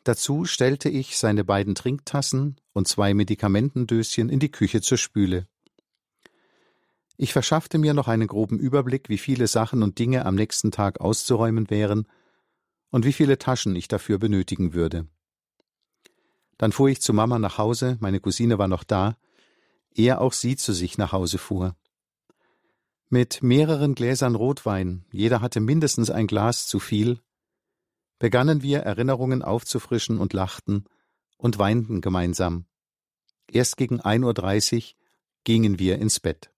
Dazu 0.05 0.45
stellte 0.45 0.91
ich 0.91 1.17
seine 1.17 1.43
beiden 1.43 1.75
Trinktassen 1.75 2.61
und 2.75 2.89
zwei 2.89 3.15
Medikamentendöschen 3.15 4.29
in 4.29 4.39
die 4.39 4.51
Küche 4.51 4.83
zur 4.83 4.99
Spüle. 4.99 5.49
Ich 7.17 7.33
verschaffte 7.33 7.79
mir 7.79 7.95
noch 7.95 8.07
einen 8.07 8.27
groben 8.29 8.59
Überblick, 8.59 9.09
wie 9.09 9.17
viele 9.17 9.47
Sachen 9.47 9.83
und 9.83 9.99
Dinge 9.99 10.27
am 10.27 10.35
nächsten 10.35 10.73
Tag 10.73 11.01
auszuräumen 11.01 11.71
wären 11.71 12.07
und 12.91 13.05
wie 13.05 13.13
viele 13.13 13.39
Taschen 13.39 13.77
ich 13.77 13.89
dafür 13.89 14.19
benötigen 14.19 14.75
würde. 14.75 15.07
Dann 16.57 16.73
fuhr 16.73 16.89
ich 16.89 17.01
zu 17.01 17.13
Mama 17.13 17.39
nach 17.39 17.59
Hause, 17.59 17.97
meine 18.01 18.21
Cousine 18.21 18.59
war 18.59 18.69
noch 18.69 18.85
da, 18.85 19.17
ehe 19.95 20.21
auch 20.21 20.33
sie 20.33 20.57
zu 20.57 20.73
sich 20.73 20.99
nach 20.99 21.13
Hause 21.13 21.39
fuhr. 21.39 21.77
Mit 23.09 23.43
mehreren 23.43 23.95
Gläsern 23.95 24.35
Rotwein, 24.35 25.05
jeder 25.11 25.41
hatte 25.41 25.61
mindestens 25.61 26.11
ein 26.11 26.27
Glas 26.27 26.67
zu 26.67 26.79
viel, 26.79 27.21
begannen 28.19 28.63
wir 28.63 28.81
Erinnerungen 28.81 29.43
aufzufrischen 29.43 30.19
und 30.19 30.33
lachten 30.33 30.85
und 31.37 31.59
weinten 31.59 32.01
gemeinsam. 32.01 32.67
Erst 33.51 33.77
gegen 33.77 34.01
1.30 34.01 34.77
Uhr 34.77 34.83
gingen 35.45 35.79
wir 35.79 35.99
ins 35.99 36.21
Bett. 36.21 36.51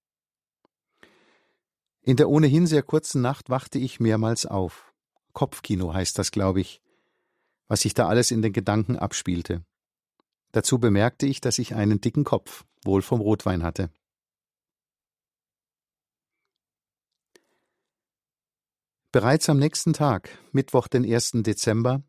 In 2.02 2.16
der 2.16 2.28
ohnehin 2.28 2.66
sehr 2.66 2.82
kurzen 2.82 3.20
Nacht 3.20 3.50
wachte 3.50 3.78
ich 3.78 4.00
mehrmals 4.00 4.46
auf. 4.46 4.89
Kopfkino 5.32 5.94
heißt 5.94 6.18
das, 6.18 6.30
glaube 6.30 6.60
ich, 6.60 6.80
was 7.68 7.82
sich 7.82 7.94
da 7.94 8.08
alles 8.08 8.30
in 8.30 8.42
den 8.42 8.52
Gedanken 8.52 8.96
abspielte. 8.96 9.64
Dazu 10.52 10.78
bemerkte 10.78 11.26
ich, 11.26 11.40
dass 11.40 11.58
ich 11.58 11.74
einen 11.74 12.00
dicken 12.00 12.24
Kopf, 12.24 12.64
wohl 12.84 13.02
vom 13.02 13.20
Rotwein 13.20 13.62
hatte. 13.62 13.90
Bereits 19.12 19.48
am 19.48 19.58
nächsten 19.58 19.92
Tag, 19.92 20.30
Mittwoch, 20.52 20.86
den 20.86 21.04
1. 21.04 21.42
Dezember, 21.42 22.02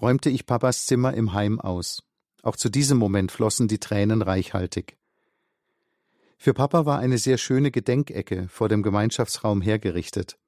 räumte 0.00 0.28
ich 0.28 0.46
Papas 0.46 0.84
Zimmer 0.86 1.14
im 1.14 1.32
Heim 1.32 1.60
aus. 1.60 2.02
Auch 2.42 2.56
zu 2.56 2.68
diesem 2.68 2.98
Moment 2.98 3.32
flossen 3.32 3.68
die 3.68 3.78
Tränen 3.78 4.22
reichhaltig. 4.22 4.98
Für 6.36 6.54
Papa 6.54 6.86
war 6.86 6.98
eine 6.98 7.18
sehr 7.18 7.36
schöne 7.36 7.70
Gedenkecke 7.70 8.48
vor 8.48 8.68
dem 8.68 8.82
Gemeinschaftsraum 8.82 9.60
hergerichtet. 9.60 10.38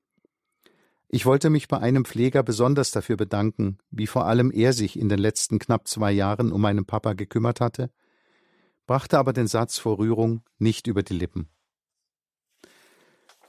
Ich 1.14 1.26
wollte 1.26 1.50
mich 1.50 1.68
bei 1.68 1.78
einem 1.78 2.06
Pfleger 2.06 2.42
besonders 2.42 2.90
dafür 2.90 3.18
bedanken, 3.18 3.76
wie 3.90 4.06
vor 4.06 4.24
allem 4.24 4.50
er 4.50 4.72
sich 4.72 4.98
in 4.98 5.10
den 5.10 5.18
letzten 5.18 5.58
knapp 5.58 5.86
zwei 5.86 6.10
Jahren 6.10 6.50
um 6.50 6.62
meinen 6.62 6.86
Papa 6.86 7.12
gekümmert 7.12 7.60
hatte, 7.60 7.90
brachte 8.86 9.18
aber 9.18 9.34
den 9.34 9.46
Satz 9.46 9.76
vor 9.76 9.98
Rührung 9.98 10.42
nicht 10.58 10.86
über 10.86 11.02
die 11.02 11.12
Lippen. 11.12 11.50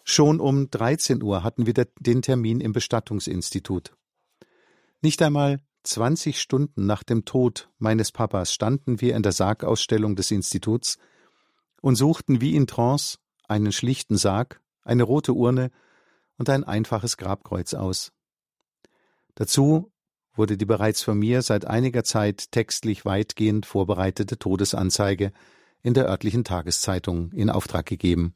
Schon 0.03 0.41
um 0.41 0.69
13 0.69 1.23
Uhr 1.23 1.45
hatten 1.45 1.65
wir 1.65 1.73
den 1.73 2.21
Termin 2.21 2.59
im 2.59 2.73
Bestattungsinstitut. 2.73 3.95
Nicht 5.01 5.21
einmal 5.21 5.61
20 5.83 6.41
Stunden 6.41 6.85
nach 6.85 7.03
dem 7.03 7.23
Tod 7.23 7.69
meines 7.77 8.11
Papas 8.11 8.53
standen 8.53 8.99
wir 8.99 9.15
in 9.15 9.23
der 9.23 9.31
Sargausstellung 9.31 10.17
des 10.17 10.31
Instituts 10.31 10.97
und 11.81 11.95
suchten 11.95 12.41
wie 12.41 12.57
in 12.57 12.67
Trance 12.67 13.19
einen 13.47 13.71
schlichten 13.71 14.17
Sarg, 14.17 14.59
eine 14.83 15.03
rote 15.03 15.31
Urne 15.31 15.71
und 16.37 16.49
ein 16.49 16.63
einfaches 16.63 17.17
Grabkreuz 17.17 17.73
aus. 17.73 18.11
Dazu 19.35 19.91
wurde 20.35 20.57
die 20.57 20.65
bereits 20.65 21.03
von 21.03 21.17
mir 21.17 21.41
seit 21.41 21.65
einiger 21.65 22.03
Zeit 22.03 22.51
textlich 22.51 23.05
weitgehend 23.05 23.65
vorbereitete 23.65 24.37
Todesanzeige 24.37 25.31
in 25.81 25.93
der 25.93 26.07
örtlichen 26.07 26.43
Tageszeitung 26.43 27.31
in 27.31 27.49
Auftrag 27.49 27.85
gegeben. 27.85 28.35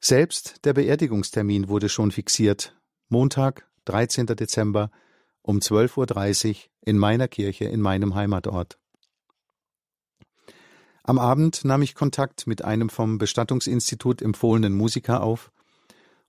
Selbst 0.00 0.64
der 0.64 0.72
Beerdigungstermin 0.72 1.68
wurde 1.68 1.88
schon 1.88 2.10
fixiert. 2.10 2.76
Montag, 3.08 3.68
13. 3.84 4.26
Dezember 4.26 4.90
um 5.42 5.58
12.30 5.58 6.48
Uhr 6.48 6.56
in 6.80 6.98
meiner 6.98 7.28
Kirche 7.28 7.64
in 7.66 7.80
meinem 7.80 8.14
Heimatort. 8.14 8.78
Am 11.04 11.18
Abend 11.18 11.64
nahm 11.64 11.82
ich 11.82 11.96
Kontakt 11.96 12.46
mit 12.46 12.64
einem 12.64 12.88
vom 12.88 13.18
Bestattungsinstitut 13.18 14.22
empfohlenen 14.22 14.72
Musiker 14.72 15.22
auf 15.22 15.52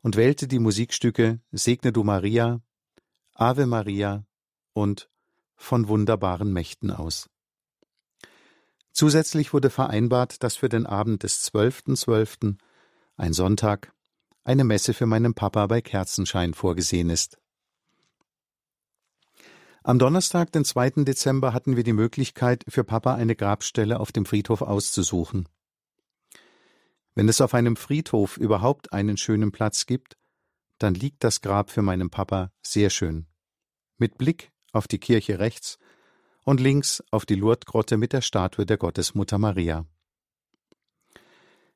und 0.03 0.15
wählte 0.17 0.47
die 0.47 0.59
Musikstücke 0.59 1.39
Segne 1.51 1.91
du 1.91 2.03
Maria, 2.03 2.61
Ave 3.33 3.65
Maria 3.65 4.25
und 4.73 5.09
von 5.55 5.87
wunderbaren 5.87 6.53
Mächten 6.53 6.91
aus. 6.91 7.29
Zusätzlich 8.91 9.53
wurde 9.53 9.71
vereinbart, 9.71 10.43
dass 10.43 10.57
für 10.57 10.69
den 10.69 10.85
Abend 10.85 11.23
des 11.23 11.51
12.12. 11.51 12.05
.12 12.05 12.57
ein 13.17 13.33
Sonntag, 13.33 13.91
eine 14.43 14.65
Messe 14.65 14.93
für 14.93 15.05
meinen 15.07 15.33
Papa 15.33 15.65
bei 15.67 15.81
Kerzenschein 15.81 16.53
vorgesehen 16.53 17.09
ist. 17.09 17.39
Am 19.83 19.99
Donnerstag, 19.99 20.51
den 20.51 20.63
2. 20.63 21.03
Dezember, 21.03 21.53
hatten 21.53 21.75
wir 21.75 21.83
die 21.83 21.93
Möglichkeit, 21.93 22.63
für 22.67 22.83
Papa 22.83 23.15
eine 23.15 23.35
Grabstelle 23.35 23.99
auf 23.99 24.11
dem 24.11 24.25
Friedhof 24.25 24.61
auszusuchen. 24.61 25.47
Wenn 27.15 27.29
es 27.29 27.41
auf 27.41 27.53
einem 27.53 27.75
Friedhof 27.75 28.37
überhaupt 28.37 28.91
einen 28.93 29.17
schönen 29.17 29.51
Platz 29.51 29.85
gibt, 29.85 30.17
dann 30.79 30.95
liegt 30.95 31.23
das 31.23 31.41
Grab 31.41 31.69
für 31.69 31.81
meinen 31.81 32.09
Papa 32.09 32.51
sehr 32.61 32.89
schön. 32.89 33.27
Mit 33.97 34.17
Blick 34.17 34.51
auf 34.71 34.87
die 34.87 34.97
Kirche 34.97 35.39
rechts 35.39 35.77
und 36.43 36.59
links 36.59 37.03
auf 37.11 37.25
die 37.25 37.35
Lourdesgrotte 37.35 37.97
mit 37.97 38.13
der 38.13 38.21
Statue 38.21 38.65
der 38.65 38.77
Gottesmutter 38.77 39.37
Maria. 39.37 39.85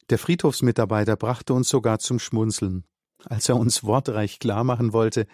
Der 0.10 0.18
Friedhofsmitarbeiter 0.18 1.16
brachte 1.16 1.54
uns 1.54 1.70
sogar 1.70 2.00
zum 2.00 2.18
Schmunzeln, 2.18 2.86
als 3.26 3.50
er 3.50 3.58
uns 3.58 3.84
wortreich 3.84 4.40
klarmachen 4.40 4.94
wollte, 4.94 5.28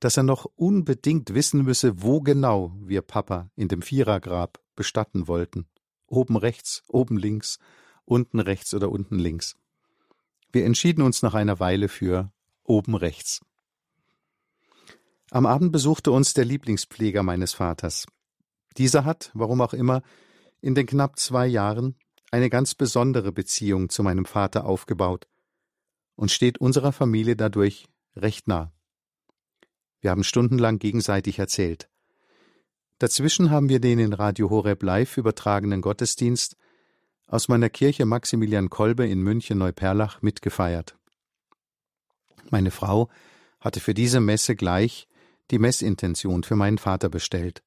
dass 0.00 0.16
er 0.16 0.22
noch 0.22 0.46
unbedingt 0.56 1.34
wissen 1.34 1.62
müsse, 1.62 2.02
wo 2.02 2.20
genau 2.20 2.74
wir 2.80 3.02
Papa 3.02 3.50
in 3.54 3.68
dem 3.68 3.82
Vierergrab 3.82 4.60
bestatten 4.74 5.28
wollten. 5.28 5.66
Oben 6.06 6.36
rechts, 6.36 6.82
oben 6.88 7.16
links, 7.16 7.58
unten 8.04 8.40
rechts 8.40 8.74
oder 8.74 8.90
unten 8.90 9.18
links. 9.18 9.56
Wir 10.52 10.64
entschieden 10.64 11.02
uns 11.02 11.22
nach 11.22 11.34
einer 11.34 11.58
Weile 11.60 11.88
für 11.88 12.32
oben 12.62 12.94
rechts. 12.94 13.40
Am 15.30 15.46
Abend 15.46 15.72
besuchte 15.72 16.12
uns 16.12 16.32
der 16.34 16.44
Lieblingspfleger 16.44 17.22
meines 17.22 17.54
Vaters. 17.54 18.06
Dieser 18.76 19.04
hat, 19.04 19.30
warum 19.34 19.60
auch 19.60 19.74
immer, 19.74 20.02
in 20.60 20.74
den 20.74 20.86
knapp 20.86 21.18
zwei 21.18 21.46
Jahren 21.46 21.96
eine 22.30 22.50
ganz 22.50 22.74
besondere 22.74 23.32
Beziehung 23.32 23.88
zu 23.88 24.02
meinem 24.02 24.24
Vater 24.24 24.64
aufgebaut 24.64 25.26
und 26.16 26.30
steht 26.30 26.58
unserer 26.58 26.92
Familie 26.92 27.36
dadurch 27.36 27.86
recht 28.16 28.48
nah. 28.48 28.72
Wir 30.00 30.10
haben 30.10 30.24
stundenlang 30.24 30.78
gegenseitig 30.78 31.38
erzählt. 31.38 31.88
Dazwischen 32.98 33.50
haben 33.50 33.68
wir 33.68 33.80
den 33.80 33.98
in 33.98 34.12
Radio 34.12 34.50
Horeb 34.50 34.82
live 34.82 35.16
übertragenen 35.16 35.80
Gottesdienst 35.80 36.56
aus 37.26 37.48
meiner 37.48 37.70
Kirche 37.70 38.04
Maximilian 38.04 38.70
Kolbe 38.70 39.06
in 39.06 39.20
München 39.20 39.58
Neuperlach 39.58 40.22
mitgefeiert. 40.22 40.96
Meine 42.50 42.70
Frau 42.70 43.08
hatte 43.60 43.80
für 43.80 43.94
diese 43.94 44.20
Messe 44.20 44.56
gleich 44.56 45.08
die 45.50 45.58
Messintention 45.58 46.42
für 46.42 46.56
meinen 46.56 46.78
Vater 46.78 47.08
bestellt. 47.08 47.62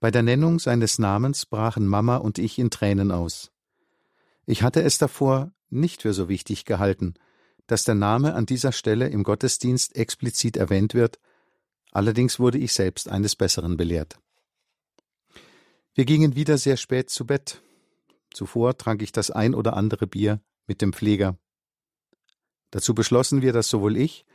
Bei 0.00 0.10
der 0.10 0.22
Nennung 0.22 0.58
seines 0.58 0.98
Namens 0.98 1.46
brachen 1.46 1.86
Mama 1.86 2.16
und 2.16 2.38
ich 2.38 2.58
in 2.58 2.70
Tränen 2.70 3.10
aus. 3.10 3.50
Ich 4.44 4.62
hatte 4.62 4.82
es 4.82 4.98
davor 4.98 5.52
nicht 5.70 6.02
für 6.02 6.12
so 6.12 6.28
wichtig 6.28 6.64
gehalten, 6.64 7.14
dass 7.66 7.84
der 7.84 7.94
Name 7.94 8.34
an 8.34 8.46
dieser 8.46 8.72
Stelle 8.72 9.08
im 9.08 9.24
Gottesdienst 9.24 9.96
explizit 9.96 10.56
erwähnt 10.56 10.94
wird, 10.94 11.18
allerdings 11.90 12.38
wurde 12.38 12.58
ich 12.58 12.72
selbst 12.72 13.08
eines 13.08 13.34
Besseren 13.34 13.76
belehrt. 13.76 14.18
Wir 15.94 16.04
gingen 16.04 16.36
wieder 16.36 16.58
sehr 16.58 16.76
spät 16.76 17.10
zu 17.10 17.26
Bett. 17.26 17.62
Zuvor 18.36 18.76
trank 18.76 19.00
ich 19.00 19.12
das 19.12 19.30
ein 19.30 19.54
oder 19.54 19.78
andere 19.78 20.06
Bier 20.06 20.42
mit 20.66 20.82
dem 20.82 20.92
Pfleger. 20.92 21.38
Dazu 22.70 22.94
beschlossen 22.94 23.40
wir, 23.40 23.54
dass 23.54 23.70
sowohl 23.70 23.96
ich 23.96 24.26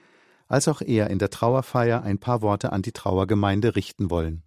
als 0.48 0.68
auch 0.68 0.82
er 0.82 1.12
in 1.12 1.20
der 1.20 1.30
Trauerfeier 1.30 2.02
ein 2.02 2.18
paar 2.18 2.42
Worte 2.42 2.74
an 2.74 2.82
die 2.82 2.94
Trauergemeinde 2.94 3.76
richten 3.76 4.10
wollen. 4.10 4.42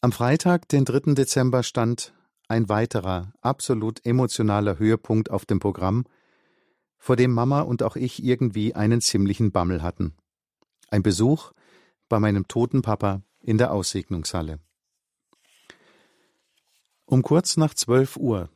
Am 0.00 0.12
Freitag, 0.12 0.68
den 0.68 0.84
3. 0.84 1.14
Dezember, 1.14 1.64
stand 1.64 2.14
ein 2.46 2.68
weiterer, 2.68 3.32
absolut 3.40 4.06
emotionaler 4.06 4.78
Höhepunkt 4.78 5.32
auf 5.32 5.46
dem 5.46 5.58
Programm, 5.58 6.04
vor 6.96 7.16
dem 7.16 7.32
Mama 7.32 7.62
und 7.62 7.82
auch 7.82 7.96
ich 7.96 8.22
irgendwie 8.22 8.72
einen 8.76 9.00
ziemlichen 9.00 9.50
Bammel 9.50 9.82
hatten. 9.82 10.14
Ein 10.92 11.02
Besuch 11.02 11.50
bei 12.08 12.20
meinem 12.20 12.46
toten 12.46 12.82
Papa 12.82 13.22
in 13.40 13.58
der 13.58 13.72
Aussegnungshalle. 13.72 14.60
Um 17.06 17.22
kurz 17.22 17.56
nach 17.56 17.72
zwölf 17.72 18.16
Uhr 18.16 18.50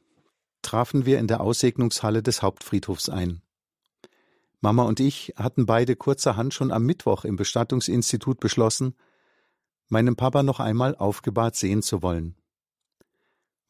trafen 0.61 1.07
wir 1.07 1.19
in 1.21 1.29
der 1.29 1.41
Aussegnungshalle 1.41 2.23
des 2.23 2.43
Hauptfriedhofs 2.43 3.09
ein. 3.09 3.43
Mama 4.61 4.83
und 4.83 5.01
ich 5.01 5.33
hatten 5.37 5.67
beide 5.67 5.97
kurzerhand 5.97 6.53
schon 6.53 6.73
am 6.73 6.85
Mittwoch 6.85 7.25
im 7.25 7.37
Bestattungsinstitut 7.37 8.41
beschlossen, 8.41 8.97
meinen 9.89 10.17
Papa 10.17 10.43
noch 10.43 10.61
einmal 10.61 10.97
aufgebahrt 10.97 11.57
sehen 11.57 11.83
zu 11.83 12.03
wollen. 12.03 12.37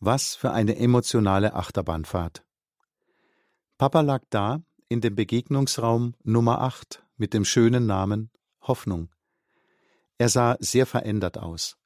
Was 0.00 0.34
für 0.34 0.50
eine 0.50 0.76
emotionale 0.76 1.54
Achterbahnfahrt. 1.54 2.44
Papa 3.76 4.00
lag 4.00 4.22
da 4.30 4.62
in 4.88 5.00
dem 5.00 5.14
Begegnungsraum 5.14 6.14
Nummer 6.24 6.62
8 6.62 7.04
mit 7.16 7.34
dem 7.34 7.44
schönen 7.44 7.86
Namen 7.86 8.30
Hoffnung. 8.62 9.10
Er 10.18 10.30
sah 10.30 10.56
sehr 10.58 10.86
verändert 10.86 11.38
aus. 11.38 11.79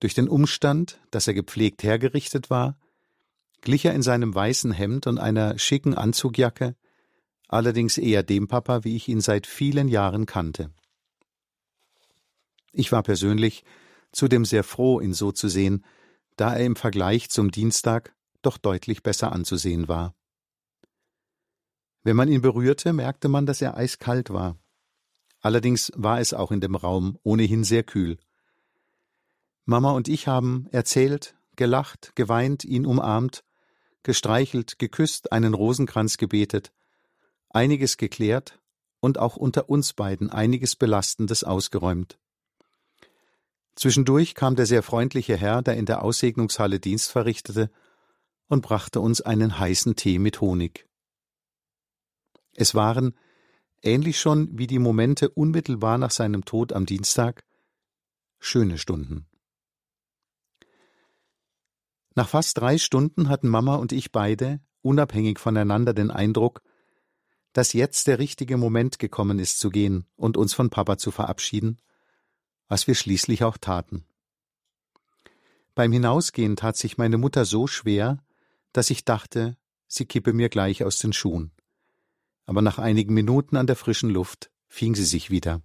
Durch 0.00 0.14
den 0.14 0.28
Umstand, 0.28 1.00
dass 1.10 1.26
er 1.26 1.34
gepflegt 1.34 1.82
hergerichtet 1.82 2.50
war, 2.50 2.78
glich 3.60 3.84
er 3.84 3.94
in 3.94 4.02
seinem 4.02 4.34
weißen 4.34 4.72
Hemd 4.72 5.06
und 5.06 5.18
einer 5.18 5.58
schicken 5.58 5.94
Anzugjacke, 5.94 6.76
allerdings 7.48 7.98
eher 7.98 8.22
dem 8.22 8.46
Papa, 8.46 8.84
wie 8.84 8.94
ich 8.94 9.08
ihn 9.08 9.20
seit 9.20 9.46
vielen 9.46 9.88
Jahren 9.88 10.26
kannte. 10.26 10.70
Ich 12.72 12.92
war 12.92 13.02
persönlich 13.02 13.64
zudem 14.12 14.44
sehr 14.44 14.64
froh, 14.64 15.00
ihn 15.00 15.14
so 15.14 15.32
zu 15.32 15.48
sehen, 15.48 15.84
da 16.36 16.54
er 16.54 16.64
im 16.64 16.76
Vergleich 16.76 17.30
zum 17.30 17.50
Dienstag 17.50 18.14
doch 18.42 18.58
deutlich 18.58 19.02
besser 19.02 19.32
anzusehen 19.32 19.88
war. 19.88 20.14
Wenn 22.04 22.16
man 22.16 22.28
ihn 22.28 22.40
berührte, 22.40 22.92
merkte 22.92 23.28
man, 23.28 23.46
dass 23.46 23.60
er 23.60 23.76
eiskalt 23.76 24.30
war. 24.30 24.56
Allerdings 25.40 25.92
war 25.96 26.20
es 26.20 26.32
auch 26.32 26.52
in 26.52 26.60
dem 26.60 26.74
Raum 26.74 27.18
ohnehin 27.22 27.64
sehr 27.64 27.82
kühl. 27.82 28.18
Mama 29.68 29.90
und 29.90 30.08
ich 30.08 30.26
haben 30.26 30.66
erzählt, 30.70 31.36
gelacht, 31.54 32.12
geweint, 32.14 32.64
ihn 32.64 32.86
umarmt, 32.86 33.44
gestreichelt, 34.02 34.78
geküsst, 34.78 35.30
einen 35.30 35.52
Rosenkranz 35.52 36.16
gebetet, 36.16 36.72
einiges 37.50 37.98
geklärt 37.98 38.58
und 39.00 39.18
auch 39.18 39.36
unter 39.36 39.68
uns 39.68 39.92
beiden 39.92 40.30
einiges 40.30 40.74
Belastendes 40.74 41.44
ausgeräumt. 41.44 42.18
Zwischendurch 43.76 44.34
kam 44.34 44.56
der 44.56 44.64
sehr 44.64 44.82
freundliche 44.82 45.36
Herr, 45.36 45.60
der 45.60 45.76
in 45.76 45.84
der 45.84 46.02
Aussegnungshalle 46.02 46.80
Dienst 46.80 47.12
verrichtete, 47.12 47.70
und 48.46 48.62
brachte 48.62 49.02
uns 49.02 49.20
einen 49.20 49.58
heißen 49.58 49.96
Tee 49.96 50.18
mit 50.18 50.40
Honig. 50.40 50.88
Es 52.54 52.74
waren, 52.74 53.18
ähnlich 53.82 54.18
schon 54.18 54.48
wie 54.58 54.66
die 54.66 54.78
Momente 54.78 55.28
unmittelbar 55.28 55.98
nach 55.98 56.10
seinem 56.10 56.46
Tod 56.46 56.72
am 56.72 56.86
Dienstag, 56.86 57.44
schöne 58.40 58.78
Stunden. 58.78 59.27
Nach 62.18 62.28
fast 62.28 62.58
drei 62.58 62.78
Stunden 62.78 63.28
hatten 63.28 63.48
Mama 63.48 63.76
und 63.76 63.92
ich 63.92 64.10
beide, 64.10 64.58
unabhängig 64.82 65.38
voneinander, 65.38 65.94
den 65.94 66.10
Eindruck, 66.10 66.62
dass 67.52 67.72
jetzt 67.72 68.08
der 68.08 68.18
richtige 68.18 68.56
Moment 68.56 68.98
gekommen 68.98 69.38
ist 69.38 69.60
zu 69.60 69.70
gehen 69.70 70.04
und 70.16 70.36
uns 70.36 70.52
von 70.52 70.68
Papa 70.68 70.98
zu 70.98 71.12
verabschieden 71.12 71.78
was 72.68 72.86
wir 72.86 72.94
schließlich 72.94 73.44
auch 73.44 73.56
taten. 73.56 74.04
Beim 75.74 75.90
Hinausgehen 75.92 76.56
tat 76.56 76.76
sich 76.76 76.98
meine 76.98 77.18
Mutter 77.18 77.44
so 77.44 77.66
schwer, 77.66 78.22
dass 78.72 78.90
ich 78.90 79.04
dachte, 79.04 79.56
sie 79.86 80.04
kippe 80.04 80.32
mir 80.32 80.48
gleich 80.50 80.84
aus 80.84 80.98
den 80.98 81.12
Schuhen. 81.12 81.52
Aber 82.44 82.60
nach 82.60 82.78
einigen 82.78 83.14
Minuten 83.14 83.56
an 83.56 83.66
der 83.66 83.76
frischen 83.76 84.10
Luft 84.10 84.50
fing 84.66 84.94
sie 84.94 85.04
sich 85.04 85.30
wieder. 85.30 85.62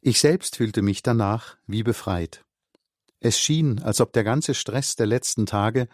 Ich 0.00 0.20
selbst 0.20 0.56
fühlte 0.56 0.82
mich 0.82 1.02
danach 1.02 1.56
wie 1.66 1.82
befreit. 1.82 2.45
Es 3.20 3.38
schien, 3.38 3.82
als 3.82 4.00
ob 4.00 4.12
der 4.12 4.24
ganze 4.24 4.54
Stress 4.54 4.96
der 4.96 5.06
letzten 5.06 5.46
Tage, 5.46 5.88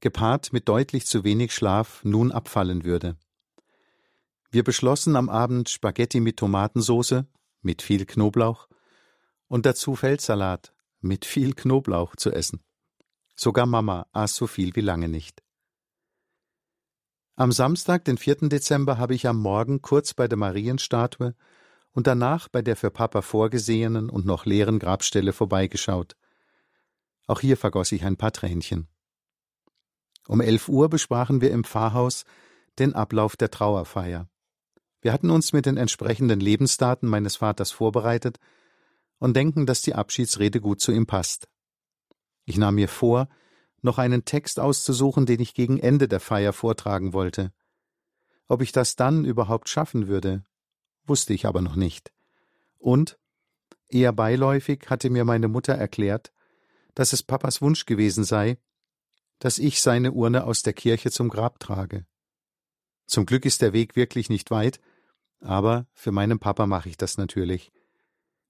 gepaart 0.00 0.52
mit 0.52 0.68
deutlich 0.68 1.06
zu 1.06 1.24
wenig 1.24 1.54
Schlaf, 1.54 2.04
nun 2.04 2.32
abfallen 2.32 2.84
würde. 2.84 3.16
Wir 4.50 4.64
beschlossen 4.64 5.16
am 5.16 5.28
Abend 5.28 5.68
Spaghetti 5.68 6.20
mit 6.20 6.36
Tomatensauce 6.38 7.24
mit 7.62 7.82
viel 7.82 8.06
Knoblauch 8.06 8.68
und 9.46 9.66
dazu 9.66 9.94
Feldsalat 9.94 10.72
mit 11.00 11.24
viel 11.24 11.54
Knoblauch 11.54 12.16
zu 12.16 12.32
essen. 12.32 12.60
Sogar 13.36 13.66
Mama 13.66 14.06
aß 14.12 14.34
so 14.34 14.46
viel 14.46 14.74
wie 14.76 14.80
lange 14.80 15.08
nicht. 15.08 15.42
Am 17.36 17.52
Samstag, 17.52 18.04
den 18.04 18.18
4. 18.18 18.48
Dezember, 18.48 18.98
habe 18.98 19.14
ich 19.14 19.26
am 19.26 19.40
Morgen 19.40 19.80
kurz 19.80 20.12
bei 20.14 20.28
der 20.28 20.36
Marienstatue 20.36 21.34
und 21.92 22.06
danach 22.06 22.48
bei 22.48 22.60
der 22.60 22.76
für 22.76 22.90
Papa 22.90 23.22
vorgesehenen 23.22 24.10
und 24.10 24.26
noch 24.26 24.44
leeren 24.44 24.78
Grabstelle 24.78 25.32
vorbeigeschaut. 25.32 26.16
Auch 27.30 27.38
hier 27.38 27.56
vergoss 27.56 27.92
ich 27.92 28.04
ein 28.04 28.16
paar 28.16 28.32
Tränchen. 28.32 28.88
Um 30.26 30.40
elf 30.40 30.68
Uhr 30.68 30.88
besprachen 30.88 31.40
wir 31.40 31.52
im 31.52 31.62
Pfarrhaus 31.62 32.24
den 32.80 32.92
Ablauf 32.92 33.36
der 33.36 33.52
Trauerfeier. 33.52 34.28
Wir 35.00 35.12
hatten 35.12 35.30
uns 35.30 35.52
mit 35.52 35.64
den 35.64 35.76
entsprechenden 35.76 36.40
Lebensdaten 36.40 37.08
meines 37.08 37.36
Vaters 37.36 37.70
vorbereitet 37.70 38.40
und 39.20 39.36
denken, 39.36 39.64
dass 39.64 39.80
die 39.80 39.94
Abschiedsrede 39.94 40.60
gut 40.60 40.80
zu 40.80 40.90
ihm 40.90 41.06
passt. 41.06 41.46
Ich 42.46 42.58
nahm 42.58 42.74
mir 42.74 42.88
vor, 42.88 43.28
noch 43.80 43.98
einen 43.98 44.24
Text 44.24 44.58
auszusuchen, 44.58 45.24
den 45.24 45.38
ich 45.38 45.54
gegen 45.54 45.78
Ende 45.78 46.08
der 46.08 46.18
Feier 46.18 46.52
vortragen 46.52 47.12
wollte. 47.12 47.52
Ob 48.48 48.60
ich 48.60 48.72
das 48.72 48.96
dann 48.96 49.24
überhaupt 49.24 49.68
schaffen 49.68 50.08
würde, 50.08 50.42
wusste 51.06 51.32
ich 51.32 51.46
aber 51.46 51.62
noch 51.62 51.76
nicht. 51.76 52.10
Und, 52.80 53.20
eher 53.88 54.12
beiläufig, 54.12 54.90
hatte 54.90 55.10
mir 55.10 55.24
meine 55.24 55.46
Mutter 55.46 55.74
erklärt, 55.74 56.32
dass 57.00 57.14
es 57.14 57.22
Papas 57.22 57.62
Wunsch 57.62 57.86
gewesen 57.86 58.24
sei, 58.24 58.58
dass 59.38 59.56
ich 59.56 59.80
seine 59.80 60.12
Urne 60.12 60.44
aus 60.44 60.60
der 60.60 60.74
Kirche 60.74 61.10
zum 61.10 61.30
Grab 61.30 61.58
trage. 61.58 62.04
Zum 63.06 63.24
Glück 63.24 63.46
ist 63.46 63.62
der 63.62 63.72
Weg 63.72 63.96
wirklich 63.96 64.28
nicht 64.28 64.50
weit, 64.50 64.80
aber 65.40 65.86
für 65.94 66.12
meinen 66.12 66.38
Papa 66.38 66.66
mache 66.66 66.90
ich 66.90 66.98
das 66.98 67.16
natürlich. 67.16 67.72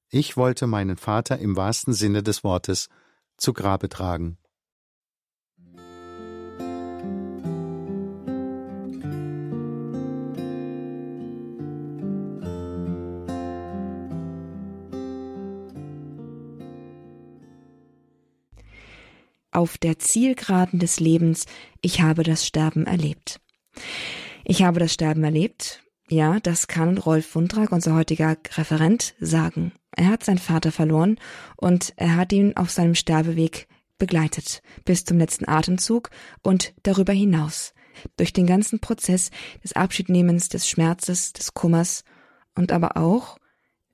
Ich 0.08 0.36
wollte 0.36 0.66
meinen 0.66 0.96
Vater 0.96 1.38
im 1.38 1.54
wahrsten 1.54 1.94
Sinne 1.94 2.24
des 2.24 2.42
Wortes 2.42 2.88
zu 3.36 3.52
Grabe 3.52 3.88
tragen. 3.88 4.36
Auf 19.52 19.78
der 19.78 19.98
Zielgeraden 19.98 20.78
des 20.78 21.00
Lebens, 21.00 21.46
ich 21.80 22.00
habe 22.00 22.22
das 22.22 22.46
Sterben 22.46 22.86
erlebt. 22.86 23.40
Ich 24.44 24.62
habe 24.62 24.78
das 24.78 24.92
Sterben 24.92 25.24
erlebt, 25.24 25.82
ja, 26.08 26.40
das 26.40 26.66
kann 26.66 26.98
Rolf 26.98 27.34
Wundrag, 27.34 27.72
unser 27.72 27.94
heutiger 27.94 28.36
Referent, 28.56 29.14
sagen. 29.20 29.72
Er 29.96 30.08
hat 30.08 30.24
seinen 30.24 30.38
Vater 30.38 30.72
verloren 30.72 31.18
und 31.56 31.92
er 31.96 32.16
hat 32.16 32.32
ihn 32.32 32.56
auf 32.56 32.70
seinem 32.70 32.94
Sterbeweg 32.94 33.68
begleitet, 33.98 34.62
bis 34.84 35.04
zum 35.04 35.18
letzten 35.18 35.48
Atemzug 35.48 36.10
und 36.42 36.72
darüber 36.82 37.12
hinaus, 37.12 37.74
durch 38.16 38.32
den 38.32 38.46
ganzen 38.46 38.80
Prozess 38.80 39.30
des 39.62 39.74
Abschiednehmens, 39.74 40.48
des 40.48 40.68
Schmerzes, 40.68 41.32
des 41.32 41.54
Kummers 41.54 42.04
und 42.54 42.72
aber 42.72 42.96
auch 42.96 43.36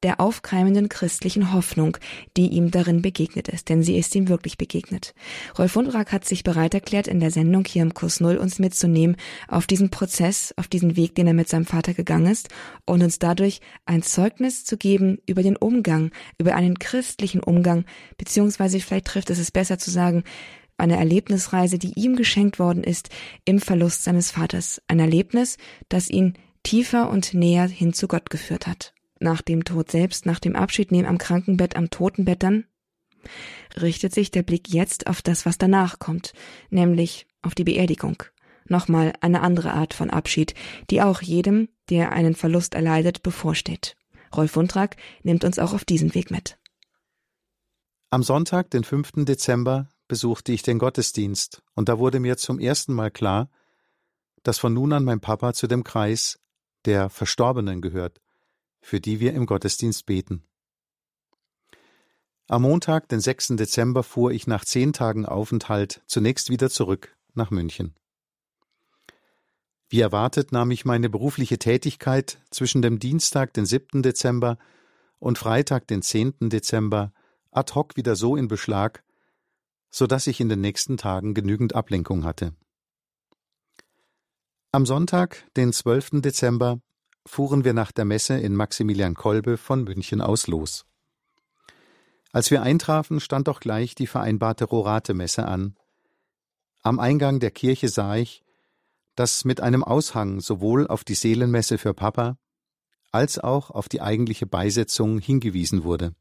der 0.02 0.20
aufkeimenden 0.20 0.88
christlichen 0.88 1.52
Hoffnung, 1.52 1.96
die 2.36 2.48
ihm 2.48 2.70
darin 2.70 3.02
begegnet 3.02 3.48
ist, 3.48 3.68
denn 3.68 3.82
sie 3.82 3.96
ist 3.96 4.14
ihm 4.14 4.28
wirklich 4.28 4.58
begegnet. 4.58 5.14
Rolf 5.58 5.74
Wundrak 5.74 6.12
hat 6.12 6.24
sich 6.24 6.44
bereit 6.44 6.74
erklärt, 6.74 7.08
in 7.08 7.20
der 7.20 7.30
Sendung 7.30 7.64
hier 7.64 7.82
im 7.82 7.94
Kurs 7.94 8.20
Null 8.20 8.36
uns 8.36 8.58
mitzunehmen 8.58 9.16
auf 9.48 9.66
diesen 9.66 9.90
Prozess, 9.90 10.52
auf 10.56 10.68
diesen 10.68 10.96
Weg, 10.96 11.14
den 11.14 11.26
er 11.26 11.34
mit 11.34 11.48
seinem 11.48 11.66
Vater 11.66 11.94
gegangen 11.94 12.30
ist 12.30 12.48
und 12.84 13.02
uns 13.02 13.18
dadurch 13.18 13.60
ein 13.86 14.02
Zeugnis 14.02 14.64
zu 14.64 14.76
geben 14.76 15.18
über 15.26 15.42
den 15.42 15.56
Umgang, 15.56 16.10
über 16.38 16.54
einen 16.54 16.78
christlichen 16.78 17.42
Umgang, 17.42 17.84
beziehungsweise 18.18 18.80
vielleicht 18.80 19.06
trifft 19.06 19.30
es 19.30 19.38
es 19.38 19.50
besser 19.50 19.78
zu 19.78 19.90
sagen, 19.90 20.24
eine 20.78 20.96
Erlebnisreise, 20.98 21.78
die 21.78 21.98
ihm 21.98 22.16
geschenkt 22.16 22.58
worden 22.58 22.84
ist 22.84 23.08
im 23.46 23.60
Verlust 23.60 24.04
seines 24.04 24.30
Vaters. 24.30 24.82
Ein 24.88 25.00
Erlebnis, 25.00 25.56
das 25.88 26.10
ihn 26.10 26.34
tiefer 26.62 27.08
und 27.08 27.32
näher 27.32 27.66
hin 27.66 27.94
zu 27.94 28.08
Gott 28.08 28.28
geführt 28.28 28.66
hat 28.66 28.95
nach 29.18 29.42
dem 29.42 29.64
Tod 29.64 29.90
selbst, 29.90 30.26
nach 30.26 30.40
dem 30.40 30.56
Abschied 30.56 30.92
nehmen 30.92 31.08
am 31.08 31.18
Krankenbett, 31.18 31.76
am 31.76 31.90
Totenbett 31.90 32.42
dann, 32.42 32.64
richtet 33.80 34.14
sich 34.14 34.30
der 34.30 34.42
Blick 34.42 34.68
jetzt 34.68 35.06
auf 35.06 35.22
das, 35.22 35.46
was 35.46 35.58
danach 35.58 35.98
kommt, 35.98 36.32
nämlich 36.70 37.26
auf 37.42 37.54
die 37.54 37.64
Beerdigung. 37.64 38.22
Nochmal 38.68 39.12
eine 39.20 39.42
andere 39.42 39.72
Art 39.72 39.94
von 39.94 40.10
Abschied, 40.10 40.54
die 40.90 41.02
auch 41.02 41.22
jedem, 41.22 41.68
der 41.88 42.12
einen 42.12 42.34
Verlust 42.34 42.74
erleidet, 42.74 43.22
bevorsteht. 43.22 43.96
Rolf 44.34 44.56
Wundrak 44.56 44.96
nimmt 45.22 45.44
uns 45.44 45.58
auch 45.58 45.72
auf 45.72 45.84
diesen 45.84 46.14
Weg 46.14 46.30
mit. 46.30 46.58
Am 48.10 48.22
Sonntag, 48.22 48.70
den 48.70 48.84
5. 48.84 49.24
Dezember, 49.24 49.88
besuchte 50.08 50.52
ich 50.52 50.62
den 50.62 50.78
Gottesdienst, 50.78 51.62
und 51.74 51.88
da 51.88 51.98
wurde 51.98 52.20
mir 52.20 52.36
zum 52.36 52.58
ersten 52.58 52.92
Mal 52.92 53.10
klar, 53.10 53.50
dass 54.42 54.58
von 54.58 54.72
nun 54.72 54.92
an 54.92 55.04
mein 55.04 55.20
Papa 55.20 55.52
zu 55.52 55.66
dem 55.66 55.84
Kreis 55.84 56.38
der 56.84 57.10
Verstorbenen 57.10 57.80
gehört 57.80 58.20
für 58.86 59.00
die 59.00 59.18
wir 59.18 59.34
im 59.34 59.46
Gottesdienst 59.46 60.06
beten. 60.06 60.44
Am 62.46 62.62
Montag, 62.62 63.08
den 63.08 63.18
6. 63.18 63.56
Dezember, 63.56 64.04
fuhr 64.04 64.30
ich 64.30 64.46
nach 64.46 64.64
zehn 64.64 64.92
Tagen 64.92 65.26
Aufenthalt 65.26 66.02
zunächst 66.06 66.50
wieder 66.50 66.70
zurück 66.70 67.16
nach 67.34 67.50
München. 67.50 67.96
Wie 69.88 70.00
erwartet 70.00 70.52
nahm 70.52 70.70
ich 70.70 70.84
meine 70.84 71.10
berufliche 71.10 71.58
Tätigkeit 71.58 72.38
zwischen 72.50 72.80
dem 72.80 73.00
Dienstag, 73.00 73.52
den 73.54 73.66
7. 73.66 74.04
Dezember 74.04 74.56
und 75.18 75.36
Freitag, 75.36 75.88
den 75.88 76.02
10. 76.02 76.48
Dezember, 76.48 77.12
ad 77.50 77.74
hoc 77.74 77.96
wieder 77.96 78.14
so 78.14 78.36
in 78.36 78.46
Beschlag, 78.46 79.02
so 79.90 80.06
dass 80.06 80.28
ich 80.28 80.40
in 80.40 80.48
den 80.48 80.60
nächsten 80.60 80.96
Tagen 80.96 81.34
genügend 81.34 81.74
Ablenkung 81.74 82.22
hatte. 82.22 82.54
Am 84.70 84.86
Sonntag, 84.86 85.44
den 85.56 85.72
12. 85.72 86.22
Dezember, 86.22 86.80
fuhren 87.26 87.64
wir 87.64 87.74
nach 87.74 87.92
der 87.92 88.04
Messe 88.04 88.38
in 88.38 88.54
Maximilian 88.54 89.14
Kolbe 89.14 89.56
von 89.56 89.84
München 89.84 90.20
aus 90.20 90.46
los. 90.46 90.86
Als 92.32 92.50
wir 92.50 92.62
eintrafen, 92.62 93.20
stand 93.20 93.48
auch 93.48 93.60
gleich 93.60 93.94
die 93.94 94.06
vereinbarte 94.06 94.64
Rorate-Messe 94.64 95.46
an. 95.46 95.76
Am 96.82 97.00
Eingang 97.00 97.40
der 97.40 97.50
Kirche 97.50 97.88
sah 97.88 98.16
ich, 98.16 98.44
dass 99.14 99.44
mit 99.44 99.60
einem 99.60 99.82
Aushang 99.82 100.40
sowohl 100.40 100.86
auf 100.86 101.02
die 101.02 101.14
Seelenmesse 101.14 101.78
für 101.78 101.94
Papa 101.94 102.38
als 103.10 103.38
auch 103.38 103.70
auf 103.70 103.88
die 103.88 104.02
eigentliche 104.02 104.46
Beisetzung 104.46 105.18
hingewiesen 105.18 105.84
wurde. 105.84 106.14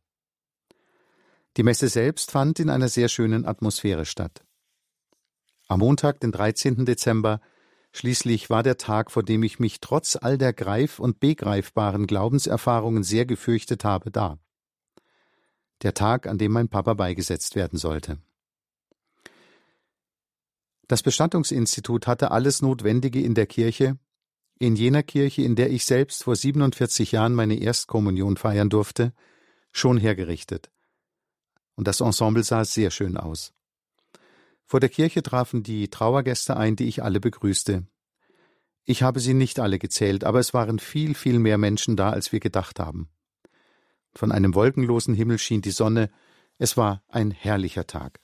Die 1.58 1.64
Messe 1.64 1.90
selbst 1.90 2.32
fand 2.32 2.60
in 2.60 2.70
einer 2.70 2.90
sehr 2.90 3.10
schönen 3.10 3.46
Atmosphäre 3.46 4.06
statt. 4.06 4.46
Am 5.68 5.80
Montag, 5.80 6.20
den 6.20 6.32
13. 6.32 6.86
Dezember, 6.86 7.42
Schließlich 7.96 8.50
war 8.50 8.62
der 8.62 8.76
Tag, 8.76 9.10
vor 9.10 9.24
dem 9.24 9.42
ich 9.42 9.58
mich 9.60 9.80
trotz 9.80 10.18
all 10.18 10.38
der 10.38 10.52
greif- 10.52 11.00
und 11.00 11.22
begreifbaren 11.22 12.08
Glaubenserfahrungen 12.08 13.04
sehr 13.04 13.26
gefürchtet 13.26 13.86
habe, 13.86 14.12
da. 14.12 14.38
Der 15.82 15.94
Tag, 15.94 16.28
an 16.28 16.38
dem 16.38 16.52
mein 16.52 16.68
Papa 16.68 16.94
beigesetzt 16.94 17.56
werden 17.56 17.80
sollte. 17.80 18.18
Das 20.90 21.04
Bestattungsinstitut 21.04 22.06
hatte 22.06 22.32
alles 22.32 22.62
Notwendige 22.62 23.22
in 23.22 23.34
der 23.34 23.46
Kirche, 23.46 23.98
in 24.60 24.76
jener 24.76 25.02
Kirche, 25.02 25.44
in 25.44 25.56
der 25.56 25.72
ich 25.72 25.86
selbst 25.86 26.26
vor 26.26 26.36
47 26.36 27.14
Jahren 27.14 27.34
meine 27.34 27.58
Erstkommunion 27.58 28.36
feiern 28.36 28.70
durfte, 28.70 29.14
schon 29.72 29.98
hergerichtet. 29.98 30.70
Und 31.76 31.88
das 31.88 32.02
Ensemble 32.02 32.44
sah 32.44 32.66
sehr 32.66 32.92
schön 32.92 33.16
aus. 33.16 33.55
Vor 34.66 34.80
der 34.80 34.90
Kirche 34.90 35.22
trafen 35.22 35.64
die 35.64 35.90
Trauergäste 35.90 36.58
ein, 36.58 36.76
die 36.76 36.88
ich 36.88 37.04
alle 37.04 37.20
begrüßte. 37.20 37.86
Ich 38.84 39.04
habe 39.04 39.20
sie 39.20 39.34
nicht 39.34 39.60
alle 39.60 39.80
gezählt, 39.80 40.24
aber 40.24 40.40
es 40.40 40.54
waren 40.54 40.80
viel, 40.80 41.16
viel 41.16 41.40
mehr 41.40 41.58
Menschen 41.58 41.96
da, 41.96 42.10
als 42.10 42.32
wir 42.32 42.40
gedacht 42.40 42.80
haben. 42.80 43.10
Von 44.14 44.32
einem 44.32 44.56
wolkenlosen 44.56 45.14
Himmel 45.14 45.40
schien 45.40 45.62
die 45.62 45.72
Sonne, 45.72 46.10
es 46.58 46.78
war 46.78 47.04
ein 47.08 47.32
herrlicher 47.32 47.86
Tag. 47.86 48.20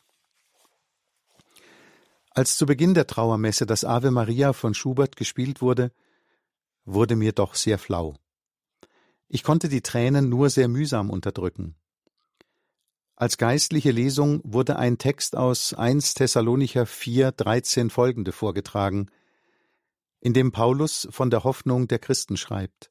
Als 2.29 2.55
zu 2.55 2.65
Beginn 2.65 2.93
der 2.93 3.07
Trauermesse 3.07 3.65
das 3.65 3.83
Ave 3.83 4.09
Maria 4.09 4.53
von 4.53 4.73
Schubert 4.73 5.17
gespielt 5.17 5.61
wurde, 5.61 5.91
wurde 6.85 7.15
mir 7.15 7.33
doch 7.33 7.55
sehr 7.55 7.77
flau. 7.77 8.15
Ich 9.27 9.43
konnte 9.43 9.67
die 9.67 9.81
Tränen 9.81 10.29
nur 10.29 10.49
sehr 10.49 10.67
mühsam 10.67 11.09
unterdrücken. 11.09 11.75
Als 13.21 13.37
geistliche 13.37 13.91
Lesung 13.91 14.41
wurde 14.43 14.77
ein 14.77 14.97
Text 14.97 15.35
aus 15.35 15.75
1 15.75 16.15
Thessalonicher 16.15 16.87
4, 16.87 17.31
13 17.31 17.91
folgende 17.91 18.31
vorgetragen, 18.31 19.11
in 20.21 20.33
dem 20.33 20.51
Paulus 20.51 21.07
von 21.11 21.29
der 21.29 21.43
Hoffnung 21.43 21.87
der 21.87 21.99
Christen 21.99 22.35
schreibt. 22.35 22.89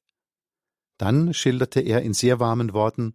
Dann 0.99 1.35
schilderte 1.35 1.81
er 1.81 2.03
in 2.03 2.15
sehr 2.15 2.39
warmen 2.39 2.75
Worten 2.75 3.15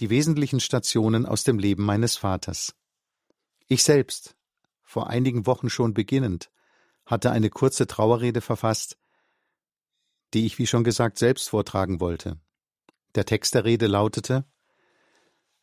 die 0.00 0.10
wesentlichen 0.10 0.58
Stationen 0.58 1.24
aus 1.24 1.44
dem 1.44 1.60
Leben 1.60 1.84
meines 1.84 2.16
Vaters. 2.16 2.74
Ich 3.68 3.84
selbst, 3.84 4.34
vor 4.82 5.06
einigen 5.06 5.46
Wochen 5.46 5.70
schon 5.70 5.94
beginnend, 5.94 6.50
hatte 7.04 7.30
eine 7.30 7.48
kurze 7.48 7.86
Trauerrede 7.86 8.40
verfasst, 8.40 8.98
die 10.34 10.44
ich, 10.46 10.58
wie 10.58 10.66
schon 10.66 10.82
gesagt, 10.82 11.18
selbst 11.18 11.48
vortragen 11.48 12.00
wollte. 12.00 12.40
Der 13.14 13.24
Text 13.24 13.54
der 13.54 13.64
Rede 13.64 13.86
lautete 13.86 14.44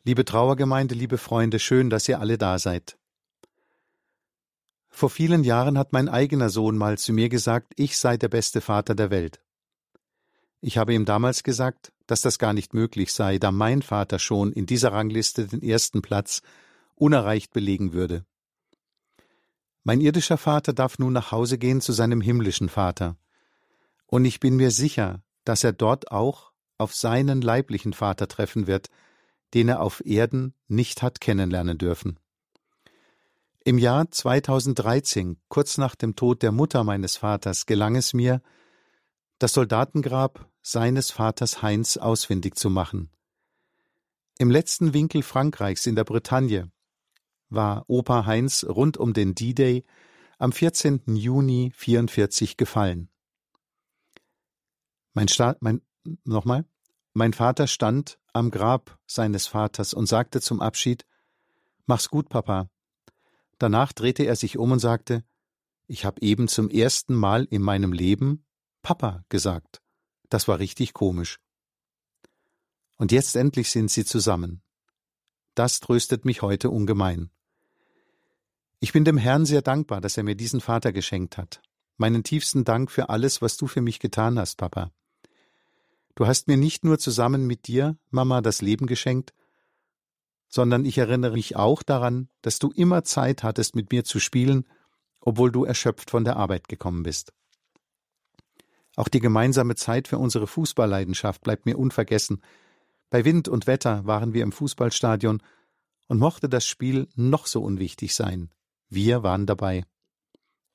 Liebe 0.06 0.26
Trauergemeinde, 0.26 0.96
liebe 0.96 1.18
Freunde, 1.18 1.60
schön, 1.60 1.90
dass 1.90 2.10
ihr 2.10 2.20
alle 2.20 2.38
da 2.38 2.60
seid. 2.60 2.98
Vor 4.90 5.10
vielen 5.10 5.46
Jahren 5.46 5.78
hat 5.78 5.94
mein 5.94 6.10
eigener 6.10 6.50
Sohn 6.50 6.78
mal 6.78 6.98
zu 6.98 7.14
mir 7.14 7.30
gesagt, 7.30 7.72
ich 7.78 7.98
sei 7.98 8.18
der 8.18 8.28
beste 8.28 8.60
Vater 8.60 8.96
der 8.96 9.12
Welt. 9.12 9.42
Ich 10.60 10.78
habe 10.78 10.94
ihm 10.94 11.06
damals 11.06 11.44
gesagt, 11.44 11.94
dass 12.06 12.20
das 12.20 12.38
gar 12.38 12.52
nicht 12.52 12.74
möglich 12.74 13.14
sei, 13.14 13.38
da 13.38 13.54
mein 13.54 13.82
Vater 13.82 14.20
schon 14.20 14.52
in 14.52 14.66
dieser 14.66 14.92
Rangliste 14.92 15.48
den 15.48 15.64
ersten 15.64 16.02
Platz 16.02 16.42
unerreicht 16.96 17.54
belegen 17.54 17.94
würde. 17.94 18.26
Mein 19.86 20.02
irdischer 20.02 20.38
Vater 20.38 20.74
darf 20.74 21.00
nun 21.00 21.14
nach 21.14 21.32
Hause 21.32 21.58
gehen 21.58 21.80
zu 21.80 21.94
seinem 21.94 22.20
himmlischen 22.20 22.68
Vater, 22.68 23.16
und 24.08 24.26
ich 24.26 24.42
bin 24.42 24.58
mir 24.58 24.70
sicher, 24.70 25.24
dass 25.46 25.64
er 25.64 25.72
dort 25.72 26.12
auch 26.12 26.52
auf 26.78 26.94
seinen 26.94 27.42
leiblichen 27.42 27.94
Vater 27.94 28.28
treffen 28.28 28.68
wird, 28.68 28.90
den 29.54 29.70
er 29.70 29.82
auf 29.82 30.06
Erden 30.06 30.54
nicht 30.68 31.02
hat 31.02 31.22
kennenlernen 31.22 31.78
dürfen. 31.78 32.20
Im 33.66 33.78
Jahr 33.78 34.12
2013, 34.12 35.38
kurz 35.48 35.78
nach 35.78 35.96
dem 35.96 36.16
Tod 36.16 36.44
der 36.44 36.52
Mutter 36.52 36.84
meines 36.84 37.18
Vaters, 37.18 37.66
gelang 37.66 37.96
es 37.96 38.14
mir, 38.14 38.42
das 39.40 39.54
Soldatengrab 39.54 40.50
seines 40.62 41.12
Vaters 41.12 41.62
Heinz 41.62 41.98
ausfindig 41.98 42.56
zu 42.56 42.70
machen. 42.70 43.10
Im 44.38 44.50
letzten 44.50 44.94
Winkel 44.94 45.22
Frankreichs 45.22 45.86
in 45.86 45.96
der 45.96 46.04
Bretagne 46.04 46.72
war 47.50 47.86
Opa 47.88 48.26
Heinz 48.26 48.66
rund 48.68 48.98
um 48.98 49.14
den 49.14 49.36
D-Day 49.36 49.86
am 50.40 50.52
14. 50.52 51.04
Juni 51.08 51.72
44 51.76 52.58
gefallen. 52.58 53.10
Mein 55.14 55.28
Staat, 55.28 55.62
mein, 55.62 55.82
nochmal? 56.26 56.66
Mein 57.14 57.34
Vater 57.34 57.68
stand 57.68 58.18
am 58.34 58.50
Grab 58.50 58.98
seines 59.06 59.46
Vaters 59.46 59.94
und 59.94 60.08
sagte 60.08 60.42
zum 60.42 60.62
Abschied 60.62 61.06
Mach's 61.86 62.10
gut, 62.10 62.30
Papa. 62.30 62.70
Danach 63.60 63.94
drehte 63.94 64.24
er 64.24 64.36
sich 64.36 64.58
um 64.58 64.72
und 64.72 64.80
sagte 64.80 65.24
Ich 65.86 66.06
habe 66.06 66.22
eben 66.22 66.48
zum 66.48 66.70
ersten 66.70 67.14
Mal 67.14 67.46
in 67.46 67.62
meinem 67.62 67.94
Leben 67.94 68.46
Papa 68.82 69.24
gesagt. 69.30 69.82
Das 70.30 70.48
war 70.48 70.58
richtig 70.58 70.94
komisch. 70.94 71.40
Und 72.98 73.12
jetzt 73.12 73.36
endlich 73.36 73.70
sind 73.70 73.92
sie 73.92 74.06
zusammen. 74.06 74.64
Das 75.54 75.80
tröstet 75.80 76.26
mich 76.26 76.42
heute 76.42 76.72
ungemein. 76.72 77.30
Ich 78.80 78.92
bin 78.92 79.06
dem 79.06 79.18
Herrn 79.18 79.46
sehr 79.46 79.62
dankbar, 79.62 80.02
dass 80.02 80.18
er 80.18 80.24
mir 80.24 80.36
diesen 80.36 80.62
Vater 80.62 80.92
geschenkt 80.92 81.38
hat. 81.38 81.62
Meinen 81.98 82.24
tiefsten 82.24 82.64
Dank 82.64 82.90
für 82.90 83.10
alles, 83.10 83.42
was 83.42 83.56
du 83.56 83.68
für 83.68 83.82
mich 83.82 84.00
getan 84.00 84.40
hast, 84.40 84.58
Papa. 84.58 84.92
Du 86.16 86.28
hast 86.28 86.48
mir 86.48 86.58
nicht 86.58 86.84
nur 86.84 87.00
zusammen 87.00 87.48
mit 87.48 87.68
dir, 87.68 87.98
Mama, 88.12 88.42
das 88.42 88.62
Leben 88.62 88.86
geschenkt, 88.86 89.34
sondern 90.48 90.86
ich 90.86 91.00
erinnere 91.00 91.34
mich 91.34 91.56
auch 91.56 91.82
daran, 91.82 92.30
dass 92.44 92.60
du 92.60 92.70
immer 92.70 93.04
Zeit 93.04 93.42
hattest, 93.42 93.76
mit 93.76 93.92
mir 93.92 94.04
zu 94.04 94.20
spielen, 94.20 94.68
obwohl 95.20 95.52
du 95.52 95.64
erschöpft 95.66 96.12
von 96.12 96.24
der 96.24 96.38
Arbeit 96.38 96.68
gekommen 96.68 97.02
bist. 97.02 97.34
Auch 98.96 99.08
die 99.08 99.20
gemeinsame 99.20 99.74
Zeit 99.74 100.08
für 100.08 100.20
unsere 100.20 100.46
Fußballleidenschaft 100.46 101.42
bleibt 101.42 101.66
mir 101.66 101.78
unvergessen, 101.78 102.42
Bei 103.10 103.26
Wind 103.26 103.48
und 103.48 103.68
Wetter 103.68 104.06
waren 104.06 104.34
wir 104.34 104.42
im 104.42 104.52
Fußballstadion 104.52 105.42
und 106.08 106.20
mochte 106.20 106.50
das 106.50 106.66
Spiel 106.66 107.08
noch 107.16 107.46
so 107.46 107.62
unwichtig 107.62 108.16
sein. 108.16 108.50
Wir 108.90 109.22
waren 109.22 109.46
dabei. 109.46 109.86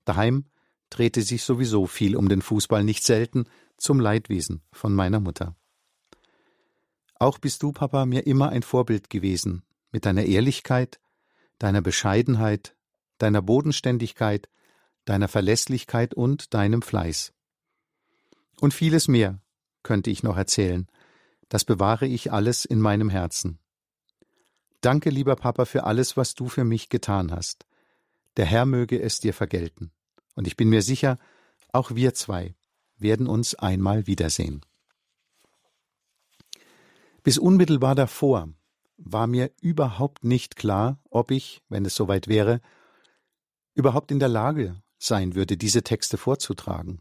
Daheim 0.05 0.47
drehte 0.89 1.23
sich 1.23 1.43
sowieso 1.43 1.87
viel 1.87 2.17
um 2.17 2.29
den 2.29 2.41
Fußball, 2.43 2.85
nicht 2.85 3.03
selten 3.05 3.47
zum 3.79 4.01
Leidwesen 4.01 4.63
von 4.73 4.95
meiner 4.95 5.21
Mutter. 5.21 5.57
Auch 7.19 7.39
bist 7.39 7.63
du, 7.63 7.73
Papa, 7.73 8.07
mir 8.07 8.27
immer 8.27 8.51
ein 8.51 8.63
Vorbild 8.63 9.11
gewesen, 9.11 9.63
mit 9.91 10.05
deiner 10.05 10.25
Ehrlichkeit, 10.25 11.01
deiner 11.59 11.83
Bescheidenheit, 11.83 12.77
deiner 13.19 13.43
Bodenständigkeit, 13.43 14.49
deiner 15.05 15.29
Verlässlichkeit 15.29 16.15
und 16.15 16.55
deinem 16.55 16.83
Fleiß. 16.83 17.33
Und 18.61 18.75
vieles 18.75 19.09
mehr 19.09 19.41
könnte 19.83 20.11
ich 20.11 20.23
noch 20.23 20.37
erzählen, 20.37 20.87
das 21.49 21.65
bewahre 21.65 22.07
ich 22.07 22.31
alles 22.33 22.65
in 22.65 22.81
meinem 22.81 23.09
Herzen. 23.09 23.59
Danke, 24.81 25.11
lieber 25.11 25.35
Papa, 25.35 25.65
für 25.65 25.85
alles, 25.85 26.17
was 26.17 26.35
du 26.35 26.49
für 26.49 26.65
mich 26.65 26.89
getan 26.89 27.33
hast. 27.33 27.67
Der 28.37 28.45
Herr 28.45 28.67
möge 28.67 29.01
es 29.01 29.19
dir 29.19 29.35
vergelten. 29.35 29.91
Und 30.35 30.47
ich 30.47 30.57
bin 30.57 30.69
mir 30.69 30.83
sicher, 30.83 31.19
auch 31.73 31.95
wir 31.95 32.15
zwei 32.15 32.55
werden 33.01 33.27
uns 33.27 33.55
einmal 33.55 34.07
wiedersehen. 34.07 34.61
Bis 37.23 37.39
unmittelbar 37.39 37.95
davor 37.95 38.49
war 38.97 39.27
mir 39.27 39.51
überhaupt 39.61 40.25
nicht 40.25 40.57
klar, 40.57 41.01
ob 41.11 41.31
ich, 41.31 41.63
wenn 41.69 41.85
es 41.85 41.95
soweit 41.95 42.29
wäre, 42.29 42.61
überhaupt 43.75 44.11
in 44.11 44.19
der 44.19 44.29
Lage 44.29 44.83
sein 44.99 45.35
würde, 45.35 45.57
diese 45.57 45.83
Texte 45.83 46.17
vorzutragen. 46.17 47.01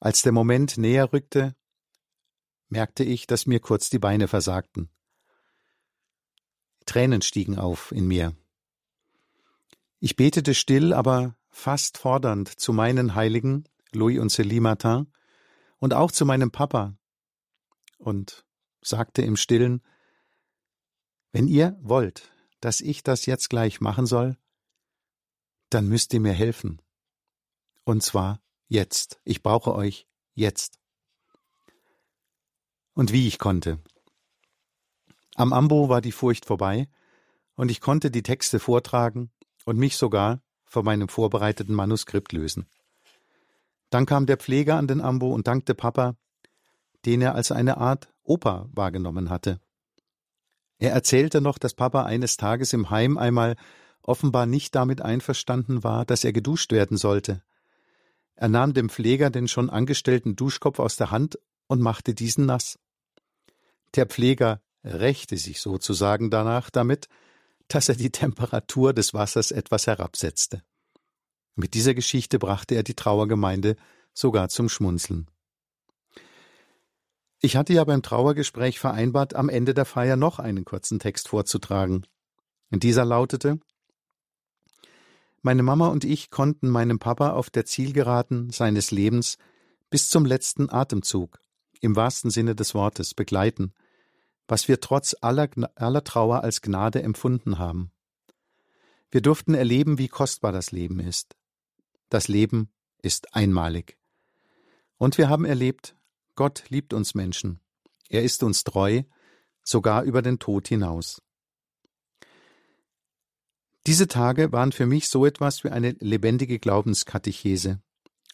Als 0.00 0.22
der 0.22 0.32
Moment 0.32 0.78
näher 0.78 1.12
rückte, 1.12 1.54
merkte 2.68 3.04
ich, 3.04 3.26
dass 3.26 3.46
mir 3.46 3.60
kurz 3.60 3.90
die 3.90 3.98
Beine 3.98 4.28
versagten. 4.28 4.90
Tränen 6.86 7.22
stiegen 7.22 7.58
auf 7.58 7.92
in 7.92 8.06
mir. 8.06 8.34
Ich 9.98 10.16
betete 10.16 10.54
still, 10.54 10.92
aber 10.92 11.36
fast 11.48 11.98
fordernd 11.98 12.48
zu 12.48 12.72
meinen 12.72 13.14
Heiligen, 13.14 13.64
Louis 13.92 14.18
und 14.18 14.30
Célie 14.30 14.60
Martin, 14.60 15.06
und 15.78 15.94
auch 15.94 16.10
zu 16.10 16.24
meinem 16.24 16.50
Papa, 16.50 16.96
und 17.98 18.44
sagte 18.82 19.22
im 19.22 19.36
stillen, 19.36 19.82
wenn 21.32 21.48
ihr 21.48 21.76
wollt, 21.80 22.30
dass 22.60 22.80
ich 22.80 23.02
das 23.02 23.26
jetzt 23.26 23.50
gleich 23.50 23.80
machen 23.80 24.06
soll, 24.06 24.36
dann 25.70 25.88
müsst 25.88 26.14
ihr 26.14 26.20
mir 26.20 26.32
helfen. 26.32 26.80
Und 27.84 28.02
zwar 28.02 28.40
jetzt. 28.68 29.20
Ich 29.24 29.42
brauche 29.42 29.74
euch 29.74 30.06
jetzt. 30.34 30.78
Und 32.94 33.12
wie 33.12 33.28
ich 33.28 33.38
konnte. 33.38 33.80
Am 35.34 35.52
Ambo 35.52 35.88
war 35.88 36.00
die 36.00 36.12
Furcht 36.12 36.46
vorbei, 36.46 36.88
und 37.54 37.70
ich 37.70 37.80
konnte 37.80 38.10
die 38.10 38.22
Texte 38.22 38.58
vortragen 38.58 39.30
und 39.64 39.78
mich 39.78 39.96
sogar 39.96 40.42
von 40.64 40.84
meinem 40.84 41.08
vorbereiteten 41.08 41.74
Manuskript 41.74 42.32
lösen. 42.32 42.66
Dann 43.96 44.04
kam 44.04 44.26
der 44.26 44.36
Pfleger 44.36 44.76
an 44.76 44.86
den 44.86 45.00
Ambo 45.00 45.32
und 45.32 45.46
dankte 45.46 45.74
Papa, 45.74 46.16
den 47.06 47.22
er 47.22 47.34
als 47.34 47.50
eine 47.50 47.78
Art 47.78 48.12
Opa 48.24 48.68
wahrgenommen 48.74 49.30
hatte. 49.30 49.58
Er 50.76 50.92
erzählte 50.92 51.40
noch, 51.40 51.56
dass 51.56 51.72
Papa 51.72 52.02
eines 52.02 52.36
Tages 52.36 52.74
im 52.74 52.90
Heim 52.90 53.16
einmal 53.16 53.56
offenbar 54.02 54.44
nicht 54.44 54.74
damit 54.74 55.00
einverstanden 55.00 55.82
war, 55.82 56.04
dass 56.04 56.24
er 56.24 56.34
geduscht 56.34 56.72
werden 56.72 56.98
sollte. 56.98 57.42
Er 58.34 58.48
nahm 58.48 58.74
dem 58.74 58.90
Pfleger 58.90 59.30
den 59.30 59.48
schon 59.48 59.70
angestellten 59.70 60.36
Duschkopf 60.36 60.78
aus 60.78 60.96
der 60.96 61.10
Hand 61.10 61.38
und 61.66 61.80
machte 61.80 62.12
diesen 62.12 62.44
nass. 62.44 62.78
Der 63.94 64.04
Pfleger 64.04 64.60
rächte 64.84 65.38
sich 65.38 65.62
sozusagen 65.62 66.28
danach 66.28 66.68
damit, 66.68 67.08
dass 67.68 67.88
er 67.88 67.96
die 67.96 68.10
Temperatur 68.10 68.92
des 68.92 69.14
Wassers 69.14 69.52
etwas 69.52 69.86
herabsetzte. 69.86 70.62
Mit 71.56 71.72
dieser 71.72 71.94
Geschichte 71.94 72.38
brachte 72.38 72.74
er 72.74 72.82
die 72.82 72.94
Trauergemeinde 72.94 73.76
sogar 74.12 74.50
zum 74.50 74.68
Schmunzeln. 74.68 75.26
Ich 77.40 77.56
hatte 77.56 77.72
ja 77.72 77.82
beim 77.84 78.02
Trauergespräch 78.02 78.78
vereinbart, 78.78 79.34
am 79.34 79.48
Ende 79.48 79.72
der 79.72 79.86
Feier 79.86 80.16
noch 80.16 80.38
einen 80.38 80.66
kurzen 80.66 80.98
Text 80.98 81.28
vorzutragen. 81.28 82.06
Dieser 82.70 83.06
lautete 83.06 83.58
Meine 85.40 85.62
Mama 85.62 85.88
und 85.88 86.04
ich 86.04 86.30
konnten 86.30 86.68
meinem 86.68 86.98
Papa 86.98 87.30
auf 87.30 87.48
der 87.48 87.64
Zielgeraden 87.64 88.50
seines 88.50 88.90
Lebens 88.90 89.38
bis 89.88 90.10
zum 90.10 90.26
letzten 90.26 90.68
Atemzug, 90.70 91.40
im 91.80 91.96
wahrsten 91.96 92.30
Sinne 92.30 92.54
des 92.54 92.74
Wortes, 92.74 93.14
begleiten, 93.14 93.72
was 94.46 94.68
wir 94.68 94.80
trotz 94.80 95.14
aller, 95.22 95.48
aller 95.74 96.04
Trauer 96.04 96.42
als 96.42 96.60
Gnade 96.60 97.02
empfunden 97.02 97.58
haben. 97.58 97.92
Wir 99.10 99.22
durften 99.22 99.54
erleben, 99.54 99.98
wie 99.98 100.08
kostbar 100.08 100.52
das 100.52 100.70
Leben 100.70 101.00
ist. 101.00 101.36
Das 102.08 102.28
Leben 102.28 102.70
ist 103.02 103.34
einmalig. 103.34 103.96
Und 104.98 105.18
wir 105.18 105.28
haben 105.28 105.44
erlebt, 105.44 105.96
Gott 106.34 106.64
liebt 106.68 106.92
uns 106.92 107.14
Menschen. 107.14 107.60
Er 108.08 108.22
ist 108.22 108.42
uns 108.42 108.64
treu, 108.64 109.02
sogar 109.62 110.04
über 110.04 110.22
den 110.22 110.38
Tod 110.38 110.68
hinaus. 110.68 111.22
Diese 113.86 114.08
Tage 114.08 114.52
waren 114.52 114.72
für 114.72 114.86
mich 114.86 115.08
so 115.08 115.26
etwas 115.26 115.62
wie 115.62 115.70
eine 115.70 115.92
lebendige 116.00 116.58
Glaubenskatechese. 116.58 117.80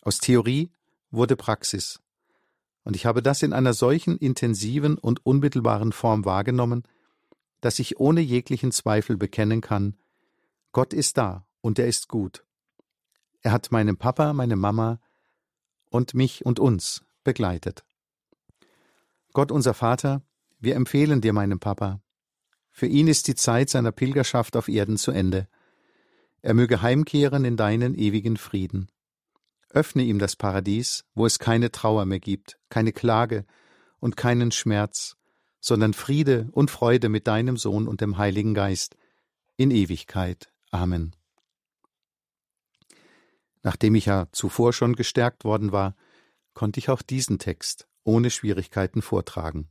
Aus 0.00 0.18
Theorie 0.18 0.70
wurde 1.10 1.36
Praxis. 1.36 2.00
Und 2.84 2.96
ich 2.96 3.06
habe 3.06 3.22
das 3.22 3.42
in 3.42 3.52
einer 3.52 3.74
solchen 3.74 4.16
intensiven 4.16 4.98
und 4.98 5.24
unmittelbaren 5.24 5.92
Form 5.92 6.24
wahrgenommen, 6.24 6.84
dass 7.60 7.78
ich 7.78 8.00
ohne 8.00 8.20
jeglichen 8.20 8.72
Zweifel 8.72 9.16
bekennen 9.16 9.60
kann, 9.60 9.96
Gott 10.72 10.92
ist 10.92 11.18
da 11.18 11.46
und 11.60 11.78
er 11.78 11.86
ist 11.86 12.08
gut. 12.08 12.44
Er 13.42 13.52
hat 13.52 13.72
meinen 13.72 13.96
Papa, 13.96 14.32
meine 14.32 14.56
Mama 14.56 15.00
und 15.90 16.14
mich 16.14 16.46
und 16.46 16.58
uns 16.58 17.04
begleitet. 17.24 17.84
Gott 19.32 19.50
unser 19.50 19.74
Vater, 19.74 20.22
wir 20.58 20.76
empfehlen 20.76 21.20
dir 21.20 21.32
meinen 21.32 21.58
Papa. 21.58 22.00
Für 22.70 22.86
ihn 22.86 23.08
ist 23.08 23.28
die 23.28 23.34
Zeit 23.34 23.68
seiner 23.68 23.92
Pilgerschaft 23.92 24.56
auf 24.56 24.68
Erden 24.68 24.96
zu 24.96 25.10
Ende. 25.10 25.48
Er 26.40 26.54
möge 26.54 26.82
heimkehren 26.82 27.44
in 27.44 27.56
deinen 27.56 27.94
ewigen 27.94 28.36
Frieden. 28.36 28.90
Öffne 29.70 30.02
ihm 30.02 30.18
das 30.18 30.36
Paradies, 30.36 31.04
wo 31.14 31.26
es 31.26 31.38
keine 31.38 31.72
Trauer 31.72 32.04
mehr 32.04 32.20
gibt, 32.20 32.58
keine 32.68 32.92
Klage 32.92 33.44
und 34.00 34.16
keinen 34.16 34.52
Schmerz, 34.52 35.16
sondern 35.60 35.94
Friede 35.94 36.48
und 36.52 36.70
Freude 36.70 37.08
mit 37.08 37.26
deinem 37.26 37.56
Sohn 37.56 37.88
und 37.88 38.00
dem 38.00 38.18
Heiligen 38.18 38.54
Geist 38.54 38.96
in 39.56 39.70
Ewigkeit. 39.70 40.52
Amen. 40.70 41.14
Nachdem 43.62 43.94
ich 43.94 44.06
ja 44.06 44.26
zuvor 44.32 44.72
schon 44.72 44.94
gestärkt 44.94 45.44
worden 45.44 45.72
war, 45.72 45.96
konnte 46.54 46.78
ich 46.78 46.90
auch 46.90 47.02
diesen 47.02 47.38
Text 47.38 47.86
ohne 48.04 48.30
Schwierigkeiten 48.30 49.02
vortragen. 49.02 49.68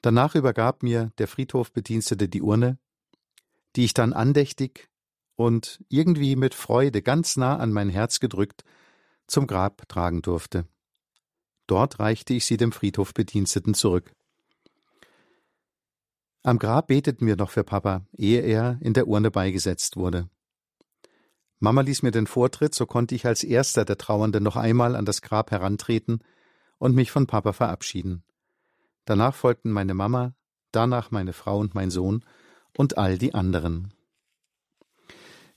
Danach 0.00 0.34
übergab 0.34 0.82
mir 0.82 1.12
der 1.18 1.28
Friedhofbedienstete 1.28 2.28
die 2.28 2.42
Urne, 2.42 2.78
die 3.76 3.84
ich 3.84 3.94
dann 3.94 4.12
andächtig 4.12 4.88
und 5.36 5.84
irgendwie 5.88 6.36
mit 6.36 6.54
Freude 6.54 7.02
ganz 7.02 7.36
nah 7.36 7.56
an 7.56 7.72
mein 7.72 7.90
Herz 7.90 8.20
gedrückt 8.20 8.64
zum 9.26 9.46
Grab 9.46 9.88
tragen 9.88 10.22
durfte. 10.22 10.66
Dort 11.66 12.00
reichte 12.00 12.32
ich 12.32 12.46
sie 12.46 12.56
dem 12.56 12.72
Friedhofbediensteten 12.72 13.74
zurück. 13.74 14.12
Am 16.42 16.58
Grab 16.58 16.86
beteten 16.86 17.26
wir 17.26 17.36
noch 17.36 17.50
für 17.50 17.64
Papa, 17.64 18.06
ehe 18.16 18.40
er 18.40 18.78
in 18.80 18.94
der 18.94 19.06
Urne 19.06 19.30
beigesetzt 19.30 19.96
wurde. 19.96 20.30
Mama 21.60 21.80
ließ 21.80 22.02
mir 22.02 22.12
den 22.12 22.26
Vortritt, 22.26 22.74
so 22.74 22.86
konnte 22.86 23.14
ich 23.14 23.26
als 23.26 23.42
erster 23.42 23.84
der 23.84 23.98
Trauernden 23.98 24.42
noch 24.42 24.56
einmal 24.56 24.94
an 24.94 25.04
das 25.04 25.22
Grab 25.22 25.50
herantreten 25.50 26.20
und 26.78 26.94
mich 26.94 27.10
von 27.10 27.26
Papa 27.26 27.52
verabschieden. 27.52 28.22
Danach 29.04 29.34
folgten 29.34 29.72
meine 29.72 29.94
Mama, 29.94 30.34
danach 30.70 31.10
meine 31.10 31.32
Frau 31.32 31.58
und 31.58 31.74
mein 31.74 31.90
Sohn 31.90 32.24
und 32.76 32.98
all 32.98 33.18
die 33.18 33.34
anderen. 33.34 33.92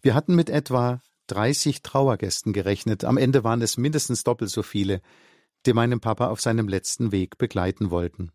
Wir 0.02 0.16
hatten 0.16 0.34
mit 0.34 0.50
etwa 0.50 1.02
30 1.28 1.84
Trauergästen 1.84 2.54
gerechnet, 2.54 3.04
am 3.04 3.18
Ende 3.18 3.44
waren 3.44 3.62
es 3.62 3.78
mindestens 3.78 4.24
doppelt 4.24 4.50
so 4.50 4.64
viele, 4.64 5.02
die 5.66 5.74
meinen 5.74 6.00
Papa 6.00 6.30
auf 6.30 6.42
seinem 6.42 6.68
letzten 6.68 7.12
Weg 7.12 7.38
begleiten 7.38 7.92
wollten. 7.92 8.32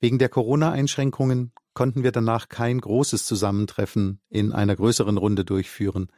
Wegen 0.00 0.18
der 0.18 0.30
Corona-Einschränkungen 0.30 1.52
konnten 1.76 2.02
wir 2.02 2.10
danach 2.10 2.48
kein 2.48 2.80
großes 2.80 3.26
Zusammentreffen 3.26 4.18
in 4.30 4.50
einer 4.50 4.74
größeren 4.74 5.18
Runde 5.18 5.44
durchführen. 5.44 6.08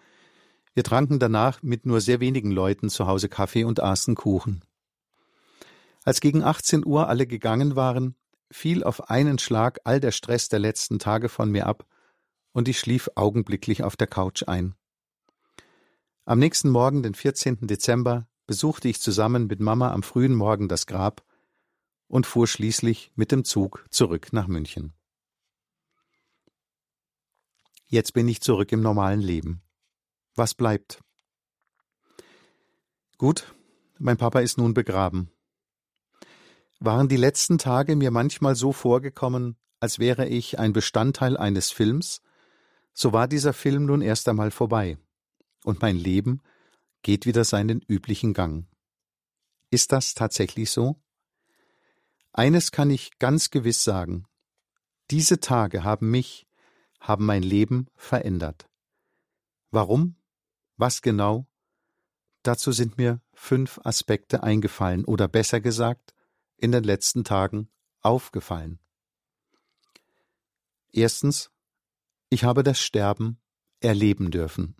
Wir 0.72 0.84
tranken 0.84 1.18
danach 1.18 1.64
mit 1.64 1.84
nur 1.84 2.00
sehr 2.00 2.20
wenigen 2.20 2.52
Leuten 2.52 2.88
zu 2.88 3.08
Hause 3.08 3.28
Kaffee 3.28 3.64
und 3.64 3.80
aßen 3.80 4.14
Kuchen. 4.14 4.64
Als 6.04 6.20
gegen 6.20 6.44
18 6.44 6.86
Uhr 6.86 7.08
alle 7.08 7.26
gegangen 7.26 7.74
waren, 7.74 8.14
fiel 8.52 8.84
auf 8.84 9.10
einen 9.10 9.40
Schlag 9.40 9.80
all 9.82 9.98
der 9.98 10.12
Stress 10.12 10.48
der 10.48 10.60
letzten 10.60 11.00
Tage 11.00 11.28
von 11.28 11.50
mir 11.50 11.66
ab 11.66 11.86
und 12.52 12.68
ich 12.68 12.78
schlief 12.78 13.10
augenblicklich 13.16 13.82
auf 13.82 13.96
der 13.96 14.06
Couch 14.06 14.44
ein. 14.46 14.76
Am 16.24 16.38
nächsten 16.38 16.70
Morgen, 16.70 17.02
den 17.02 17.14
14. 17.14 17.66
Dezember, 17.66 18.28
besuchte 18.46 18.88
ich 18.88 19.00
zusammen 19.00 19.48
mit 19.48 19.58
Mama 19.58 19.90
am 19.90 20.04
frühen 20.04 20.36
Morgen 20.36 20.68
das 20.68 20.86
Grab 20.86 21.24
und 22.06 22.26
fuhr 22.26 22.46
schließlich 22.46 23.10
mit 23.16 23.32
dem 23.32 23.44
Zug 23.44 23.84
zurück 23.90 24.28
nach 24.32 24.46
München. 24.46 24.94
Jetzt 27.90 28.12
bin 28.12 28.28
ich 28.28 28.42
zurück 28.42 28.70
im 28.72 28.82
normalen 28.82 29.20
Leben. 29.20 29.62
Was 30.34 30.54
bleibt? 30.54 31.02
Gut, 33.16 33.54
mein 33.98 34.18
Papa 34.18 34.40
ist 34.40 34.58
nun 34.58 34.74
begraben. 34.74 35.30
Waren 36.80 37.08
die 37.08 37.16
letzten 37.16 37.56
Tage 37.56 37.96
mir 37.96 38.10
manchmal 38.10 38.54
so 38.54 38.72
vorgekommen, 38.72 39.56
als 39.80 39.98
wäre 39.98 40.28
ich 40.28 40.58
ein 40.58 40.74
Bestandteil 40.74 41.38
eines 41.38 41.70
Films, 41.70 42.20
so 42.92 43.14
war 43.14 43.26
dieser 43.26 43.54
Film 43.54 43.86
nun 43.86 44.02
erst 44.02 44.28
einmal 44.28 44.50
vorbei, 44.50 44.98
und 45.64 45.80
mein 45.80 45.96
Leben 45.96 46.42
geht 47.02 47.24
wieder 47.24 47.44
seinen 47.44 47.80
üblichen 47.80 48.34
Gang. 48.34 48.66
Ist 49.70 49.92
das 49.92 50.12
tatsächlich 50.12 50.70
so? 50.70 51.00
Eines 52.32 52.70
kann 52.70 52.90
ich 52.90 53.18
ganz 53.18 53.50
gewiss 53.50 53.82
sagen. 53.82 54.26
Diese 55.10 55.40
Tage 55.40 55.84
haben 55.84 56.10
mich, 56.10 56.47
haben 57.00 57.26
mein 57.26 57.42
Leben 57.42 57.86
verändert. 57.94 58.68
Warum? 59.70 60.16
Was 60.76 61.02
genau? 61.02 61.46
Dazu 62.42 62.72
sind 62.72 62.98
mir 62.98 63.20
fünf 63.32 63.80
Aspekte 63.84 64.42
eingefallen 64.42 65.04
oder 65.04 65.28
besser 65.28 65.60
gesagt, 65.60 66.14
in 66.56 66.72
den 66.72 66.84
letzten 66.84 67.24
Tagen 67.24 67.68
aufgefallen. 68.00 68.78
Erstens, 70.92 71.50
ich 72.30 72.44
habe 72.44 72.62
das 72.62 72.80
Sterben 72.80 73.38
erleben 73.80 74.30
dürfen. 74.30 74.76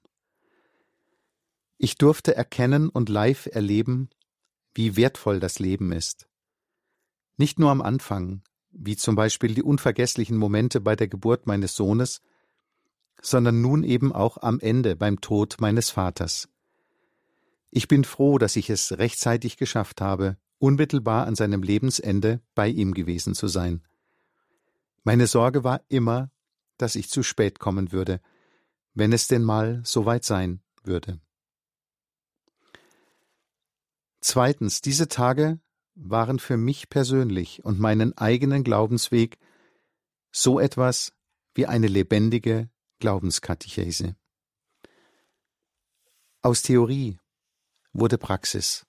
Ich 1.76 1.96
durfte 1.96 2.34
erkennen 2.34 2.88
und 2.88 3.08
live 3.08 3.46
erleben, 3.46 4.10
wie 4.74 4.96
wertvoll 4.96 5.40
das 5.40 5.58
Leben 5.58 5.92
ist. 5.92 6.28
Nicht 7.36 7.58
nur 7.58 7.70
am 7.70 7.80
Anfang, 7.80 8.42
wie 8.78 8.96
zum 8.96 9.16
Beispiel 9.16 9.54
die 9.54 9.62
unvergesslichen 9.62 10.36
Momente 10.36 10.80
bei 10.80 10.96
der 10.96 11.08
Geburt 11.08 11.46
meines 11.46 11.74
Sohnes, 11.74 12.22
sondern 13.20 13.60
nun 13.60 13.82
eben 13.82 14.12
auch 14.12 14.38
am 14.38 14.60
Ende 14.60 14.96
beim 14.96 15.20
Tod 15.20 15.56
meines 15.60 15.90
Vaters. 15.90 16.48
Ich 17.70 17.88
bin 17.88 18.04
froh, 18.04 18.38
dass 18.38 18.56
ich 18.56 18.70
es 18.70 18.96
rechtzeitig 18.98 19.56
geschafft 19.56 20.00
habe, 20.00 20.36
unmittelbar 20.58 21.26
an 21.26 21.34
seinem 21.34 21.62
Lebensende 21.62 22.40
bei 22.54 22.68
ihm 22.68 22.94
gewesen 22.94 23.34
zu 23.34 23.48
sein. 23.48 23.82
Meine 25.02 25.26
Sorge 25.26 25.64
war 25.64 25.82
immer, 25.88 26.30
dass 26.76 26.94
ich 26.94 27.10
zu 27.10 27.22
spät 27.22 27.58
kommen 27.58 27.92
würde, 27.92 28.20
wenn 28.94 29.12
es 29.12 29.26
denn 29.26 29.42
mal 29.42 29.80
so 29.84 30.06
weit 30.06 30.24
sein 30.24 30.60
würde. 30.82 31.20
Zweitens, 34.20 34.80
diese 34.80 35.08
Tage 35.08 35.58
waren 36.00 36.38
für 36.38 36.56
mich 36.56 36.88
persönlich 36.88 37.64
und 37.64 37.80
meinen 37.80 38.16
eigenen 38.16 38.64
Glaubensweg 38.64 39.38
so 40.30 40.60
etwas 40.60 41.12
wie 41.54 41.66
eine 41.66 41.88
lebendige 41.88 42.70
Glaubenskatechese. 43.00 44.14
Aus 46.40 46.62
Theorie 46.62 47.18
wurde 47.92 48.16
Praxis. 48.16 48.86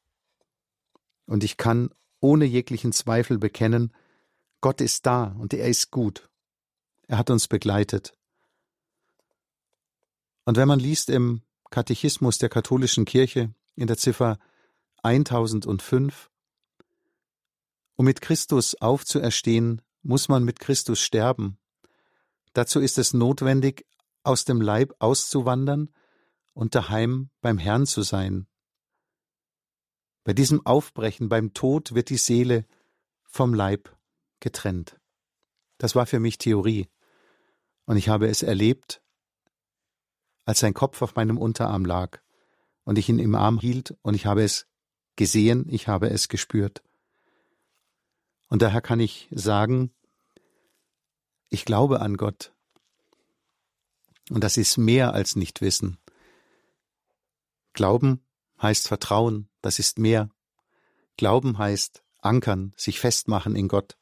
Und 1.25 1.43
ich 1.43 1.57
kann 1.57 1.89
ohne 2.19 2.45
jeglichen 2.45 2.91
Zweifel 2.91 3.39
bekennen, 3.39 3.93
Gott 4.61 4.81
ist 4.81 5.05
da 5.05 5.35
und 5.39 5.53
er 5.53 5.67
ist 5.67 5.89
gut. 5.89 6.29
Er 7.07 7.17
hat 7.17 7.29
uns 7.29 7.47
begleitet. 7.47 8.13
Und 10.45 10.57
wenn 10.57 10.67
man 10.67 10.79
liest 10.79 11.09
im 11.09 11.41
Katechismus 11.69 12.37
der 12.37 12.49
katholischen 12.49 13.05
Kirche 13.05 13.53
in 13.75 13.87
der 13.87 13.97
Ziffer 13.97 14.37
1005, 15.03 16.28
um 17.99 18.05
mit 18.05 18.21
Christus 18.21 18.75
aufzuerstehen, 18.75 19.81
muss 20.03 20.29
man 20.29 20.45
mit 20.45 20.61
Christus 20.61 21.01
sterben. 21.01 21.57
Dazu 22.53 22.79
ist 22.79 22.97
es 22.97 23.13
notwendig, 23.13 23.85
aus 24.23 24.45
dem 24.45 24.61
Leib 24.61 24.93
auszuwandern 24.99 25.89
und 26.53 26.75
daheim 26.75 27.29
beim 27.41 27.57
Herrn 27.57 27.85
zu 27.85 28.01
sein. 28.03 28.47
Bei 30.23 30.31
diesem 30.31 30.65
Aufbrechen, 30.65 31.27
beim 31.27 31.53
Tod 31.53 31.93
wird 31.93 32.09
die 32.09 32.17
Seele 32.17 32.65
vom 33.25 33.53
Leib 33.53 33.93
getrennt. 34.39 34.97
Das 35.77 35.93
war 35.93 36.05
für 36.05 36.21
mich 36.21 36.37
Theorie. 36.37 36.87
Und 37.83 37.97
ich 37.97 38.07
habe 38.07 38.29
es 38.29 38.43
erlebt, 38.43 39.01
als 40.45 40.59
sein 40.59 40.73
Kopf 40.73 41.01
auf 41.01 41.15
meinem 41.15 41.37
Unterarm 41.37 41.83
lag 41.83 42.21
und 42.85 42.97
ich 42.97 43.09
ihn 43.09 43.19
im 43.19 43.35
Arm 43.35 43.59
hielt 43.59 43.97
und 44.03 44.13
ich 44.13 44.25
habe 44.25 44.41
es 44.41 44.67
gesehen, 45.17 45.65
ich 45.67 45.89
habe 45.89 46.09
es 46.09 46.29
gespürt. 46.29 46.81
Und 48.49 48.61
daher 48.61 48.81
kann 48.81 48.99
ich 48.99 49.29
sagen, 49.31 49.91
ich 51.49 51.65
glaube 51.65 52.01
an 52.01 52.17
Gott. 52.17 52.53
Und 54.29 54.43
das 54.43 54.57
ist 54.57 54.77
mehr 54.77 55.13
als 55.13 55.35
nicht 55.35 55.61
wissen. 55.61 55.97
Glauben 57.73 58.23
heißt 58.61 58.87
Vertrauen, 58.87 59.49
das 59.61 59.79
ist 59.79 59.97
mehr. 59.97 60.29
Glauben 61.17 61.57
heißt 61.57 62.03
ankern, 62.19 62.73
sich 62.75 62.99
festmachen 62.99 63.55
in 63.55 63.67
Gott. 63.67 63.97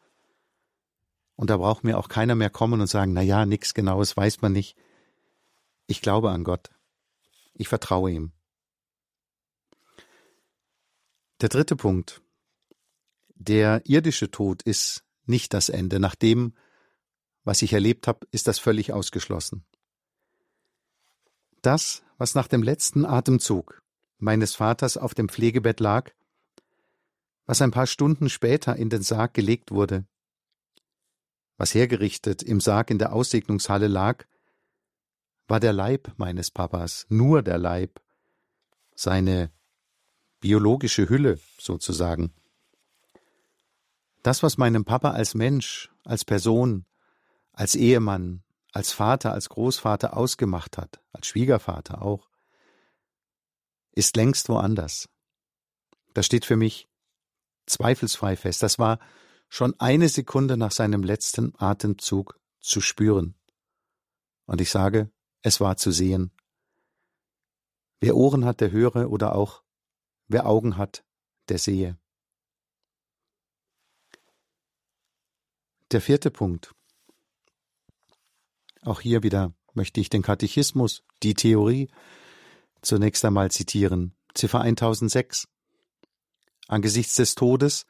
Und 1.36 1.50
da 1.50 1.58
braucht 1.58 1.84
mir 1.84 1.98
auch 1.98 2.10
keiner 2.10 2.36
mehr 2.36 2.50
kommen 2.50 2.82
und 2.82 2.88
sagen, 2.88 3.14
na 3.14 3.22
ja, 3.22 3.46
nichts 3.46 3.74
Genaues 3.74 4.18
weiß 4.18 4.42
man 4.42 4.54
nicht. 4.54 4.76
Ich 5.86 6.02
glaube 6.02 6.32
an 6.32 6.44
Gott. 6.44 6.72
Ich 7.54 7.68
vertraue 7.68 8.12
ihm. 8.12 8.32
Der 11.42 11.50
dritte 11.50 11.76
Punkt. 11.76 12.22
Der 13.40 13.82
irdische 13.86 14.32
Tod 14.32 14.64
ist 14.64 15.04
nicht 15.26 15.54
das 15.54 15.70
Ende. 15.70 16.00
Nach 16.00 16.16
dem, 16.16 16.54
was 17.44 17.62
ich 17.62 17.74
erlebt 17.74 18.08
habe, 18.08 18.28
ist 18.32 18.48
das 18.48 18.60
völlig 18.60 18.94
ausgeschlossen. 18.94 19.66
Das, 21.62 22.04
was 22.18 22.34
nach 22.36 22.48
dem 22.48 22.64
letzten 22.64 23.06
Atemzug 23.06 23.82
meines 24.18 24.56
Vaters 24.56 24.98
auf 24.98 25.14
dem 25.14 25.30
Pflegebett 25.30 25.80
lag, 25.80 26.12
was 27.46 27.62
ein 27.62 27.72
paar 27.72 27.88
Stunden 27.88 28.30
später 28.30 28.76
in 28.76 28.90
den 28.90 29.04
Sarg 29.04 29.34
gelegt 29.34 29.72
wurde, 29.72 30.06
was 31.58 31.74
hergerichtet 31.74 32.42
im 32.44 32.60
Sarg 32.60 32.90
in 32.90 33.00
der 33.00 33.14
Aussegnungshalle 33.14 33.88
lag, 33.88 34.26
war 35.48 35.60
der 35.60 35.74
Leib 35.74 36.12
meines 36.18 36.52
Papas, 36.52 37.06
nur 37.10 37.42
der 37.42 37.58
Leib, 37.58 38.02
seine 38.96 39.52
biologische 40.40 41.10
Hülle 41.10 41.40
sozusagen. 41.58 42.34
Das, 44.28 44.44
was 44.44 44.58
meinem 44.58 44.84
Papa 44.84 45.12
als 45.12 45.36
Mensch, 45.36 45.90
als 46.04 46.26
Person, 46.26 46.86
als 47.54 47.76
Ehemann, 47.76 48.44
als 48.74 48.92
Vater, 48.92 49.32
als 49.32 49.48
Großvater 49.48 50.18
ausgemacht 50.18 50.78
hat, 50.78 51.02
als 51.14 51.28
Schwiegervater 51.28 52.02
auch, 52.02 52.30
ist 53.94 54.18
längst 54.18 54.50
woanders. 54.50 55.08
Das 56.14 56.26
steht 56.26 56.44
für 56.44 56.58
mich 56.58 56.90
zweifelsfrei 57.68 58.36
fest. 58.36 58.64
Das 58.64 58.78
war 58.80 59.00
schon 59.48 59.80
eine 59.80 60.10
Sekunde 60.10 60.58
nach 60.58 60.74
seinem 60.74 61.04
letzten 61.04 61.54
Atemzug 61.58 62.38
zu 62.60 62.82
spüren. 62.82 63.34
Und 64.46 64.60
ich 64.60 64.72
sage, 64.72 65.10
es 65.42 65.62
war 65.62 65.78
zu 65.78 65.92
sehen. 65.92 66.32
Wer 68.02 68.18
Ohren 68.18 68.44
hat, 68.44 68.60
der 68.60 68.72
höre 68.72 69.10
oder 69.10 69.36
auch 69.36 69.64
wer 70.28 70.48
Augen 70.48 70.76
hat, 70.76 71.06
der 71.48 71.60
sehe. 71.60 71.98
Der 75.92 76.02
vierte 76.02 76.32
Punkt. 76.32 76.76
Auch 78.82 79.00
hier 79.00 79.24
wieder 79.24 79.54
möchte 79.74 80.02
ich 80.02 80.10
den 80.10 80.22
Katechismus, 80.22 81.04
die 81.24 81.34
Theorie, 81.34 81.90
zunächst 82.82 83.24
einmal 83.24 83.52
zitieren. 83.52 84.14
Ziffer 84.34 84.62
1006. 84.62 85.48
Angesichts 86.68 87.16
des 87.16 87.36
Todes 87.36 87.86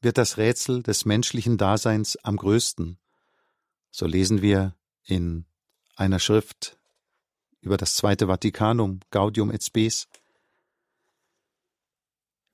wird 0.00 0.16
das 0.16 0.38
Rätsel 0.38 0.82
des 0.82 1.04
menschlichen 1.04 1.58
Daseins 1.58 2.16
am 2.16 2.36
größten. 2.36 2.98
So 3.90 4.06
lesen 4.06 4.40
wir 4.40 4.74
in 5.04 5.44
einer 5.96 6.20
Schrift 6.20 6.78
über 7.60 7.76
das 7.76 7.94
Zweite 7.94 8.28
Vatikanum, 8.28 9.00
Gaudium 9.10 9.50
et 9.50 9.62
Spes. 9.62 10.08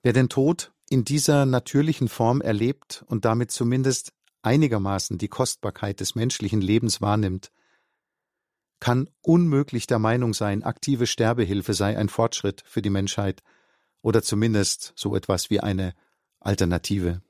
Wer 0.03 0.11
den 0.11 0.27
Tod 0.27 0.73
in 0.89 1.05
dieser 1.05 1.45
natürlichen 1.45 2.09
Form 2.09 2.41
erlebt 2.41 3.05
und 3.07 3.23
damit 3.23 3.51
zumindest 3.51 4.11
einigermaßen 4.45 5.17
die 5.17 5.27
Kostbarkeit 5.27 5.99
des 5.99 6.15
menschlichen 6.15 6.61
Lebens 6.61 7.01
wahrnimmt, 7.01 7.51
kann 8.79 9.09
unmöglich 9.21 9.87
der 9.87 9.99
Meinung 9.99 10.33
sein, 10.33 10.63
aktive 10.63 11.07
Sterbehilfe 11.07 11.73
sei 11.73 11.97
ein 11.97 12.09
Fortschritt 12.09 12.63
für 12.65 12.81
die 12.81 12.89
Menschheit 12.89 13.41
oder 14.01 14.21
zumindest 14.21 14.93
so 14.95 15.15
etwas 15.15 15.49
wie 15.49 15.61
eine 15.61 15.93
Alternative. 16.39 17.21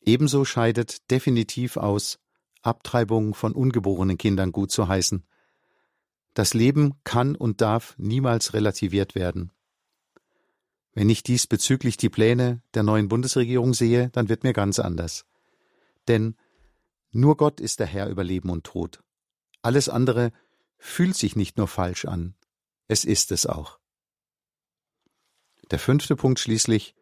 Ebenso 0.00 0.44
scheidet 0.44 1.10
definitiv 1.10 1.76
aus, 1.76 2.18
Abtreibung 2.62 3.34
von 3.34 3.52
ungeborenen 3.52 4.18
Kindern 4.18 4.52
gut 4.52 4.70
zu 4.70 4.86
heißen. 4.86 5.26
Das 6.34 6.54
Leben 6.54 6.94
kann 7.04 7.34
und 7.34 7.60
darf 7.60 7.94
niemals 7.98 8.54
relativiert 8.54 9.14
werden. 9.14 9.52
Wenn 10.94 11.10
ich 11.10 11.22
diesbezüglich 11.22 11.96
die 11.96 12.08
Pläne 12.10 12.62
der 12.74 12.82
neuen 12.82 13.08
Bundesregierung 13.08 13.74
sehe, 13.74 14.10
dann 14.10 14.28
wird 14.28 14.44
mir 14.44 14.52
ganz 14.52 14.78
anders. 14.78 15.24
Denn 16.08 16.36
nur 17.10 17.36
Gott 17.36 17.60
ist 17.60 17.80
der 17.80 17.86
Herr 17.86 18.08
über 18.08 18.24
Leben 18.24 18.50
und 18.50 18.64
Tod. 18.64 19.02
Alles 19.60 19.88
andere 19.88 20.32
fühlt 20.78 21.16
sich 21.16 21.36
nicht 21.36 21.56
nur 21.56 21.68
falsch 21.68 22.04
an, 22.04 22.34
es 22.88 23.04
ist 23.04 23.30
es 23.32 23.46
auch. 23.46 23.78
Der 25.70 25.78
fünfte 25.78 26.16
Punkt 26.16 26.40
schließlich, 26.40 26.94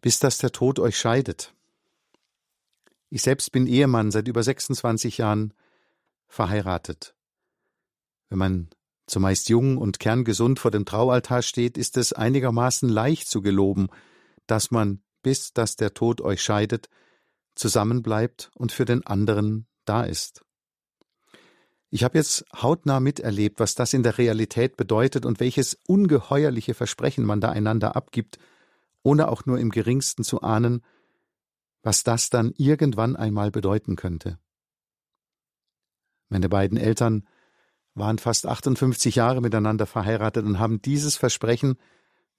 bis 0.00 0.18
dass 0.18 0.38
der 0.38 0.52
Tod 0.52 0.78
euch 0.78 0.98
scheidet. 0.98 1.52
Ich 3.10 3.22
selbst 3.22 3.52
bin 3.52 3.66
Ehemann 3.66 4.10
seit 4.10 4.28
über 4.28 4.42
26 4.42 5.18
Jahren 5.18 5.52
verheiratet. 6.28 7.14
Wenn 8.28 8.38
man 8.38 8.70
zumeist 9.06 9.48
jung 9.48 9.78
und 9.78 9.98
kerngesund 10.00 10.58
vor 10.58 10.70
dem 10.70 10.84
Traualtar 10.84 11.42
steht, 11.42 11.76
ist 11.76 11.96
es 11.96 12.12
einigermaßen 12.12 12.88
leicht 12.88 13.28
zu 13.28 13.42
geloben, 13.42 13.88
dass 14.46 14.70
man, 14.70 15.02
bis 15.22 15.52
dass 15.52 15.76
der 15.76 15.94
Tod 15.94 16.20
euch 16.20 16.42
scheidet, 16.42 16.88
zusammenbleibt 17.56 18.50
und 18.54 18.70
für 18.70 18.84
den 18.84 19.04
anderen 19.06 19.66
da 19.84 20.04
ist. 20.04 20.42
Ich 21.90 22.04
habe 22.04 22.18
jetzt 22.18 22.44
hautnah 22.54 23.00
miterlebt, 23.00 23.58
was 23.58 23.74
das 23.74 23.92
in 23.92 24.02
der 24.02 24.18
Realität 24.18 24.76
bedeutet 24.76 25.24
und 25.24 25.40
welches 25.40 25.78
ungeheuerliche 25.86 26.74
Versprechen 26.74 27.24
man 27.24 27.40
da 27.40 27.50
einander 27.50 27.96
abgibt, 27.96 28.38
ohne 29.02 29.28
auch 29.28 29.46
nur 29.46 29.58
im 29.58 29.70
geringsten 29.70 30.24
zu 30.24 30.42
ahnen, 30.42 30.82
was 31.82 32.02
das 32.02 32.28
dann 32.28 32.52
irgendwann 32.56 33.16
einmal 33.16 33.50
bedeuten 33.50 33.96
könnte. 33.96 34.38
Meine 36.28 36.48
beiden 36.48 36.76
Eltern 36.76 37.26
waren 37.94 38.18
fast 38.18 38.46
58 38.46 39.14
Jahre 39.14 39.40
miteinander 39.40 39.86
verheiratet 39.86 40.44
und 40.44 40.58
haben 40.58 40.82
dieses 40.82 41.16
Versprechen 41.16 41.78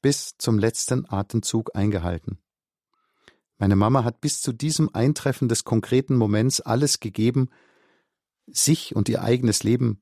bis 0.01 0.37
zum 0.37 0.59
letzten 0.59 1.09
Atemzug 1.09 1.75
eingehalten. 1.75 2.37
Meine 3.57 3.75
Mama 3.75 4.03
hat 4.03 4.21
bis 4.21 4.41
zu 4.41 4.53
diesem 4.53 4.93
Eintreffen 4.93 5.49
des 5.49 5.63
konkreten 5.63 6.15
Moments 6.15 6.61
alles 6.61 6.99
gegeben, 6.99 7.49
sich 8.45 8.95
und 8.95 9.09
ihr 9.09 9.23
eigenes 9.23 9.63
Leben 9.63 10.01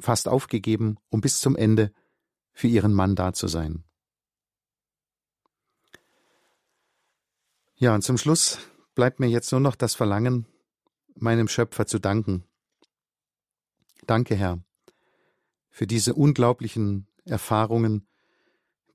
fast 0.00 0.28
aufgegeben, 0.28 0.98
um 1.08 1.20
bis 1.20 1.40
zum 1.40 1.56
Ende 1.56 1.92
für 2.52 2.68
ihren 2.68 2.92
Mann 2.94 3.14
da 3.16 3.32
zu 3.32 3.48
sein. 3.48 3.84
Ja, 7.74 7.94
und 7.94 8.02
zum 8.02 8.18
Schluss 8.18 8.58
bleibt 8.94 9.18
mir 9.18 9.28
jetzt 9.28 9.50
nur 9.50 9.60
noch 9.60 9.74
das 9.74 9.94
Verlangen, 9.94 10.46
meinem 11.14 11.48
Schöpfer 11.48 11.86
zu 11.86 11.98
danken. 11.98 12.44
Danke, 14.06 14.36
Herr, 14.36 14.62
für 15.70 15.86
diese 15.86 16.14
unglaublichen 16.14 17.08
Erfahrungen, 17.24 18.06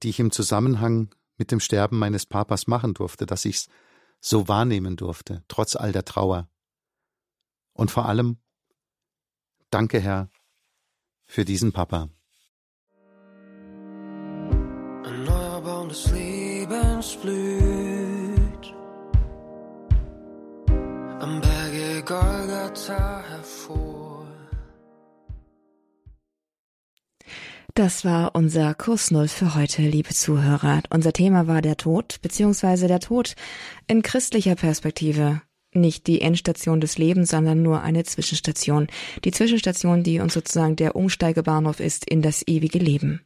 die 0.04 0.10
ich 0.10 0.20
im 0.20 0.32
Zusammenhang 0.32 1.14
mit 1.38 1.52
dem 1.52 1.60
Sterben 1.60 1.98
meines 2.00 2.26
Papas 2.26 2.68
machen 2.68 2.94
durfte, 2.94 3.26
dass 3.26 3.46
ich's 3.46 3.68
so 4.20 4.48
wahrnehmen 4.48 4.96
durfte, 4.96 5.44
trotz 5.48 5.76
all 5.76 5.92
der 5.92 6.06
Trauer. 6.06 6.50
Und 7.74 7.92
vor 7.92 8.06
allem, 8.06 8.38
danke, 9.70 10.00
Herr, 10.00 10.30
für 11.26 11.46
diesen 11.46 11.72
Papa. 11.72 12.10
Erneuerbaren 15.04 15.90
des 15.90 16.12
Lebens 16.12 17.18
Golgatha 22.08 23.22
hervor. 23.30 23.87
Das 27.78 28.04
war 28.04 28.34
unser 28.34 28.74
Kurs 28.74 29.12
Null 29.12 29.28
für 29.28 29.54
heute, 29.54 29.84
liebe 29.84 30.10
Zuhörer. 30.10 30.82
Unser 30.90 31.14
Thema 31.14 31.46
war 31.46 31.62
der 31.62 31.78
Tod, 31.78 32.18
beziehungsweise 32.24 32.88
der 32.88 33.00
Tod 33.00 33.36
in 33.86 34.02
christlicher 34.02 34.56
Perspektive 34.56 35.44
nicht 35.74 36.08
die 36.08 36.22
Endstation 36.22 36.82
des 36.82 36.98
Lebens, 36.98 37.30
sondern 37.30 37.62
nur 37.62 37.84
eine 37.84 38.04
Zwischenstation. 38.04 38.88
Die 39.26 39.30
Zwischenstation, 39.30 40.02
die 40.02 40.20
uns 40.20 40.34
sozusagen 40.34 40.76
der 40.76 40.96
Umsteigebahnhof 40.96 41.80
ist 41.80 42.10
in 42.10 42.24
das 42.24 42.42
ewige 42.48 42.80
Leben. 42.80 43.22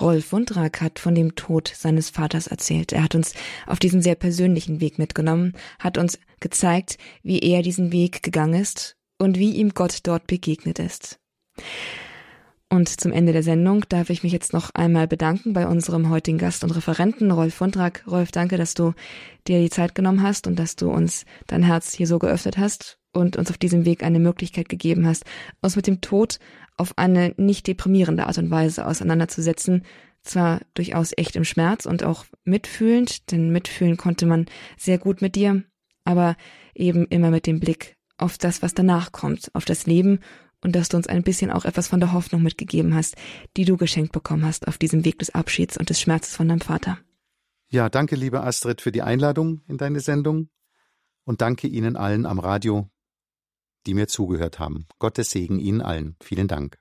Rolf 0.00 0.32
Wundrak 0.32 0.80
hat 0.80 0.98
von 0.98 1.14
dem 1.14 1.36
Tod 1.36 1.72
seines 1.72 2.10
Vaters 2.10 2.48
erzählt. 2.48 2.92
Er 2.92 3.04
hat 3.04 3.14
uns 3.14 3.34
auf 3.68 3.78
diesen 3.78 4.02
sehr 4.02 4.16
persönlichen 4.16 4.80
Weg 4.80 4.98
mitgenommen, 4.98 5.52
hat 5.78 5.96
uns 5.96 6.18
gezeigt, 6.40 6.98
wie 7.22 7.38
er 7.38 7.62
diesen 7.62 7.92
Weg 7.92 8.24
gegangen 8.24 8.60
ist 8.60 8.96
und 9.20 9.38
wie 9.38 9.52
ihm 9.52 9.74
Gott 9.74 10.00
dort 10.02 10.26
begegnet 10.26 10.80
ist. 10.80 11.20
Und 12.72 12.88
zum 12.88 13.12
Ende 13.12 13.34
der 13.34 13.42
Sendung 13.42 13.84
darf 13.90 14.08
ich 14.08 14.22
mich 14.22 14.32
jetzt 14.32 14.54
noch 14.54 14.70
einmal 14.72 15.06
bedanken 15.06 15.52
bei 15.52 15.66
unserem 15.66 16.08
heutigen 16.08 16.38
Gast 16.38 16.64
und 16.64 16.70
Referenten 16.70 17.30
Rolf 17.30 17.52
Fundrak. 17.52 18.02
Rolf, 18.06 18.32
danke, 18.32 18.56
dass 18.56 18.72
du 18.72 18.94
dir 19.46 19.60
die 19.60 19.68
Zeit 19.68 19.94
genommen 19.94 20.22
hast 20.22 20.46
und 20.46 20.58
dass 20.58 20.74
du 20.74 20.90
uns 20.90 21.26
dein 21.46 21.62
Herz 21.62 21.92
hier 21.92 22.06
so 22.06 22.18
geöffnet 22.18 22.56
hast 22.56 22.98
und 23.12 23.36
uns 23.36 23.50
auf 23.50 23.58
diesem 23.58 23.84
Weg 23.84 24.02
eine 24.02 24.20
Möglichkeit 24.20 24.70
gegeben 24.70 25.06
hast, 25.06 25.24
uns 25.60 25.76
mit 25.76 25.86
dem 25.86 26.00
Tod 26.00 26.38
auf 26.78 26.96
eine 26.96 27.34
nicht 27.36 27.66
deprimierende 27.66 28.26
Art 28.26 28.38
und 28.38 28.50
Weise 28.50 28.86
auseinanderzusetzen. 28.86 29.84
Zwar 30.22 30.62
durchaus 30.72 31.12
echt 31.14 31.36
im 31.36 31.44
Schmerz 31.44 31.84
und 31.84 32.04
auch 32.04 32.24
mitfühlend, 32.44 33.32
denn 33.32 33.50
mitfühlen 33.50 33.98
konnte 33.98 34.24
man 34.24 34.46
sehr 34.78 34.96
gut 34.96 35.20
mit 35.20 35.34
dir, 35.34 35.62
aber 36.06 36.36
eben 36.74 37.04
immer 37.08 37.30
mit 37.30 37.46
dem 37.46 37.60
Blick 37.60 37.98
auf 38.16 38.38
das, 38.38 38.62
was 38.62 38.72
danach 38.72 39.12
kommt, 39.12 39.50
auf 39.52 39.66
das 39.66 39.84
Leben 39.84 40.20
und 40.62 40.74
dass 40.74 40.88
du 40.88 40.96
uns 40.96 41.06
ein 41.06 41.22
bisschen 41.22 41.50
auch 41.50 41.64
etwas 41.64 41.88
von 41.88 42.00
der 42.00 42.12
Hoffnung 42.12 42.42
mitgegeben 42.42 42.94
hast, 42.94 43.16
die 43.56 43.64
du 43.64 43.76
geschenkt 43.76 44.12
bekommen 44.12 44.44
hast 44.44 44.68
auf 44.68 44.78
diesem 44.78 45.04
Weg 45.04 45.18
des 45.18 45.30
Abschieds 45.34 45.76
und 45.76 45.90
des 45.90 46.00
Schmerzes 46.00 46.36
von 46.36 46.48
deinem 46.48 46.60
Vater. 46.60 46.98
Ja, 47.68 47.88
danke, 47.88 48.16
liebe 48.16 48.42
Astrid, 48.42 48.80
für 48.80 48.92
die 48.92 49.02
Einladung 49.02 49.62
in 49.66 49.78
deine 49.78 50.00
Sendung 50.00 50.48
und 51.24 51.40
danke 51.40 51.66
Ihnen 51.66 51.96
allen 51.96 52.26
am 52.26 52.38
Radio, 52.38 52.90
die 53.86 53.94
mir 53.94 54.08
zugehört 54.08 54.58
haben. 54.58 54.86
Gottes 54.98 55.30
Segen 55.30 55.58
Ihnen 55.58 55.80
allen. 55.80 56.16
Vielen 56.22 56.48
Dank. 56.48 56.78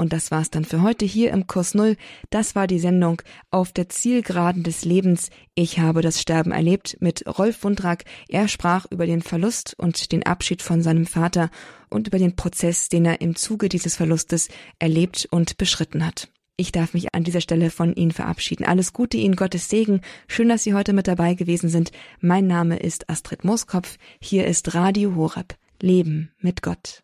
Und 0.00 0.12
das 0.12 0.30
war's 0.30 0.50
dann 0.50 0.64
für 0.64 0.80
heute 0.82 1.04
hier 1.04 1.32
im 1.32 1.48
Kurs 1.48 1.74
Null. 1.74 1.96
Das 2.30 2.54
war 2.54 2.68
die 2.68 2.78
Sendung 2.78 3.20
auf 3.50 3.72
der 3.72 3.88
Zielgeraden 3.88 4.62
des 4.62 4.84
Lebens. 4.84 5.30
Ich 5.56 5.80
habe 5.80 6.02
das 6.02 6.20
Sterben 6.20 6.52
erlebt 6.52 6.96
mit 7.00 7.24
Rolf 7.26 7.64
Wundrak. 7.64 8.04
Er 8.28 8.46
sprach 8.46 8.86
über 8.90 9.06
den 9.06 9.22
Verlust 9.22 9.74
und 9.76 10.12
den 10.12 10.24
Abschied 10.24 10.62
von 10.62 10.82
seinem 10.82 11.04
Vater 11.04 11.50
und 11.90 12.06
über 12.06 12.18
den 12.18 12.36
Prozess, 12.36 12.88
den 12.88 13.06
er 13.06 13.20
im 13.20 13.34
Zuge 13.34 13.68
dieses 13.68 13.96
Verlustes 13.96 14.48
erlebt 14.78 15.26
und 15.32 15.58
beschritten 15.58 16.06
hat. 16.06 16.28
Ich 16.56 16.70
darf 16.70 16.94
mich 16.94 17.14
an 17.14 17.24
dieser 17.24 17.40
Stelle 17.40 17.70
von 17.70 17.94
Ihnen 17.94 18.12
verabschieden. 18.12 18.66
Alles 18.66 18.92
Gute 18.92 19.16
Ihnen, 19.16 19.34
Gottes 19.34 19.68
Segen. 19.68 20.00
Schön, 20.28 20.48
dass 20.48 20.62
Sie 20.62 20.74
heute 20.74 20.92
mit 20.92 21.08
dabei 21.08 21.34
gewesen 21.34 21.70
sind. 21.70 21.90
Mein 22.20 22.46
Name 22.46 22.78
ist 22.78 23.10
Astrid 23.10 23.44
Moskopf. 23.44 23.96
Hier 24.20 24.46
ist 24.46 24.74
Radio 24.74 25.16
Horeb. 25.16 25.56
Leben 25.80 26.30
mit 26.40 26.62
Gott. 26.62 27.02